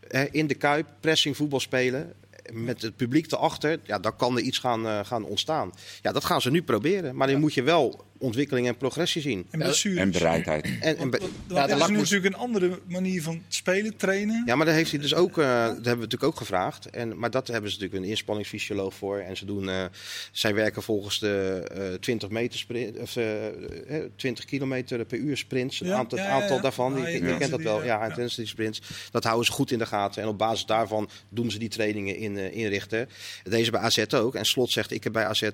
eh, 0.07 0.23
in 0.31 0.47
de 0.47 0.55
Kuip 0.55 0.87
pressing 0.99 1.35
voetbal 1.35 1.59
spelen. 1.59 2.13
Met 2.51 2.81
het 2.81 2.95
publiek 2.95 3.31
erachter, 3.31 3.79
ja, 3.83 3.99
dan 3.99 4.15
kan 4.15 4.37
er 4.37 4.43
iets 4.43 4.57
gaan, 4.57 4.87
eh, 4.87 4.99
gaan 5.03 5.23
ontstaan. 5.23 5.71
Ja, 6.01 6.11
dat 6.11 6.25
gaan 6.25 6.41
ze 6.41 6.51
nu 6.51 6.63
proberen. 6.63 7.15
Maar 7.15 7.27
dan 7.27 7.39
moet 7.39 7.53
je 7.53 7.63
wel 7.63 8.05
ontwikkeling 8.17 8.67
en 8.67 8.77
progressie 8.77 9.21
zien. 9.21 9.47
En 9.51 9.59
blessures. 9.59 9.99
En 9.99 10.11
bereidheid. 10.11 10.65
En, 10.81 10.97
en 10.97 11.09
be- 11.09 11.19
Want 11.47 11.67
de 11.67 11.73
er 11.73 11.81
is 11.81 11.87
nu 11.87 11.97
natuurlijk 11.97 12.25
een 12.33 12.39
andere 12.41 12.79
manier 12.87 13.21
van 13.21 13.41
spelen, 13.47 13.95
trainen. 13.95 14.43
Ja, 14.45 14.55
maar 14.55 14.65
daar 14.65 14.75
heeft 14.75 14.91
hij 14.91 14.99
dus 14.99 15.13
ook, 15.15 15.37
eh, 15.37 15.45
dat 15.65 15.65
hebben 15.73 15.83
we 15.83 15.89
natuurlijk 15.89 16.23
ook 16.23 16.35
gevraagd. 16.37 16.89
En, 16.89 17.17
maar 17.19 17.31
dat 17.31 17.47
hebben 17.47 17.71
ze 17.71 17.75
natuurlijk 17.77 18.03
een 18.03 18.09
inspanningsfysioloog 18.09 18.93
voor. 18.93 19.17
En 19.17 19.37
ze 19.37 19.45
doen, 19.45 19.69
eh, 19.69 19.85
zij 20.31 20.53
werken 20.53 20.83
volgens 20.83 21.19
de 21.19 21.63
eh 21.73 21.93
20 21.99 22.29
meter 22.29 22.59
sprint, 22.59 22.97
of 22.97 23.15
eh, 23.15 23.47
eh, 23.47 24.09
20 24.15 24.45
kilometer 24.45 25.05
per 25.05 25.17
uur 25.17 25.37
sprints. 25.37 25.79
Het 25.79 25.87
Ja, 25.87 25.95
aantal, 25.95 26.17
ja, 26.17 26.23
ja, 26.23 26.29
aantal 26.31 26.55
ja. 26.55 26.61
daarvan, 26.61 26.93
Ah, 26.93 26.99
je, 26.99 27.05
ja, 27.05 27.09
je 27.17 27.23
ja. 27.27 27.37
kent 27.37 27.51
dat 27.51 27.61
wel, 27.61 27.79
Ja. 27.79 27.85
ja, 27.85 28.05
intensity 28.07 28.47
sprints. 28.47 28.81
Dat 29.11 29.23
houden 29.23 29.45
ze 29.45 29.51
goed 29.51 29.71
in 29.71 29.77
de 29.79 29.85
gaten. 29.85 30.21
En 30.21 30.27
op 30.27 30.37
basis 30.37 30.65
daarvan 30.65 31.09
doen 31.29 31.51
ze 31.51 31.59
die 31.59 31.69
trainingen 31.69 32.15
in, 32.17 32.37
eh, 32.37 32.55
inrichten. 32.55 33.09
Deze 33.43 33.71
bij 33.71 33.81
AZ 33.81 34.03
ook. 34.13 34.35
En 34.35 34.45
Slot 34.45 34.71
zegt, 34.71 34.91
ik 34.91 35.03
heb 35.03 35.13
bij 35.13 35.25
AZ 35.25 35.49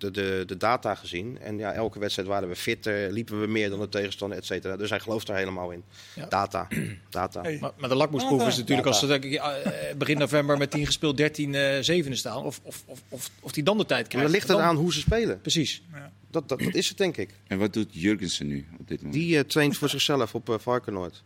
de, 0.00 0.10
de, 0.10 0.42
de 0.46 0.56
data 0.56 0.94
gezien. 0.94 1.38
En 1.40 1.58
ja, 1.58 1.72
elke 1.72 1.98
wedstrijd 1.98 2.28
waren 2.28 2.48
we 2.48 2.56
fitter, 2.56 3.12
liepen 3.12 3.40
we 3.40 3.46
meer 3.46 3.70
dan 3.70 3.80
de 3.80 3.88
tegenstander, 3.88 4.38
et 4.38 4.44
cetera. 4.46 4.76
Dus 4.76 4.90
hij 4.90 5.00
gelooft 5.00 5.28
er 5.28 5.34
helemaal 5.34 5.70
in. 5.70 5.82
Ja. 6.14 6.26
Data. 6.26 6.68
Data. 7.10 7.42
Hey. 7.42 7.58
Maar, 7.60 7.70
maar 7.78 7.88
de 7.88 7.94
lakmoesproef 7.94 8.46
is 8.46 8.56
natuurlijk 8.56 8.86
als 8.86 8.98
ze 8.98 9.06
denk 9.06 9.24
ik, 9.24 9.32
eh, 9.34 9.52
begin 9.96 10.18
november 10.18 10.58
met 10.58 10.70
10 10.70 10.86
gespeeld 10.86 11.16
13 11.16 11.54
eh 11.54 11.78
zevende 11.80 12.16
staan. 12.16 12.44
Of, 12.44 12.60
of, 12.62 12.82
of, 12.86 13.02
of, 13.08 13.30
of 13.40 13.52
die 13.52 13.62
dan 13.62 13.78
de 13.78 13.86
tijd 13.86 14.00
Maar 14.00 14.08
krijgt. 14.08 14.26
dan 14.26 14.36
ligt 14.36 14.48
het 14.48 14.56
Dan- 14.56 14.66
aan 14.66 14.76
hoe 14.76 14.92
ze 14.92 15.00
spelen. 15.00 15.40
Precies. 15.40 15.82
Dat, 16.30 16.48
dat, 16.48 16.58
dat 16.60 16.74
is 16.74 16.88
het, 16.88 16.98
denk 16.98 17.16
ik. 17.16 17.30
En 17.46 17.58
wat 17.58 17.72
doet 17.72 17.88
Jurgensen 17.90 18.46
nu 18.46 18.66
op 18.78 18.88
dit 18.88 19.02
moment? 19.02 19.20
Die 19.22 19.36
eh, 19.38 19.44
traint 19.44 19.76
voor 19.76 19.88
zichzelf 19.88 20.34
op 20.34 20.48
uh, 20.48 20.54
Varkenoord. 20.58 21.22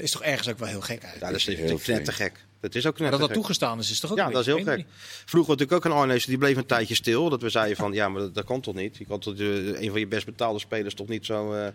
Dat 0.00 0.08
is 0.08 0.14
toch 0.14 0.22
ergens 0.22 0.48
ook 0.48 0.58
wel 0.58 0.68
heel 0.68 0.80
gek 0.80 1.04
uit. 1.04 1.20
Ja, 1.20 1.26
dat 1.30 1.36
is 1.36 1.46
heel 1.46 1.80
net 1.86 2.04
te 2.04 2.12
gek. 2.12 2.44
Dat 2.60 2.74
is 2.74 2.86
ook 2.86 2.92
maar 2.98 3.10
net 3.10 3.18
dat 3.18 3.28
dat 3.28 3.36
toegestaan 3.36 3.78
is, 3.78 3.90
is 3.90 4.00
toch 4.00 4.10
ook 4.10 4.16
Ja, 4.16 4.30
dat 4.30 4.40
is 4.40 4.46
heel 4.46 4.62
gek. 4.64 4.84
Vroeger 5.24 5.50
natuurlijk 5.50 5.86
ook 5.86 5.92
een 5.92 5.98
Arnees, 5.98 6.24
die 6.24 6.38
bleef 6.38 6.56
een 6.56 6.66
tijdje 6.66 6.94
stil. 6.94 7.28
Dat 7.28 7.42
we 7.42 7.48
zeiden 7.48 7.76
van, 7.76 7.92
ja, 7.92 8.08
maar 8.08 8.20
dat, 8.20 8.34
dat 8.34 8.44
kan 8.44 8.60
toch 8.60 8.74
niet? 8.74 8.96
Je 8.96 9.04
kan 9.04 9.20
toch, 9.20 9.34
eh, 9.34 9.80
een 9.80 9.90
van 9.90 10.00
je 10.00 10.06
best 10.06 10.26
betaalde 10.26 10.58
spelers 10.58 10.94
toch 10.94 11.08
niet 11.08 11.26
zo... 11.26 11.52
eh, 11.52 11.66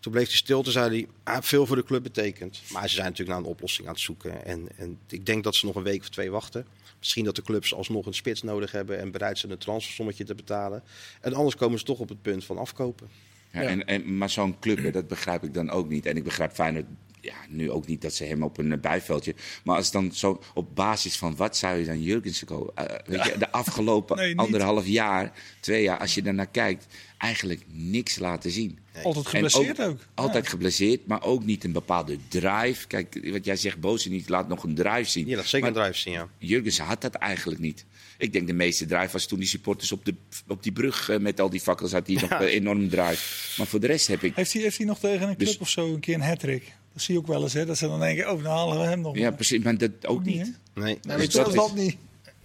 toen 0.00 0.12
bleef 0.12 0.26
hij 0.26 0.36
stil, 0.36 0.62
toen 0.62 0.72
zei 0.72 0.88
hij, 0.88 1.06
hij 1.24 1.34
heeft 1.34 1.46
veel 1.46 1.66
voor 1.66 1.76
de 1.76 1.84
club 1.84 2.02
betekend. 2.02 2.60
Maar 2.70 2.88
ze 2.88 2.94
zijn 2.94 3.06
natuurlijk 3.06 3.38
naar 3.38 3.46
een 3.46 3.52
oplossing 3.52 3.86
aan 3.86 3.92
het 3.92 4.02
zoeken. 4.02 4.44
En, 4.44 4.68
en 4.76 4.98
ik 5.08 5.26
denk 5.26 5.44
dat 5.44 5.54
ze 5.54 5.66
nog 5.66 5.74
een 5.74 5.82
week 5.82 6.00
of 6.00 6.08
twee 6.08 6.30
wachten. 6.30 6.66
Misschien 6.98 7.24
dat 7.24 7.36
de 7.36 7.42
clubs 7.42 7.74
alsnog 7.74 8.06
een 8.06 8.14
spits 8.14 8.42
nodig 8.42 8.72
hebben 8.72 8.98
en 8.98 9.10
bereid 9.10 9.38
zijn 9.38 9.52
een 9.52 9.58
transfersommetje 9.58 10.24
te 10.24 10.34
betalen. 10.34 10.82
En 11.20 11.34
anders 11.34 11.56
komen 11.56 11.78
ze 11.78 11.84
toch 11.84 11.98
op 11.98 12.08
het 12.08 12.22
punt 12.22 12.44
van 12.44 12.58
afkopen. 12.58 13.08
Ja, 13.52 13.60
Ja. 13.60 13.68
En, 13.68 13.86
en, 13.86 14.16
maar 14.18 14.30
zo'n 14.30 14.58
club, 14.58 14.78
hè, 14.78 14.90
dat 14.90 15.08
begrijp 15.08 15.44
ik 15.44 15.54
dan 15.54 15.70
ook 15.70 15.88
niet. 15.88 16.06
En 16.06 16.16
ik 16.16 16.24
begrijp 16.24 16.52
Feyenoord 16.52 16.84
ja, 17.26 17.34
nu 17.48 17.70
ook 17.70 17.86
niet 17.86 18.02
dat 18.02 18.14
ze 18.14 18.24
hem 18.24 18.42
op 18.42 18.58
een 18.58 18.72
eh, 18.72 18.78
bijveldje... 18.78 19.34
Maar 19.64 19.76
als 19.76 19.90
dan 19.90 20.12
zo 20.12 20.42
op 20.54 20.74
basis 20.74 21.16
van 21.16 21.36
wat 21.36 21.56
zou 21.56 21.78
je 21.78 21.84
dan 21.84 22.02
Jurgensen 22.02 22.46
ko- 22.46 22.72
eh, 22.74 22.84
weet 23.06 23.24
je, 23.24 23.38
de 23.38 23.50
afgelopen 23.52 24.16
Nee, 24.26 24.38
anderhalf 24.38 24.86
jaar, 24.86 25.32
twee 25.60 25.82
jaar, 25.82 25.98
als 25.98 26.14
je 26.14 26.22
daarnaar 26.22 26.46
kijkt, 26.50 26.86
eigenlijk 27.18 27.62
niks 27.72 28.18
laten 28.18 28.50
zien. 28.50 28.78
Altijd 29.02 29.26
geblesseerd 29.26 29.80
ook. 29.82 29.98
Altijd 30.14 30.44
Ja. 30.44 30.50
geblesseerd, 30.50 31.06
maar 31.06 31.22
ook 31.24 31.44
niet 31.44 31.64
een 31.64 31.72
bepaalde 31.72 32.18
drive. 32.28 32.86
Kijk, 32.86 33.28
wat 33.30 33.44
jij 33.44 33.56
zegt, 33.56 33.80
Boze 33.80 34.08
niet 34.10 34.28
laat 34.28 34.48
nog 34.48 34.62
een 34.62 34.74
drive 34.74 35.10
zien. 35.10 35.26
Ja, 35.26 35.36
dat 35.36 35.46
zeker 35.46 35.72
Maar 35.72 35.76
een 35.76 35.82
drive 35.90 35.98
zien, 36.02 36.12
ja. 36.12 36.28
Jurgensen 36.38 36.84
had 36.84 37.00
dat 37.00 37.14
eigenlijk 37.14 37.60
niet. 37.60 37.84
Ik 38.18 38.32
denk 38.32 38.46
de 38.46 38.52
meeste 38.52 38.86
drive 38.86 39.12
was 39.12 39.26
toen 39.26 39.38
die 39.38 39.48
supporters 39.48 39.92
op, 39.92 40.04
de, 40.04 40.14
op 40.46 40.62
die 40.62 40.72
brug 40.72 41.08
eh, 41.08 41.18
met 41.18 41.40
al 41.40 41.50
die 41.50 41.60
fakkels 41.60 41.92
had 41.92 42.06
die 42.06 42.20
nog 42.20 42.40
enorm 42.40 42.88
drive. 42.88 43.54
Maar 43.58 43.66
voor 43.66 43.80
de 43.80 43.86
rest 43.86 44.06
heb 44.06 44.22
ik... 44.22 44.34
Heeft 44.36 44.52
hij, 44.52 44.62
heeft 44.62 44.76
hij 44.76 44.86
nog 44.86 44.98
tegen 44.98 45.28
een 45.28 45.36
club 45.36 45.48
Dus- 45.48 45.58
of 45.58 45.68
zo 45.68 45.94
een 45.94 46.00
keer 46.00 46.14
een 46.14 46.20
hat-trick? 46.20 46.72
Dat 46.96 47.04
zie 47.04 47.14
je 47.14 47.20
ook 47.20 47.26
wel 47.26 47.42
eens, 47.42 47.52
hè? 47.52 47.66
Dat 47.66 47.78
ze 47.78 47.86
dan 47.86 48.00
denken, 48.00 48.30
oh, 48.30 48.42
dan 48.42 48.52
halen 48.52 48.78
we 48.80 48.84
hem 48.86 49.00
nog. 49.00 49.16
Ja, 49.16 49.30
precies, 49.30 49.62
maar 49.62 49.78
dat 49.78 49.90
ook 50.06 50.24
niet, 50.24 50.36
niet. 50.36 50.58
Nee. 50.74 50.84
Nou, 50.84 50.98
Dus 51.02 51.16
weet 51.16 51.32
je 51.32 51.38
dat 51.38 51.54
dat 51.54 51.74
niet. 51.74 51.96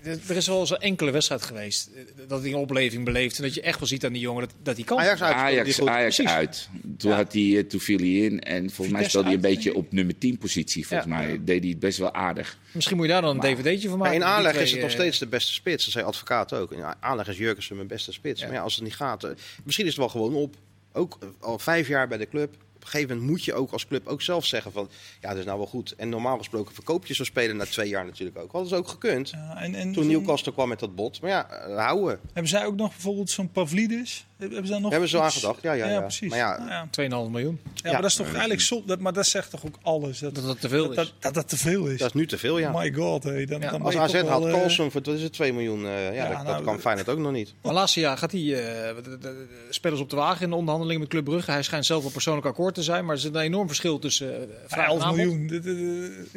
Er 0.03 0.35
is 0.35 0.47
wel 0.47 0.59
eens 0.59 0.69
een 0.69 0.77
enkele 0.77 1.11
wedstrijd 1.11 1.41
geweest 1.41 1.89
eh, 1.95 2.01
dat 2.27 2.41
hij 2.41 2.49
een 2.49 2.55
opleving 2.55 3.05
beleeft. 3.05 3.37
En 3.37 3.43
dat 3.43 3.53
je 3.53 3.61
echt 3.61 3.79
wel 3.79 3.87
ziet 3.87 4.05
aan 4.05 4.11
die 4.13 4.21
jongen 4.21 4.41
dat, 4.47 4.53
dat 4.63 4.75
hij 4.75 4.85
kan. 4.85 4.99
Ajax 4.99 5.21
uit. 5.21 5.33
Ajax. 5.33 5.81
Ajax 5.81 6.15
Precies. 6.15 6.33
uit. 6.35 6.69
Toen, 6.97 7.09
Ja. 7.11 7.15
had 7.17 7.33
hij, 7.33 7.57
eh, 7.57 7.63
toen 7.63 7.79
viel 7.79 7.97
hij 7.97 8.07
in 8.07 8.39
en 8.39 8.69
volgens 8.69 8.97
mij 8.97 9.07
speelde 9.07 9.27
hij 9.27 9.35
een 9.35 9.41
beetje 9.41 9.75
op 9.75 9.91
nummer 9.91 10.17
10 10.17 10.37
positie. 10.37 10.87
Volgens 10.87 11.09
Ja. 11.09 11.17
mij 11.17 11.39
deed 11.43 11.59
hij 11.61 11.69
het 11.69 11.79
best 11.79 11.97
wel 11.97 12.13
aardig. 12.13 12.57
Misschien 12.71 12.97
moet 12.97 13.05
je 13.05 13.11
daar 13.11 13.21
dan 13.21 13.43
een 13.43 13.55
dvd'tje 13.55 13.89
van 13.89 13.97
maken. 13.97 14.15
in 14.15 14.23
aanleg 14.23 14.51
twee, 14.51 14.63
is 14.63 14.71
het 14.71 14.81
nog 14.81 14.89
eh, 14.89 14.95
steeds 14.95 15.19
de 15.19 15.27
beste 15.27 15.53
spits. 15.53 15.83
Dat 15.83 15.93
zei 15.93 16.05
advocaat 16.05 16.53
ook. 16.53 16.71
In 16.71 16.83
aanleg 16.99 17.27
is 17.27 17.37
Jurgensen 17.37 17.75
mijn 17.75 17.87
beste 17.87 18.11
spits. 18.11 18.39
Ja. 18.41 18.47
Maar 18.47 18.55
ja, 18.55 18.61
als 18.61 18.75
het 18.75 18.83
niet 18.83 18.95
gaat... 18.95 19.27
misschien 19.63 19.85
is 19.85 19.91
het 19.91 19.99
wel 19.99 20.09
gewoon 20.09 20.33
op. 20.33 20.55
Ook 20.93 21.17
al 21.39 21.59
vijf 21.59 21.87
jaar 21.87 22.07
bij 22.07 22.17
de 22.17 22.27
club. 22.29 22.55
Op 22.81 22.87
een 22.87 22.93
gegeven 22.93 23.15
moment 23.15 23.31
moet 23.31 23.43
je 23.45 23.53
ook 23.53 23.71
als 23.71 23.87
club 23.87 24.07
ook 24.07 24.21
zelf 24.21 24.45
zeggen 24.45 24.71
van... 24.71 24.89
Ja, 25.21 25.29
dat 25.29 25.37
is 25.37 25.45
nou 25.45 25.57
wel 25.57 25.67
goed. 25.67 25.93
En 25.97 26.09
normaal 26.09 26.37
gesproken 26.37 26.73
verkoop 26.73 27.05
je 27.05 27.13
zo'n 27.13 27.25
speler 27.25 27.55
na 27.55 27.65
twee 27.65 27.89
jaar 27.89 28.05
natuurlijk 28.05 28.37
ook. 28.37 28.51
Hadden 28.51 28.69
ze 28.69 28.75
ook 28.75 28.87
gekund. 28.87 29.29
Ja, 29.29 29.55
en, 29.57 29.75
en 29.75 29.91
Toen 29.93 30.07
Newcastle 30.07 30.53
kwam 30.53 30.69
met 30.69 30.79
dat 30.79 30.95
bot. 30.95 31.21
Maar 31.21 31.29
ja, 31.29 31.49
eh, 31.49 31.77
houden. 31.85 32.19
Hebben 32.33 32.51
zij 32.51 32.65
ook 32.65 32.75
nog 32.75 32.89
bijvoorbeeld 32.91 33.29
zo'n 33.29 33.51
Pavlidis? 33.51 34.25
Hebben 34.37 34.65
ze 34.65 34.71
daar 34.71 34.81
nog 34.81 34.91
Hebben 34.91 35.09
ze 35.09 35.15
iets- 35.17 35.25
aangedacht? 35.25 35.61
Ja, 35.61 35.73
ja, 35.73 35.89
ja. 35.89 35.99
precies. 36.01 36.29
Maar 36.29 36.37
ja, 36.37 36.57
Nou 36.57 36.69
ja. 36.69 36.87
2,5 37.25 37.31
miljoen. 37.31 37.59
Ja, 37.73 37.91
maar 37.91 38.01
dat 38.01 38.09
is 38.09 38.15
toch 38.15 38.29
eigenlijk 38.29 38.61
zo, 38.61 38.83
dat, 38.85 38.99
maar 38.99 39.13
dat 39.13 39.25
zegt 39.25 39.49
toch 39.49 39.65
ook 39.65 39.75
alles. 39.81 40.19
Dat 40.19 40.35
Dat 40.35 40.43
dat 40.43 40.61
te 40.61 40.69
veel 40.69 40.81
dat, 40.81 40.89
is. 40.91 40.95
dat, 40.95 41.13
dat, 41.19 41.33
dat 41.33 41.49
te 41.49 41.57
veel 41.57 41.85
is. 41.85 41.97
dat 41.99 42.07
is 42.07 42.13
nu 42.13 42.27
te 42.27 42.37
veel, 42.37 42.57
ja. 42.57 42.71
My 42.71 42.93
god, 42.93 43.23
hé. 43.23 43.45
Dan, 43.45 43.61
Ja, 43.61 43.71
dan 43.71 43.81
Als 43.81 43.95
AZ 43.95 44.11
wel, 44.21 44.47
eh, 44.47 44.53
Carlson 44.53 44.91
voor 44.91 45.01
wat 45.03 45.13
is 45.15 45.21
het, 45.21 45.33
2 45.33 45.53
miljoen. 45.53 45.85
eh, 45.85 46.05
ja, 46.05 46.11
Ja, 46.11 46.27
dat, 46.27 46.37
dat 46.37 46.45
nou, 46.45 46.63
kan 46.63 46.79
Feyenoord 46.79 47.09
ook 47.09 47.17
nog 47.17 47.31
niet. 47.31 47.53
Maar 47.61 47.73
laatste 47.73 47.99
jaar 47.99 48.17
gaat 48.17 48.31
hij 48.31 48.41
eh, 48.41 48.95
de 49.21 49.47
spelers 49.69 50.01
op 50.01 50.09
de 50.09 50.15
wagen 50.15 50.43
in 50.43 50.49
de 50.49 50.55
onderhandelingen 50.55 51.01
met 51.01 51.09
Club 51.09 51.23
Brugge. 51.25 51.51
Hij 51.51 51.63
schijnt 51.63 51.85
zelf 51.85 52.01
wel 52.01 52.11
persoonlijk 52.11 52.45
akkoord 52.47 52.70
te 52.73 52.83
zijn. 52.83 53.05
Maar 53.05 53.15
er 53.15 53.21
zit 53.21 53.35
een 53.35 53.41
enorm 53.41 53.67
verschil 53.67 53.99
tussen 53.99 54.41
eh 54.41 54.55
vraag 54.67 54.85
en 54.85 54.91
11 54.91 55.01
aanbod. 55.01 55.17
miljoen. 55.17 55.49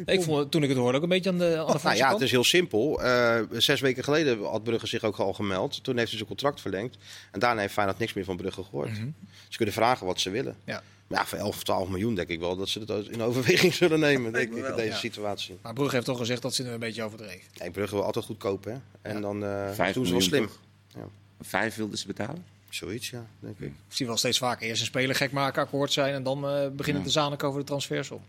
Ik 0.05 0.15
kom. 0.15 0.23
vond 0.23 0.39
het, 0.39 0.51
toen 0.51 0.63
ik 0.63 0.69
het 0.69 0.77
hoorde 0.77 0.97
ook 0.97 1.03
een 1.03 1.09
beetje 1.09 1.29
aan 1.29 1.37
de, 1.37 1.57
aan 1.67 1.67
de 1.73 1.79
Nou 1.83 1.95
ja, 1.95 2.01
kant. 2.01 2.13
het 2.13 2.21
is 2.21 2.31
heel 2.31 2.43
simpel. 2.43 3.01
Eh, 3.03 3.39
zes 3.51 3.79
weken 3.81 4.03
geleden 4.03 4.43
had 4.43 4.63
Brugge 4.63 4.87
zich 4.87 5.03
ook 5.03 5.17
al 5.17 5.33
gemeld. 5.33 5.83
Toen 5.83 5.95
heeft 5.95 6.07
hij 6.07 6.17
zijn 6.17 6.29
contract 6.29 6.61
verlengd. 6.61 6.97
En 7.31 7.39
daarna 7.39 7.61
heeft 7.61 7.73
Feyenoord 7.73 7.99
niks 7.99 8.13
meer 8.13 8.25
van 8.25 8.37
Brugge 8.37 8.63
gehoord. 8.63 8.89
Mhm. 8.91 9.07
Ze 9.49 9.57
kunnen 9.57 9.75
vragen 9.75 10.05
wat 10.05 10.19
ze 10.19 10.29
willen. 10.29 10.55
Ja. 10.65 10.83
Maar 11.07 11.19
ja, 11.19 11.25
voor 11.25 11.37
11 11.37 11.55
of 11.55 11.63
12 11.63 11.89
miljoen 11.89 12.15
denk 12.15 12.27
ik 12.27 12.39
wel 12.39 12.55
dat 12.55 12.69
ze 12.69 12.79
het 12.79 13.07
in 13.07 13.21
overweging 13.21 13.73
zullen 13.83 13.99
nemen, 13.99 14.33
denk 14.33 14.55
ik, 14.55 14.65
in 14.65 14.75
deze 14.75 14.89
ja. 14.89 14.95
situatie. 14.95 15.57
Maar 15.61 15.73
Brugge 15.73 15.93
heeft 15.95 16.07
toch 16.07 16.17
gezegd 16.17 16.41
dat 16.41 16.53
ze 16.55 16.63
het 16.63 16.71
een 16.71 16.79
beetje 16.79 17.03
overdreven. 17.03 17.41
Nee, 17.59 17.71
Brugge 17.71 17.95
wil 17.95 18.03
altijd 18.03 18.25
goed 18.25 18.37
kopen, 18.37 18.71
hè. 18.71 18.77
En 19.09 19.15
Ja. 19.15 19.21
dan 19.21 19.43
eh 19.43 19.71
Vijf 19.71 19.93
doen 19.93 20.05
ze 20.05 20.11
wel 20.11 20.21
miljoen 20.21 20.21
slim. 20.21 20.47
toch? 20.47 21.09
Vijf 21.41 21.75
wilden 21.75 21.97
ze 21.97 22.07
betalen? 22.07 22.45
Zoiets, 22.75 23.09
ja, 23.09 23.25
denk 23.39 23.59
ik. 23.59 23.67
Ik 23.67 23.73
zie 23.87 24.05
wel 24.05 24.17
steeds 24.17 24.37
vaker 24.37 24.67
eerst 24.67 24.79
een 24.81 24.87
speler 24.87 25.15
gek 25.15 25.31
maken, 25.31 25.61
akkoord 25.61 25.93
zijn 25.93 26.13
en 26.13 26.23
dan 26.23 26.47
eh, 26.47 26.67
beginnen 26.69 27.01
Ja. 27.01 27.07
te 27.07 27.13
zaniken 27.13 27.47
over 27.47 27.59
de 27.59 27.65
transfersom. 27.65 28.21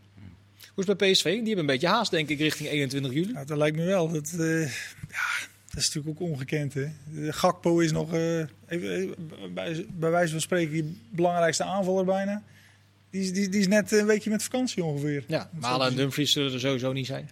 Hoe 0.75 0.85
is 0.85 0.91
het 0.91 0.99
bij 0.99 1.11
PSV? 1.11 1.23
Die 1.25 1.37
hebben 1.37 1.59
een 1.59 1.67
beetje 1.67 1.89
haast, 1.89 2.11
denk 2.11 2.29
ik, 2.29 2.39
richting 2.39 2.69
21 2.69 3.13
juli. 3.13 3.33
Ja, 3.33 3.45
dat 3.45 3.57
lijkt 3.59 3.77
me 3.77 3.85
wel. 3.85 4.09
Dat, 4.13 4.33
eh, 4.39 4.61
ja, 5.09 5.27
dat 5.71 5.77
is 5.83 5.87
natuurlijk 5.95 6.09
ook 6.21 6.29
ongekend. 6.29 6.75
Hè? 6.75 6.87
De 7.15 7.33
Gakpo 7.33 7.79
is 7.79 7.93
nog, 7.93 8.15
eh, 8.15 8.39
even, 8.67 9.15
bij, 9.55 9.87
bij 9.89 10.11
wijze 10.11 10.33
van 10.33 10.41
spreken, 10.41 10.73
die 10.73 11.01
belangrijkste 11.11 11.65
aanvaller 11.65 12.05
bijna. 12.05 12.43
Die, 13.11 13.23
is- 13.23 13.33
die, 13.33 13.49
die 13.49 13.61
is 13.61 13.69
net 13.69 13.93
een 13.93 14.07
weekje 14.07 14.31
met 14.31 14.43
vakantie 14.43 14.85
ongeveer. 14.85 15.25
Ja, 15.27 15.51
Malen 15.61 15.87
en 15.89 15.95
Dumfries 15.97 16.33
zullen 16.33 16.53
er 16.53 16.61
sowieso 16.61 16.93
niet 16.93 17.07
zijn. 17.07 17.31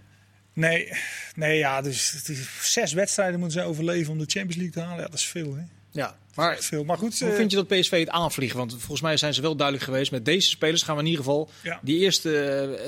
Nee, 0.52 0.88
nee 1.34 1.58
ja, 1.58 1.82
dus 1.82 2.10
het 2.12 2.28
is- 2.28 2.72
zes 2.72 2.92
wedstrijden 2.92 3.40
moeten 3.40 3.60
ze 3.60 3.66
overleven 3.66 4.12
om 4.12 4.18
de 4.18 4.24
Champions 4.26 4.56
League 4.56 4.72
te 4.72 4.80
halen. 4.80 4.96
Ja, 5.04 5.08
dat 5.10 5.18
is 5.18 5.26
veel. 5.26 5.54
Hè? 5.56 5.62
Ja, 5.94 6.16
maar 6.34 6.56
veel. 6.58 6.84
Maar 6.84 6.98
goed, 6.98 7.18
hoe 7.20 7.28
eh, 7.30 7.34
vind 7.36 7.50
je 7.50 7.56
dat 7.56 7.68
PSV 7.68 7.98
het 7.98 8.08
aanvliegen? 8.08 8.58
Want 8.58 8.70
volgens 8.72 9.00
mij 9.00 9.16
zijn 9.16 9.34
ze 9.34 9.40
wel 9.40 9.56
duidelijk 9.56 9.86
geweest. 9.86 10.10
Met 10.10 10.24
deze 10.24 10.48
spelers 10.48 10.82
gaan 10.82 10.94
we 10.96 11.00
in 11.02 11.08
ieder 11.08 11.24
geval 11.24 11.50
Ja. 11.62 11.80
die 11.82 11.98
eerste 11.98 12.38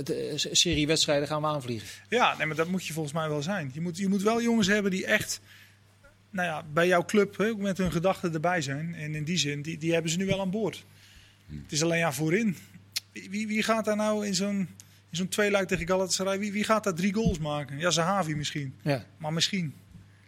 eh, 0.07 0.33
eh, 0.33 0.39
serie 0.53 0.87
wedstrijden 0.87 1.29
gaan 1.29 1.41
we 1.41 1.47
aanvliegen. 1.47 1.89
Ja, 2.09 2.37
nee, 2.37 2.47
maar 2.47 2.57
dat 2.57 2.69
moet 2.69 2.87
je 2.87 2.93
volgens 2.93 3.15
mij 3.15 3.29
wel 3.29 3.43
zijn. 3.43 3.71
Je 3.75 3.81
moet, 3.81 3.97
je 3.97 4.09
moet 4.09 4.23
wel 4.23 4.43
jongens 4.43 4.67
hebben 4.67 4.91
die 4.91 5.07
echt 5.07 5.41
nou 6.31 6.49
ja, 6.49 6.65
bij 6.73 6.87
jouw 6.87 7.05
club 7.05 7.37
hè, 7.37 7.49
ook 7.49 7.59
met 7.59 7.79
hun 7.79 7.93
gedachten 7.93 8.35
erbij 8.35 8.61
zijn. 8.61 8.95
En 8.95 9.15
in 9.15 9.25
die 9.25 9.37
zin, 9.39 9.63
die, 9.63 9.79
die 9.79 9.93
hebben 9.93 10.11
ze 10.11 10.17
nu 10.17 10.27
wel 10.27 10.41
aan 10.41 10.51
boord. 10.51 10.85
Het 11.63 11.73
is 11.73 11.83
alleen 11.83 11.99
ja 11.99 12.13
voorin. 12.13 12.57
Wie, 13.13 13.31
wie- 13.31 13.47
wie 13.47 13.63
gaat 13.63 13.85
daar 13.85 13.97
nou 13.97 14.27
in 14.27 14.35
zo'n 14.35 14.69
in 15.11 15.17
zo'n 15.17 15.29
tweeluik 15.29 15.69
tegen 15.69 15.87
Galatasaray, 15.87 16.39
wie, 16.39 16.53
wie 16.53 16.65
gaat 16.65 16.85
daar 16.85 16.95
drie 16.95 17.15
goals 17.15 17.39
maken? 17.39 17.79
Ja, 17.79 17.91
Zahavi 17.91 18.35
misschien. 18.35 18.75
Ja. 18.83 19.05
Maar 19.19 19.33
misschien. 19.33 19.75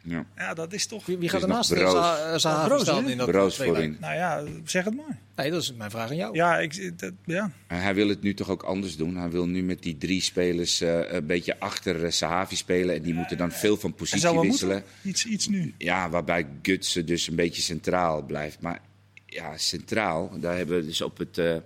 Ja. 0.08 0.26
Ja, 0.36 0.54
dat 0.54 0.72
is 0.72 0.86
toch... 0.86 1.06
Wie, 1.06 1.18
wie 1.18 1.28
gaat 1.28 1.42
ernaast 1.42 1.68
Zaha 1.68 2.66
Broos, 2.66 2.82
staan 2.82 3.08
in 3.08 3.18
dat 3.18 3.30
Broos 3.30 3.56
voorin. 3.56 3.96
Nou 4.00 4.14
ja, 4.14 4.44
zeg 4.64 4.84
het 4.84 4.96
maar. 4.96 5.18
Nee, 5.36 5.50
dat 5.50 5.62
is 5.62 5.74
mijn 5.74 5.90
vraag 5.90 6.10
aan 6.10 6.16
jou. 6.16 6.34
Ja, 6.34 6.58
ik, 6.58 6.98
dat, 6.98 7.12
ja. 7.24 7.50
En 7.66 7.82
hij 7.82 7.94
wil 7.94 8.08
het 8.08 8.22
nu 8.22 8.34
toch 8.34 8.50
ook 8.50 8.62
anders 8.62 8.96
doen. 8.96 9.16
Hij 9.16 9.30
wil 9.30 9.46
nu 9.46 9.62
met 9.62 9.82
die 9.82 9.98
drie 9.98 10.20
spelers 10.20 10.80
eh, 10.80 11.12
een 11.12 11.26
beetje 11.26 11.60
achter 11.60 12.04
eh, 12.04 12.10
Sahavi 12.10 12.56
spelen. 12.56 12.94
En 12.94 13.02
die 13.02 13.14
moeten 13.14 13.36
dan 13.36 13.52
veel 13.52 13.76
van 13.76 13.90
Hij 13.90 13.98
positie 13.98 14.40
wisselen. 14.40 14.84
Iets, 15.02 15.24
iets 15.24 15.48
nu. 15.48 15.74
Ja, 15.78 16.10
waarbij 16.10 16.46
Gutsen 16.62 17.06
dus 17.06 17.28
een 17.28 17.36
beetje 17.36 17.62
centraal 17.62 18.22
blijft. 18.22 18.60
Maar 18.60 18.80
ja, 19.26 19.56
centraal, 19.56 20.30
daar 20.40 20.56
hebben 20.56 20.78
we 20.78 20.86
dus 20.86 21.00
op 21.00 21.18
het, 21.18 21.38
eh, 21.38 21.56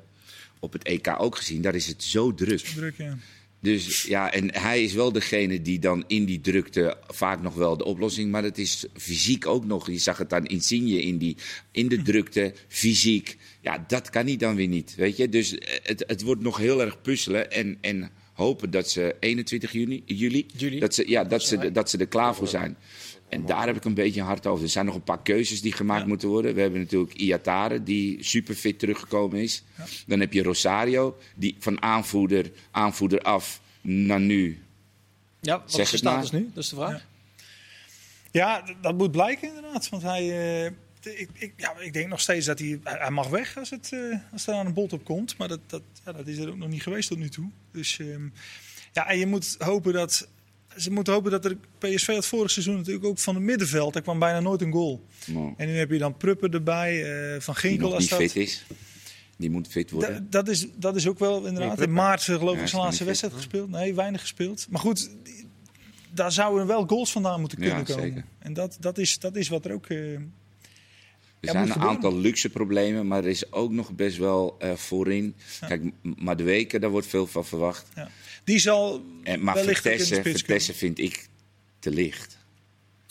op 0.58 0.72
het 0.72 0.82
EK 0.82 1.14
ook 1.18 1.36
gezien. 1.36 1.62
Daar 1.62 1.74
is 1.74 1.86
het 1.86 2.02
zo 2.02 2.34
druk. 2.34 2.58
Druk, 2.60 2.96
ja. 2.96 3.16
Dus 3.62 4.02
ja, 4.02 4.32
en 4.32 4.60
hij 4.60 4.82
is 4.82 4.92
wel 4.92 5.12
degene 5.12 5.62
die 5.62 5.78
dan 5.78 6.04
in 6.06 6.24
die 6.24 6.40
drukte 6.40 6.96
vaak 7.08 7.42
nog 7.42 7.54
wel 7.54 7.76
de 7.76 7.84
oplossing. 7.84 8.30
Maar 8.30 8.42
het 8.42 8.58
is 8.58 8.86
fysiek 8.94 9.46
ook 9.46 9.64
nog. 9.64 9.86
Je 9.86 9.98
zag 9.98 10.18
het 10.18 10.32
aan 10.32 10.46
Insigne 10.46 11.02
in, 11.02 11.18
die, 11.18 11.36
in 11.70 11.88
de 11.88 12.02
drukte, 12.02 12.54
fysiek. 12.68 13.36
Ja, 13.60 13.84
dat 13.86 14.10
kan 14.10 14.26
hij 14.26 14.36
dan 14.36 14.54
weer 14.54 14.68
niet. 14.68 14.94
Weet 14.94 15.16
je? 15.16 15.28
Dus 15.28 15.58
eh, 15.58 15.78
het, 15.82 16.04
het 16.06 16.22
wordt 16.22 16.42
nog 16.42 16.56
heel 16.56 16.80
erg 16.80 17.00
puzzelen. 17.00 17.50
En, 17.50 17.78
en 17.80 18.10
hopen 18.32 18.70
dat 18.70 18.90
ze 18.90 19.16
21 19.20 19.72
juni, 19.72 20.02
juli, 20.06 20.46
Juli. 20.56 20.78
Dat, 20.78 20.94
ze, 20.94 21.08
ja, 21.08 21.24
dat, 21.24 21.42
ze, 21.42 21.72
dat 21.72 21.90
ze 21.90 21.98
er 21.98 22.06
klaar 22.06 22.34
voor 22.34 22.48
zijn. 22.48 22.76
En 23.32 23.46
daar 23.46 23.66
heb 23.66 23.76
ik 23.76 23.84
een 23.84 23.94
beetje 23.94 24.22
hard 24.22 24.46
over. 24.46 24.64
Er 24.64 24.70
zijn 24.70 24.86
nog 24.86 24.94
een 24.94 25.02
paar 25.02 25.22
keuzes 25.22 25.62
die 25.62 25.72
gemaakt 25.72 26.06
moeten 26.06 26.28
worden. 26.28 26.54
We 26.54 26.60
hebben 26.60 26.80
natuurlijk 26.80 27.12
Iatare, 27.14 27.82
die 27.82 28.24
super 28.24 28.54
fit 28.54 28.78
teruggekomen 28.78 29.40
is. 29.40 29.64
Dan 30.06 30.20
heb 30.20 30.32
je 30.32 30.42
Rosario, 30.42 31.16
die 31.34 31.56
van 31.58 31.82
aanvoerder, 31.82 32.52
aanvoerder 32.70 33.20
af 33.20 33.60
naar 33.80 34.20
nu. 34.20 34.62
Ja, 35.40 35.58
wat 35.60 35.72
Zeg 35.72 35.84
is 35.84 35.90
de 35.90 35.96
status 35.96 36.30
nu? 36.30 36.50
Dat 36.54 36.62
is 36.62 36.68
de 36.68 36.76
vraag. 36.76 37.06
Ja, 38.30 38.64
dat 38.80 38.98
moet 38.98 39.10
blijken 39.10 39.48
inderdaad. 39.48 39.88
Want 39.88 40.02
hij, 40.02 40.22
eh, 40.22 40.72
ik, 41.20 41.28
ik, 41.32 41.52
ja, 41.56 41.78
ik 41.78 41.92
denk 41.92 42.08
nog 42.08 42.20
steeds 42.20 42.46
dat 42.46 42.58
hij, 42.58 42.80
hij 42.82 42.98
hij 42.98 43.10
mag 43.10 43.28
weg 43.28 43.56
als, 43.56 43.70
het, 43.70 43.92
eh, 43.92 44.18
als 44.32 44.46
er 44.46 44.54
aan 44.54 44.66
een 44.66 44.74
bot 44.74 44.92
op 44.92 45.04
komt. 45.04 45.38
Maar 45.38 45.48
dat, 45.48 45.60
dat, 45.66 45.82
ja, 46.04 46.12
dat 46.12 46.26
is 46.26 46.38
er 46.38 46.48
ook 46.48 46.56
nog 46.56 46.68
niet 46.68 46.82
geweest 46.82 47.08
tot 47.08 47.18
nu 47.18 47.28
toe. 47.28 47.50
Dus 47.70 47.98
ehm, 47.98 48.28
ja, 48.92 49.08
en 49.08 49.18
je 49.18 49.26
moet 49.26 49.56
hopen 49.58 49.92
dat. 49.92 50.28
Ze 50.76 50.90
moeten 50.90 51.12
hopen 51.12 51.30
dat 51.30 51.44
er 51.44 51.56
PSV 51.78 52.06
had 52.06 52.26
vorig 52.26 52.50
seizoen 52.50 52.76
natuurlijk 52.76 53.04
ook 53.04 53.18
van 53.18 53.34
het 53.34 53.44
middenveld. 53.44 53.94
Er 53.94 54.02
kwam 54.02 54.18
bijna 54.18 54.40
nooit 54.40 54.60
een 54.62 54.72
goal. 54.72 55.04
Nou, 55.26 55.54
En 55.56 55.66
nu 55.66 55.76
heb 55.76 55.90
je 55.90 55.98
dan 55.98 56.16
Prupper 56.16 56.54
erbij, 56.54 57.04
eh, 57.34 57.40
Van 57.40 57.54
Ginkel 57.54 57.94
als 57.94 58.08
dat. 58.08 58.18
fit 58.18 58.36
is. 58.36 58.64
Die 59.36 59.50
moet 59.50 59.68
fit 59.68 59.90
worden. 59.90 60.14
Da- 60.14 60.26
dat, 60.42 60.48
is, 60.48 60.66
dat 60.76 60.96
is 60.96 61.06
ook 61.08 61.18
wel 61.18 61.46
inderdaad. 61.46 61.80
In 61.80 61.92
maart 61.92 62.20
eh, 62.28 62.36
geloof 62.36 62.52
Ja, 62.52 62.58
ik 62.58 62.64
is 62.64 62.70
zijn 62.70 62.82
laatste 62.82 62.98
fit, 63.04 63.06
wedstrijd 63.06 63.34
gespeeld. 63.34 63.70
Nee, 63.70 63.94
weinig 63.94 64.20
gespeeld. 64.20 64.66
Maar 64.70 64.80
goed, 64.80 65.10
die- 65.22 65.48
daar 66.14 66.32
zouden 66.32 66.66
wel 66.66 66.86
goals 66.86 67.12
vandaan 67.12 67.40
moeten 67.40 67.58
Ja, 67.62 67.66
kunnen 67.68 67.84
komen. 67.84 68.02
zeker. 68.02 68.24
En 68.38 68.52
dat, 68.52 68.76
dat, 68.80 68.98
is, 68.98 69.18
dat 69.18 69.36
is 69.36 69.48
wat 69.48 69.64
er 69.64 69.72
ook... 69.72 69.86
eh, 69.86 69.98
Er 69.98 70.20
Ja, 71.40 71.52
zijn 71.52 71.64
een 71.66 71.72
gebeuren. 71.72 71.96
aantal 71.96 72.16
luxe 72.20 72.50
problemen, 72.50 73.06
maar 73.06 73.18
er 73.24 73.30
is 73.30 73.52
ook 73.52 73.70
nog 73.72 73.92
best 73.92 74.16
wel 74.16 74.56
eh, 74.58 74.72
voorin. 74.72 75.34
Kijk, 75.68 75.82
maar 76.02 76.36
de 76.36 76.42
weken, 76.42 76.80
daar 76.80 76.90
wordt 76.90 77.06
veel 77.06 77.26
van 77.26 77.44
verwacht. 77.44 77.88
ja. 77.94 78.08
Die 78.44 78.58
zal 78.58 79.02
En, 79.22 79.42
maar 79.42 79.54
wellicht 79.54 79.86
ook 79.86 79.92
in 79.92 80.22
de 80.22 80.74
vind 80.74 80.98
ik 80.98 81.28
te 81.78 81.90
licht. 81.90 82.40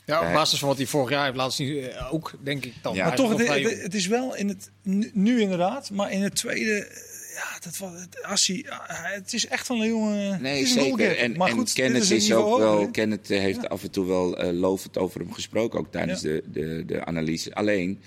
Ja, 0.06 0.28
op 0.28 0.34
basis 0.34 0.60
van 0.60 0.68
wat 0.68 0.78
hij 0.78 0.86
vorig 0.86 1.10
jaar 1.10 1.24
heeft 1.26 1.36
laten 1.36 1.54
zien, 1.54 1.90
eh, 1.90 2.14
ook 2.14 2.34
denk 2.44 2.66
ik 2.66 2.74
dan. 2.82 2.96
Ja. 2.96 3.06
Maar 3.06 3.16
toch, 3.16 3.30
het, 3.30 3.42
vrij 3.42 3.62
het, 3.62 3.82
het 3.82 3.94
is 3.94 4.08
wel 4.08 4.36
in 4.36 4.48
het, 4.48 4.70
nu, 5.14 5.42
inderdaad, 5.42 5.90
maar 5.92 6.12
in 6.12 6.22
het 6.22 6.36
tweede, 6.36 6.86
eh, 6.86 6.96
ja, 7.34 7.60
dat 7.60 7.78
was, 7.78 7.92
het, 8.00 8.24
als 8.24 8.48
hij, 8.48 8.66
ah, 8.70 9.12
het 9.14 9.34
is 9.34 9.48
echt 9.48 9.68
wel 9.68 9.82
een 9.82 9.88
jongen. 9.88 10.42
Nee, 10.42 10.58
het 10.58 10.68
is 10.68 10.76
een 10.76 10.84
zeker. 10.84 11.18
En, 11.18 11.38
maar 11.38 11.50
en 11.50 11.54
goed, 11.54 11.66
dit 11.66 11.76
Kenneth 11.76 12.12
is, 12.12 12.34
ook 12.34 12.58
wel. 12.58 12.92
Kenneth 12.92 13.30
eh, 13.30 13.40
heeft 13.40 13.70
af 13.70 13.84
en 13.84 13.92
toe 13.92 14.06
wel 14.06 14.38
eh, 14.38 14.52
lovend 14.54 14.98
over 14.98 15.20
hem 15.20 15.34
gesproken, 15.34 15.80
ook 15.80 15.92
tijdens 15.92 16.22
Ja. 16.22 16.30
de, 16.30 16.44
de, 16.52 16.84
de 16.86 17.06
analyse. 17.06 17.54
Alleen, 17.54 18.02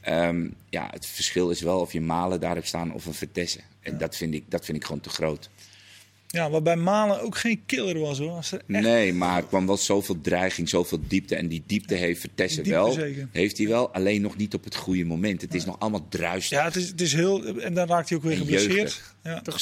ehm, 0.00 0.48
ja, 0.68 0.88
het 0.90 1.06
verschil 1.06 1.50
is 1.50 1.60
wel 1.60 1.80
of 1.80 1.92
je 1.92 2.00
Malen 2.00 2.40
daar 2.40 2.54
hebt 2.54 2.66
staan 2.66 2.92
of 2.92 3.06
een 3.06 3.14
Vertessen. 3.14 3.62
En 3.80 3.98
dat, 3.98 4.16
vind 4.16 4.34
ik, 4.34 4.44
dat 4.48 4.64
vind 4.64 4.76
ik 4.76 4.84
gewoon 4.84 5.00
te 5.00 5.08
groot. 5.08 5.50
Ja, 6.32 6.50
waarbij 6.50 6.76
Malen 6.76 7.22
ook 7.22 7.36
geen 7.36 7.62
killer 7.66 7.98
was 7.98 8.18
hoor. 8.18 8.38
Echt, 8.38 8.56
Nee, 8.66 9.12
maar 9.12 9.36
er 9.36 9.44
kwam 9.44 9.66
wel 9.66 9.76
zoveel 9.76 10.20
dreiging, 10.20 10.68
zoveel 10.68 11.00
diepte. 11.08 11.34
En 11.36 11.48
die 11.48 11.62
diepte 11.66 11.94
heeft 11.94 12.20
Vertessen 12.20 12.68
wel. 12.68 12.92
zeker. 12.92 13.28
Heeft 13.32 13.58
hij 13.58 13.68
wel, 13.68 13.92
alleen 13.92 14.20
nog 14.22 14.36
niet 14.36 14.54
op 14.54 14.64
het 14.64 14.76
goede 14.76 15.04
moment. 15.04 15.40
Het 15.40 15.54
is 15.54 15.64
nog 15.64 15.78
allemaal 15.78 16.06
druistig. 16.08 16.58
ja, 16.58 16.64
het 16.64 16.76
is, 16.76 16.88
het 16.88 17.00
is 17.00 17.12
heel. 17.12 17.44
En 17.44 17.74
dan 17.74 17.88
raakt 17.88 18.08
hij 18.08 18.18
ook 18.18 18.24
weer 18.24 18.36
geblesseerd. 18.36 19.02
Ja. 19.22 19.40
Toch, 19.40 19.56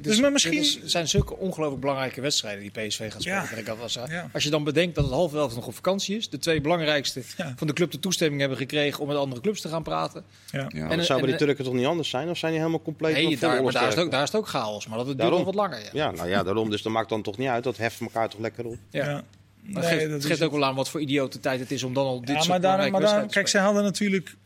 Dus 0.00 0.20
maar 0.20 0.32
misschien- 0.32 0.58
is- 0.58 0.84
zijn 0.84 1.08
zulke 1.08 1.36
ongelooflijk 1.36 1.80
belangrijke 1.80 2.20
wedstrijden 2.20 2.60
die 2.62 2.70
PSV 2.70 3.12
gaat 3.12 3.20
spelen. 3.22 3.38
Ja. 3.42 3.46
denk 3.48 3.60
ik 3.60 3.68
altijd 3.68 3.94
wel 3.94 4.06
zo. 4.06 4.12
Ja. 4.12 4.28
Als 4.32 4.42
je 4.44 4.50
dan 4.50 4.64
bedenkt 4.64 4.94
dat 4.94 5.04
het 5.04 5.12
half 5.14 5.34
elf 5.34 5.54
nog 5.54 5.66
op 5.66 5.74
vakantie 5.74 6.16
is, 6.16 6.28
de 6.30 6.38
twee 6.38 6.60
belangrijkste 6.60 7.22
Ja. 7.36 7.52
van 7.56 7.66
de 7.66 7.72
club 7.72 7.90
de 7.90 7.98
toestemming 8.00 8.40
hebben 8.40 8.58
gekregen 8.58 9.00
om 9.00 9.08
met 9.08 9.16
andere 9.16 9.40
clubs 9.40 9.60
te 9.60 9.68
gaan 9.68 9.82
praten. 9.82 10.24
Ja. 10.50 10.66
Ja. 10.68 10.88
En- 10.88 10.96
Dat 10.96 11.06
zou 11.06 11.20
bij 11.20 11.30
en- 11.30 11.36
die 11.36 11.46
Turken 11.46 11.64
toch 11.64 11.74
niet 11.74 11.86
anders 11.86 12.08
zijn? 12.08 12.28
Of 12.30 12.38
zijn 12.38 12.52
die 12.52 12.60
helemaal 12.60 12.82
compleet 12.82 13.14
Nee, 13.14 13.38
daar, 13.38 13.62
maar 13.62 13.72
daar 13.72 13.88
is, 13.88 13.96
ook, 13.96 14.10
daar 14.10 14.22
is 14.22 14.28
het 14.32 14.40
ook 14.40 14.48
chaos, 14.48 14.86
maar 14.86 14.98
dat 14.98 15.06
het 15.06 15.18
duurt 15.18 15.30
nog 15.30 15.44
wat 15.44 15.54
langer. 15.54 15.78
Ja. 15.78 15.88
Ja, 15.92 16.10
nou 16.10 16.28
ja, 16.28 16.42
daarom. 16.42 16.70
Dus 16.70 16.82
dat 16.82 16.92
maakt 16.92 17.08
dan 17.08 17.22
toch 17.22 17.36
niet 17.38 17.48
uit. 17.48 17.64
Dat 17.64 17.76
heft 17.76 18.00
elkaar 18.00 18.28
toch 18.28 18.40
lekker 18.40 18.64
op. 18.66 18.76
Ja. 18.90 19.22
Nee, 19.62 19.76
het 19.76 19.86
geeft, 19.86 20.10
dat 20.10 20.24
geeft 20.24 20.42
ook 20.42 20.52
wel 20.52 20.64
aan 20.64 20.74
wat 20.74 20.88
voor 20.88 21.00
idiote 21.00 21.40
tijd 21.40 21.60
het 21.60 21.70
is 21.70 21.82
om 21.82 21.94
dan 21.94 22.06
al 22.06 22.20
dit 22.20 22.28
Ja, 22.28 22.34
soort 22.34 22.48
maar 22.48 22.60
daar, 22.60 22.76
belangrijke 22.76 22.92
maar 22.92 23.00
daar, 23.00 23.20
wedstrijden 23.20 23.34
kijk, 23.34 23.48
ze 23.48 23.58
hadden 23.58 23.82
natuurlijk 23.82 24.36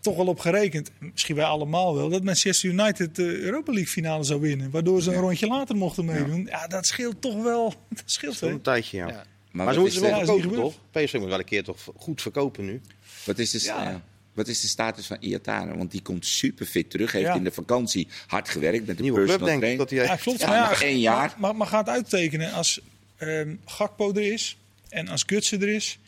toch 0.00 0.16
wel 0.16 0.26
op 0.26 0.38
gerekend, 0.40 0.90
misschien 1.12 1.36
wij 1.36 1.44
allemaal 1.44 1.94
wel, 1.94 2.08
dat 2.08 2.22
Manchester 2.22 2.70
United 2.70 3.16
de 3.16 3.38
Europa 3.40 3.72
League 3.72 3.90
finale 3.92 4.24
zou 4.24 4.40
winnen. 4.40 4.70
Waardoor 4.70 5.02
ze 5.02 5.12
een 5.12 5.20
rondje 5.20 5.46
later 5.46 5.76
mochten 5.76 6.04
meedoen. 6.04 6.46
Ja, 6.50 6.66
dat 6.66 6.86
scheelt 6.86 7.20
toch 7.20 7.42
wel. 7.42 7.74
Dat 7.88 8.02
scheelt 8.04 8.34
Zo'n 8.36 8.50
hè? 8.50 8.58
tijdje, 8.58 8.96
ja. 8.96 9.08
Ja. 9.08 9.24
Maar, 9.50 9.64
wat 9.66 9.74
ze 9.74 9.80
moeten 9.80 10.00
wel 10.00 10.18
verkopen, 10.18 10.52
toch? 10.52 10.74
PSV 10.90 11.14
moet 11.14 11.28
wel 11.28 11.38
een 11.38 11.44
keer 11.44 11.64
toch 11.64 11.78
goed 11.96 12.22
verkopen 12.22 12.64
nu. 12.64 12.80
Wat 13.24 13.38
is, 13.38 13.50
de, 13.50 13.98
wat 14.34 14.48
is 14.48 14.60
de 14.60 14.68
status 14.68 15.06
van 15.06 15.16
Iatare? 15.20 15.76
Want 15.76 15.90
die 15.90 16.02
komt 16.02 16.26
super 16.26 16.66
fit 16.66 16.90
terug. 16.90 17.12
Heeft 17.12 17.24
Ja. 17.26 17.34
in 17.34 17.44
de 17.44 17.50
vakantie 17.52 18.08
hard 18.26 18.48
gewerkt 18.48 18.86
met 18.86 18.96
de 18.96 19.02
Nieuwe 19.02 19.18
club, 19.24 19.28
personal 19.38 19.60
denk 19.60 19.72
ik. 19.72 19.78
Dat 19.78 19.90
hij 19.90 20.04
Ja, 20.04 20.16
klopt. 20.16 20.40
Ja, 20.40 20.46
maar 20.46 20.56
ja, 20.56 20.68
nog 20.68 20.82
één 20.82 21.00
jaar. 21.00 21.34
Maar, 21.38 21.56
maar 21.56 21.66
gaat 21.66 21.88
uittekenen 21.88 22.52
als 22.52 22.80
ehm 23.16 23.54
Gakpo 23.64 24.12
er 24.12 24.32
is 24.32 24.56
en 24.88 25.08
als 25.08 25.22
Gutsen 25.26 25.60
er 25.62 25.68
is. 25.68 25.98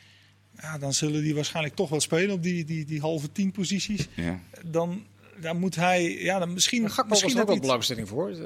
Ja, 0.60 0.78
dan 0.78 0.92
zullen 0.92 1.22
die 1.22 1.34
waarschijnlijk 1.34 1.74
toch 1.74 1.88
wel 1.88 2.00
spelen 2.00 2.34
op 2.34 2.42
die, 2.42 2.64
die, 2.64 2.84
die 2.84 3.00
halve 3.00 3.32
tien 3.32 3.50
posities. 3.52 4.08
Ja. 4.14 4.40
Dan, 4.66 5.04
dan 5.40 5.56
moet 5.58 5.74
hij, 5.76 6.22
ja, 6.22 6.38
dan 6.38 6.52
misschien, 6.52 6.80
Maar 6.82 6.90
Gakpo 6.90 7.10
was 7.10 7.22
misschien 7.22 7.42
er 7.42 7.48
ook 7.48 7.52
wel 7.52 7.60
belangstelling 7.60 8.08
voor. 8.08 8.30
Eh, 8.30 8.36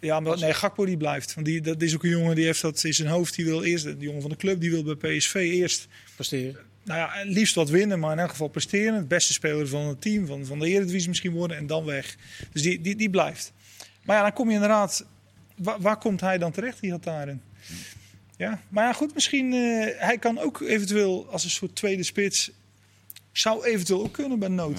Ja, 0.00 0.20
maar 0.20 0.38
nee, 0.38 0.54
Gakpo 0.54 0.84
die 0.84 0.96
blijft. 0.96 1.34
Want 1.34 1.46
die, 1.46 1.60
dat 1.60 1.82
is 1.82 1.94
ook 1.94 2.04
een 2.04 2.10
jongen 2.10 2.34
die 2.34 2.44
heeft 2.44 2.62
dat 2.62 2.84
in 2.84 2.94
zijn 2.94 3.08
hoofd. 3.08 3.34
Die 3.34 3.44
wil 3.44 3.62
eerst, 3.62 3.84
de 3.84 3.96
jongen 3.98 4.20
van 4.20 4.30
de 4.30 4.36
club, 4.36 4.60
die 4.60 4.70
wil 4.70 4.82
bij 4.82 5.16
PSV 5.16 5.34
eerst, 5.34 5.88
presteren. 6.14 6.56
nou 6.84 6.98
ja, 6.98 7.10
liefst 7.24 7.54
wat 7.54 7.68
winnen, 7.70 7.98
maar 7.98 8.12
in 8.12 8.18
elk 8.18 8.30
geval 8.30 8.48
presteren. 8.48 8.94
Het 8.94 9.08
beste 9.08 9.32
speler 9.32 9.68
van 9.68 9.86
het 9.86 10.00
team, 10.00 10.26
van, 10.26 10.46
van 10.46 10.58
de 10.58 10.68
Eredivisie 10.68 11.08
misschien 11.08 11.32
worden 11.32 11.56
en 11.56 11.66
dan 11.66 11.84
weg. 11.84 12.16
Dus 12.52 12.62
die, 12.62 12.80
die, 12.80 12.96
die 12.96 13.10
blijft. 13.10 13.52
Maar 14.04 14.16
ja, 14.16 14.22
dan 14.22 14.32
kom 14.32 14.48
je 14.48 14.54
inderdaad, 14.54 15.04
waar, 15.56 15.80
waar 15.80 15.98
komt 15.98 16.20
hij 16.20 16.38
dan 16.38 16.52
terecht, 16.52 16.80
die 16.80 16.90
Hataren? 16.90 17.42
Ja, 18.38 18.62
maar 18.68 18.94
goed, 18.94 19.14
misschien, 19.14 19.52
eh, 19.52 19.86
hij 19.98 20.18
kan 20.18 20.38
ook 20.38 20.60
eventueel 20.60 21.26
als 21.30 21.44
een 21.44 21.50
soort 21.50 21.74
tweede 21.74 22.02
spits, 22.02 22.50
zou 23.32 23.64
eventueel 23.64 24.02
ook 24.02 24.12
kunnen 24.12 24.38
bij 24.38 24.48
nood. 24.48 24.78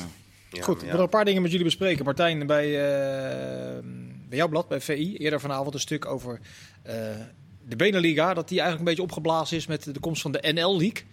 Ja, 0.51 0.61
Goed, 0.61 0.81
ik 0.81 0.87
ja. 0.87 0.91
wil 0.93 1.01
een 1.01 1.09
paar 1.09 1.25
dingen 1.25 1.41
met 1.41 1.51
jullie 1.51 1.65
bespreken. 1.65 2.05
Martijn, 2.05 2.47
bij, 2.47 2.65
eh, 2.65 3.83
bij 4.29 4.37
jouw 4.37 4.47
blad, 4.47 4.67
bij 4.67 4.81
VI, 4.81 5.15
eerder 5.17 5.39
vanavond 5.39 5.73
een 5.73 5.79
stuk 5.79 6.05
over 6.05 6.39
eh, 6.81 6.93
de 7.67 7.75
Beneliga. 7.75 8.33
Dat 8.33 8.47
die 8.47 8.59
eigenlijk 8.59 8.79
een 8.79 8.95
beetje 8.95 9.01
opgeblazen 9.11 9.57
is 9.57 9.67
met 9.67 9.83
de 9.93 9.99
komst 9.99 10.21
van 10.21 10.31
de 10.31 10.51
NL-league. 10.53 11.03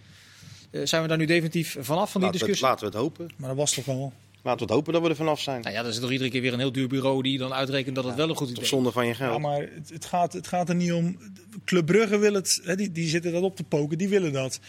Eh, 0.71 0.81
zijn 0.83 1.01
we 1.01 1.07
daar 1.07 1.17
nu 1.17 1.25
definitief 1.25 1.77
vanaf 1.79 2.11
van 2.11 2.21
die 2.21 2.29
Laten 2.29 2.45
we, 2.45 2.51
het, 2.51 2.61
discussie? 2.61 2.65
laten 2.67 2.79
we 2.79 2.85
het 2.85 2.95
hopen. 2.95 3.33
Maar 3.37 3.49
dat 3.49 3.57
was 3.57 3.73
toch 3.73 3.87
al. 3.87 4.13
Laten 4.41 4.59
we 4.59 4.65
het 4.65 4.73
hopen 4.73 4.93
dat 4.93 5.01
we 5.01 5.09
er 5.09 5.15
vanaf 5.15 5.39
zijn. 5.41 5.61
Nou 5.61 5.73
ja, 5.73 5.81
er 5.81 5.87
is 5.87 5.99
toch 5.99 6.11
iedere 6.11 6.29
keer 6.29 6.41
weer 6.41 6.53
een 6.53 6.59
heel 6.59 6.71
duur 6.71 6.87
bureau 6.87 7.21
die 7.23 7.37
dan 7.37 7.53
uitrekent 7.53 7.95
dat 7.95 8.03
het 8.05 8.15
wel 8.15 8.29
een 8.29 8.35
goed 8.35 8.47
idee 8.47 8.57
Op 8.57 8.63
is. 8.63 8.69
zonde 8.69 8.91
van 8.91 9.07
je 9.07 9.13
geld. 9.13 9.33
Ja, 9.33 9.37
maar 9.39 9.59
het, 9.61 9.89
het, 9.89 10.05
gaat, 10.05 10.33
het 10.33 10.47
gaat 10.47 10.69
er 10.69 10.75
niet 10.75 10.93
om. 10.93 11.17
Club 11.65 11.85
Brugge 11.85 12.17
wil 12.17 12.33
het, 12.33 12.61
hè, 12.63 12.75
die, 12.75 12.91
die 12.91 13.07
zitten 13.09 13.31
dat 13.31 13.43
op 13.43 13.55
te 13.55 13.63
poken, 13.63 13.97
die 13.97 14.09
willen 14.09 14.33
dat. 14.33 14.59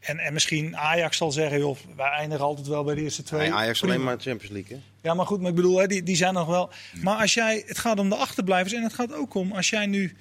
En, 0.00 0.18
en 0.18 0.32
misschien 0.32 0.76
Ajax 0.76 1.16
zal 1.16 1.32
zeggen, 1.32 1.58
joh, 1.58 1.76
wij 1.96 2.10
eindigen 2.10 2.44
altijd 2.44 2.66
wel 2.66 2.84
bij 2.84 2.94
de 2.94 3.00
eerste 3.02 3.22
twee. 3.22 3.40
Nee, 3.40 3.52
Ajax 3.52 3.78
Prima. 3.78 3.94
alleen 3.94 4.06
maar 4.06 4.20
Champions 4.20 4.52
League. 4.54 4.76
Hè? 4.76 5.08
Ja, 5.08 5.14
maar 5.14 5.26
goed, 5.26 5.40
maar 5.40 5.50
ik 5.50 5.56
bedoel, 5.56 5.78
hè, 5.78 5.86
die, 5.86 6.02
die 6.02 6.16
zijn 6.16 6.34
nog 6.34 6.46
wel. 6.46 6.70
Maar 7.02 7.16
als 7.16 7.34
jij, 7.34 7.62
het 7.66 7.78
gaat 7.78 7.98
om 7.98 8.08
de 8.08 8.14
achterblijvers 8.16 8.72
en 8.72 8.82
het 8.82 8.94
gaat 8.94 9.12
ook 9.12 9.34
om 9.34 9.52
als 9.52 9.70
jij 9.70 9.86
nu 9.86 10.16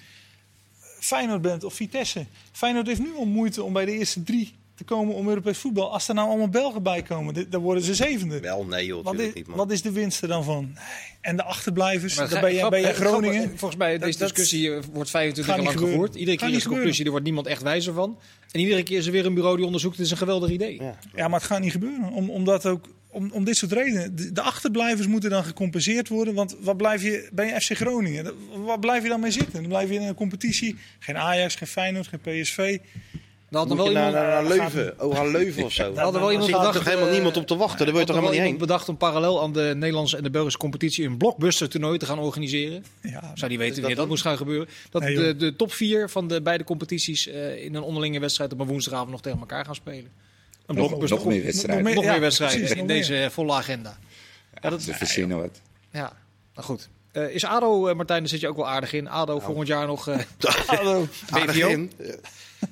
Feyenoord 1.00 1.42
bent 1.42 1.64
of 1.64 1.74
Vitesse. 1.74 2.26
Feyenoord 2.52 2.88
heeft 2.88 3.00
nu 3.00 3.16
al 3.16 3.26
moeite 3.26 3.64
om 3.64 3.74
bij 3.74 3.86
de 3.86 3.92
eerste 3.92 4.24
drie 4.24 4.54
te 4.78 4.84
komen 4.84 5.16
om 5.16 5.28
Europees 5.30 5.58
voetbal. 5.58 5.92
Als 5.94 6.08
er 6.08 6.16
nou 6.16 6.28
allemaal 6.28 6.50
Belgen 6.50 6.84
bij 6.84 7.02
komen, 7.02 7.34
dit- 7.34 7.52
dan 7.52 7.62
worden 7.62 7.84
ze 7.84 7.96
zevende. 7.96 8.40
Wel, 8.40 8.64
nee 8.66 8.86
joh, 8.86 8.96
Wat 8.96 9.04
natuurlijk 9.06 9.30
is, 9.30 9.36
niet 9.36 9.48
man. 9.48 9.58
wat 9.58 9.72
is 9.72 9.82
de 9.82 9.92
winst 9.92 10.22
er 10.22 10.28
dan 10.28 10.44
van? 10.44 10.64
Nee. 10.64 10.84
En 11.22 11.36
de 11.36 11.44
achterblijvers, 11.44 12.14
ga- 12.18 12.40
ben 12.40 12.52
je, 12.54 12.58
grap- 12.58 12.70
ben 12.72 12.80
je 12.80 12.88
eh, 12.88 12.94
Groningen. 12.94 13.34
grappig, 13.40 13.60
Volgens 13.60 13.80
mij, 13.80 13.98
deze 13.98 14.20
dat- 14.20 14.28
discussie 14.30 14.74
eh, 14.76 14.84
wordt 14.94 15.10
25 15.10 15.46
gaat 15.46 15.56
jaar 15.56 15.64
lang 15.64 15.78
gebeuren. 15.78 16.00
gevoerd. 16.02 16.20
Iedere 16.20 16.38
keer 16.38 16.50
is 16.56 16.64
de 16.64 16.70
conclusie, 16.70 17.04
er 17.06 17.10
wordt 17.12 17.26
niemand 17.26 17.48
echt 17.48 17.62
wijzer 17.62 17.94
van. 17.94 18.20
En 18.52 18.60
iedere 18.60 18.84
keer 18.84 18.98
is 18.98 19.06
er 19.06 19.12
weer 19.12 19.26
een 19.26 19.34
bureau 19.34 19.56
die 19.56 19.66
onderzoekt, 19.66 19.98
het 19.98 20.06
is 20.06 20.12
een 20.12 20.18
geweldig 20.18 20.50
idee. 20.50 20.82
Ja. 20.82 20.96
Ja, 21.16 21.28
maar 21.28 21.40
het 21.40 21.50
gaat 21.50 21.60
niet 21.62 21.72
gebeuren. 21.72 22.12
Om, 22.12 22.30
omdat 22.30 22.66
ook, 22.66 22.86
om, 23.12 23.30
om 23.32 23.44
dit 23.44 23.58
soort 23.58 23.72
redenen. 23.72 24.16
De, 24.16 24.32
de 24.32 24.42
achterblijvers 24.42 25.08
moeten 25.08 25.30
dan 25.30 25.44
gecompenseerd 25.44 26.08
worden. 26.08 26.34
Want 26.34 26.56
wat 26.62 26.78
blijf 26.78 27.04
je 27.04 27.30
bij 27.34 27.46
je 27.48 27.62
FC 27.62 27.72
Groningen? 27.76 28.34
Waar 28.66 28.80
blijf 28.80 29.04
je 29.04 29.10
dan 29.10 29.20
mee 29.20 29.32
zitten? 29.32 29.54
Dan 29.54 29.68
blijf 29.68 29.90
je 29.90 29.96
in 29.96 30.02
een 30.02 30.16
competitie. 30.16 30.76
Geen 31.00 31.18
Ajax, 31.18 31.56
geen 31.56 31.68
Feyenoord, 31.68 32.08
geen 32.08 32.42
PSV. 32.42 32.78
Had 33.52 33.70
er 33.70 33.76
Moet 33.76 33.78
wel 33.78 33.88
iemand... 33.88 34.14
naar, 34.14 34.44
naar 34.44 34.58
Leuven, 34.58 34.94
oh, 35.02 35.18
aan 35.20 35.32
Leuven 35.32 35.64
of 35.64 35.72
zo. 35.72 35.84
Er 35.94 36.00
had 36.00 36.14
er 36.14 36.20
wel 36.20 36.22
Daar 36.22 36.32
iemand 36.32 36.52
bedacht, 36.52 36.74
toch 36.74 36.86
helemaal 36.86 37.08
eh, 37.08 37.14
niemand 37.14 37.38
op 37.38 37.48
te 37.48 37.56
wachten. 37.56 37.78
Daar 37.78 37.88
wil 37.92 38.00
je 38.00 38.06
toch 38.06 38.16
helemaal 38.16 38.36
niet 38.38 38.46
heen. 38.48 38.58
bedacht 38.58 38.90
om 38.90 38.98
parallel 38.98 39.42
aan 39.42 39.54
de 39.54 39.74
Nederlandse 39.76 40.18
en 40.18 40.24
de 40.24 40.30
Belgische 40.30 40.58
competitie 40.60 41.06
een 41.06 41.18
blockbuster 41.18 41.70
toernooi 41.70 41.98
te 41.98 42.06
gaan 42.06 42.20
organiseren. 42.20 42.86
Ja, 43.02 43.32
Zou 43.36 43.50
die 43.50 43.58
weten 43.58 43.80
dat 43.82 43.90
dat 43.90 44.00
dan? 44.00 44.08
moest 44.08 44.22
gaan 44.22 44.38
gebeuren. 44.38 44.68
Dat 44.90 45.02
de, 45.02 45.36
de 45.38 45.56
top 45.56 45.72
4 45.74 46.10
van 46.10 46.28
de 46.28 46.42
beide 46.42 46.64
competities 46.64 47.28
eh, 47.28 47.64
in 47.64 47.76
een 47.76 47.82
onderlinge 47.84 48.20
wedstrijd 48.20 48.54
op 48.54 48.60
een 48.60 48.68
woensdagavond 48.68 49.12
nog 49.12 49.22
tegen 49.22 49.40
elkaar 49.40 49.66
gaan 49.66 49.76
spelen. 49.76 50.12
Een 50.66 50.76
Nog- 50.76 50.88
blockbuster. 50.88 51.18
nog 51.18 51.28
meer 51.28 51.36
Nog, 51.38 51.46
wedstrijden. 51.46 51.84
nog 51.86 51.94
nog 51.94 52.04
Ja, 52.04 52.12
meer 52.12 52.22
wedstrijden 52.22 52.58
precies, 52.60 52.78
in 52.78 52.88
deze 52.88 53.28
volle 53.32 53.54
agenda. 53.54 53.98
Ja, 54.62 54.70
dat, 54.70 54.82
Ze 54.82 54.94
verzinnen 54.94 55.38
wat. 55.38 55.62
ja, 55.92 56.14
nou 56.54 56.68
goed. 56.68 56.90
Eh, 57.18 57.30
is 57.36 57.44
ADO, 57.46 57.88
eh, 57.88 57.96
Martijn, 57.96 58.20
daar 58.20 58.30
zit 58.30 58.40
je 58.40 58.48
ook 58.48 58.56
wel 58.56 58.68
aardig 58.68 58.94
in. 58.94 59.08
ADO 59.10 59.40
volgend 59.40 59.68
jaar 59.68 59.88
nog 59.88 60.08
eh 60.08 60.20
Aardig 61.30 61.56
BVO? 61.56 61.68
in. 61.68 61.92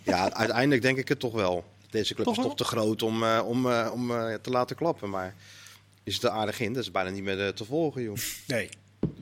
Ja, 0.04 0.34
uiteindelijk 0.34 0.82
denk 0.82 0.98
ik 0.98 1.08
het 1.08 1.20
toch 1.20 1.34
wel. 1.34 1.64
Deze 1.90 2.14
club 2.14 2.26
Toch 2.26 2.36
is 2.36 2.42
wel? 2.42 2.50
toch 2.50 2.58
te 2.58 2.64
groot 2.76 3.02
om, 3.02 3.24
eh, 3.24 3.42
om, 3.46 3.72
eh, 3.72 3.90
om 3.94 4.12
eh, 4.12 4.34
te 4.34 4.50
laten 4.50 4.76
klappen. 4.76 5.10
Maar 5.10 5.36
is 6.04 6.14
het 6.14 6.24
er 6.24 6.30
aardig 6.30 6.60
in? 6.60 6.74
Dat 6.74 6.84
is 6.84 6.92
bijna 6.92 7.10
niet 7.10 7.24
meer 7.24 7.54
te 7.54 7.66
volgen, 7.66 8.02
joh. 8.02 8.18
Nee. 8.48 8.70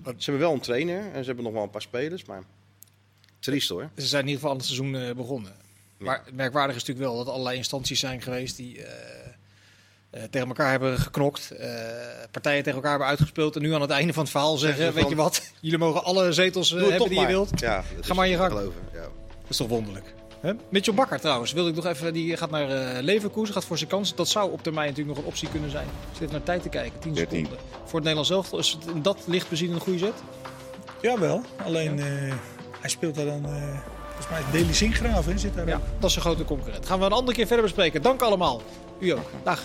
Ze 0.03 0.13
hebben 0.31 0.39
wel 0.39 0.53
een 0.53 0.59
trainer 0.59 0.99
en 1.13 1.19
ze 1.19 1.25
hebben 1.25 1.43
nog 1.43 1.53
wel 1.53 1.63
een 1.63 1.69
paar 1.69 1.81
spelers, 1.81 2.25
maar 2.25 2.43
triest 3.39 3.69
hoor. 3.69 3.89
Ze 3.97 4.05
zijn 4.05 4.21
in 4.21 4.27
ieder 4.27 4.41
geval 4.41 4.49
aan 4.51 4.57
het 4.57 4.65
seizoen 4.65 4.95
eh, 4.95 5.15
begonnen. 5.15 5.55
Maar 5.97 6.21
het 6.25 6.35
merkwaardig 6.35 6.75
is 6.75 6.81
natuurlijk 6.81 7.07
wel 7.13 7.23
dat 7.23 7.33
allerlei 7.33 7.57
instanties 7.57 7.99
zijn 7.99 8.21
geweest 8.21 8.57
die 8.57 8.81
tegen 10.29 10.47
elkaar 10.47 10.69
hebben 10.71 10.97
geknokt. 10.97 11.51
eh, 11.51 11.69
partijen 12.31 12.59
tegen 12.59 12.73
elkaar 12.75 12.89
hebben 12.89 13.07
uitgespeeld. 13.07 13.55
En 13.55 13.61
nu 13.61 13.73
aan 13.73 13.81
het 13.81 13.89
einde 13.89 14.13
van 14.13 14.21
het 14.23 14.31
verhaal 14.31 14.57
zeggen, 14.57 14.93
weet 14.93 15.01
van- 15.01 15.09
je 15.09 15.15
wat, 15.15 15.41
jullie 15.61 15.77
mogen 15.77 16.03
alle 16.03 16.31
zetels 16.33 16.71
eh, 16.73 16.79
hebben 16.79 16.97
toch 16.97 17.07
die 17.07 17.15
je 17.15 17.21
maar. 17.23 17.31
wilt. 17.31 17.59
Ja, 17.59 17.83
dat 17.95 18.05
Ga 18.05 18.13
maar 18.13 18.27
je 18.27 18.37
gang. 18.37 18.51
geloven, 18.51 18.81
Ja. 18.93 18.99
Dat 19.01 19.49
is 19.49 19.57
toch 19.57 19.67
wonderlijk. 19.67 20.13
Hè? 20.41 20.51
Mitchell 20.69 20.93
Bakker 20.93 21.19
trouwens, 21.19 21.51
wilde 21.53 21.69
ik 21.69 21.75
nog 21.75 21.85
even, 21.85 22.13
die 22.13 22.37
gaat 22.37 22.49
naar 22.49 22.69
eh 22.69 23.01
Leverkusen, 23.03 23.53
gaat 23.53 23.65
voor 23.65 23.77
zijn 23.77 23.89
kans. 23.89 24.15
Dat 24.15 24.27
zou 24.27 24.51
op 24.51 24.63
termijn 24.63 24.87
natuurlijk 24.89 25.15
nog 25.15 25.25
een 25.25 25.31
optie 25.31 25.49
kunnen 25.49 25.69
zijn. 25.71 25.87
Zit 26.17 26.31
naar 26.31 26.43
tijd 26.43 26.61
te 26.61 26.69
kijken, 26.69 26.99
10 26.99 27.13
13. 27.13 27.37
seconden. 27.45 27.65
Voor 27.73 27.83
het 27.83 27.93
Nederlands 27.93 28.29
elftal 28.29 28.59
is 28.59 28.77
het 28.79 28.95
in 28.95 29.01
dat 29.01 29.17
licht 29.25 29.49
bezien 29.49 29.71
een 29.71 29.79
goede 29.79 29.99
zet. 29.99 30.13
Jawel, 31.01 31.41
alleen 31.65 31.99
eh, 31.99 32.05
hij 32.79 32.89
speelt 32.89 33.15
daar 33.15 33.25
dan... 33.25 33.45
eh 33.45 33.51
volgens 34.15 34.29
mij 34.29 34.39
is 34.39 34.75
Deli 34.79 34.93
hè, 35.25 35.37
zit 35.37 35.53
daar 35.55 35.67
Ja, 35.67 35.75
ook. 35.75 35.81
dat 35.99 36.09
is 36.09 36.15
een 36.15 36.21
grote 36.21 36.45
concurrent. 36.45 36.85
Gaan 36.85 36.99
we 36.99 37.05
een 37.05 37.11
andere 37.11 37.37
keer 37.37 37.47
verder 37.47 37.65
bespreken. 37.65 38.01
Dank 38.01 38.21
allemaal. 38.21 38.61
U 38.99 39.09
ook. 39.09 39.29
Dag. 39.43 39.61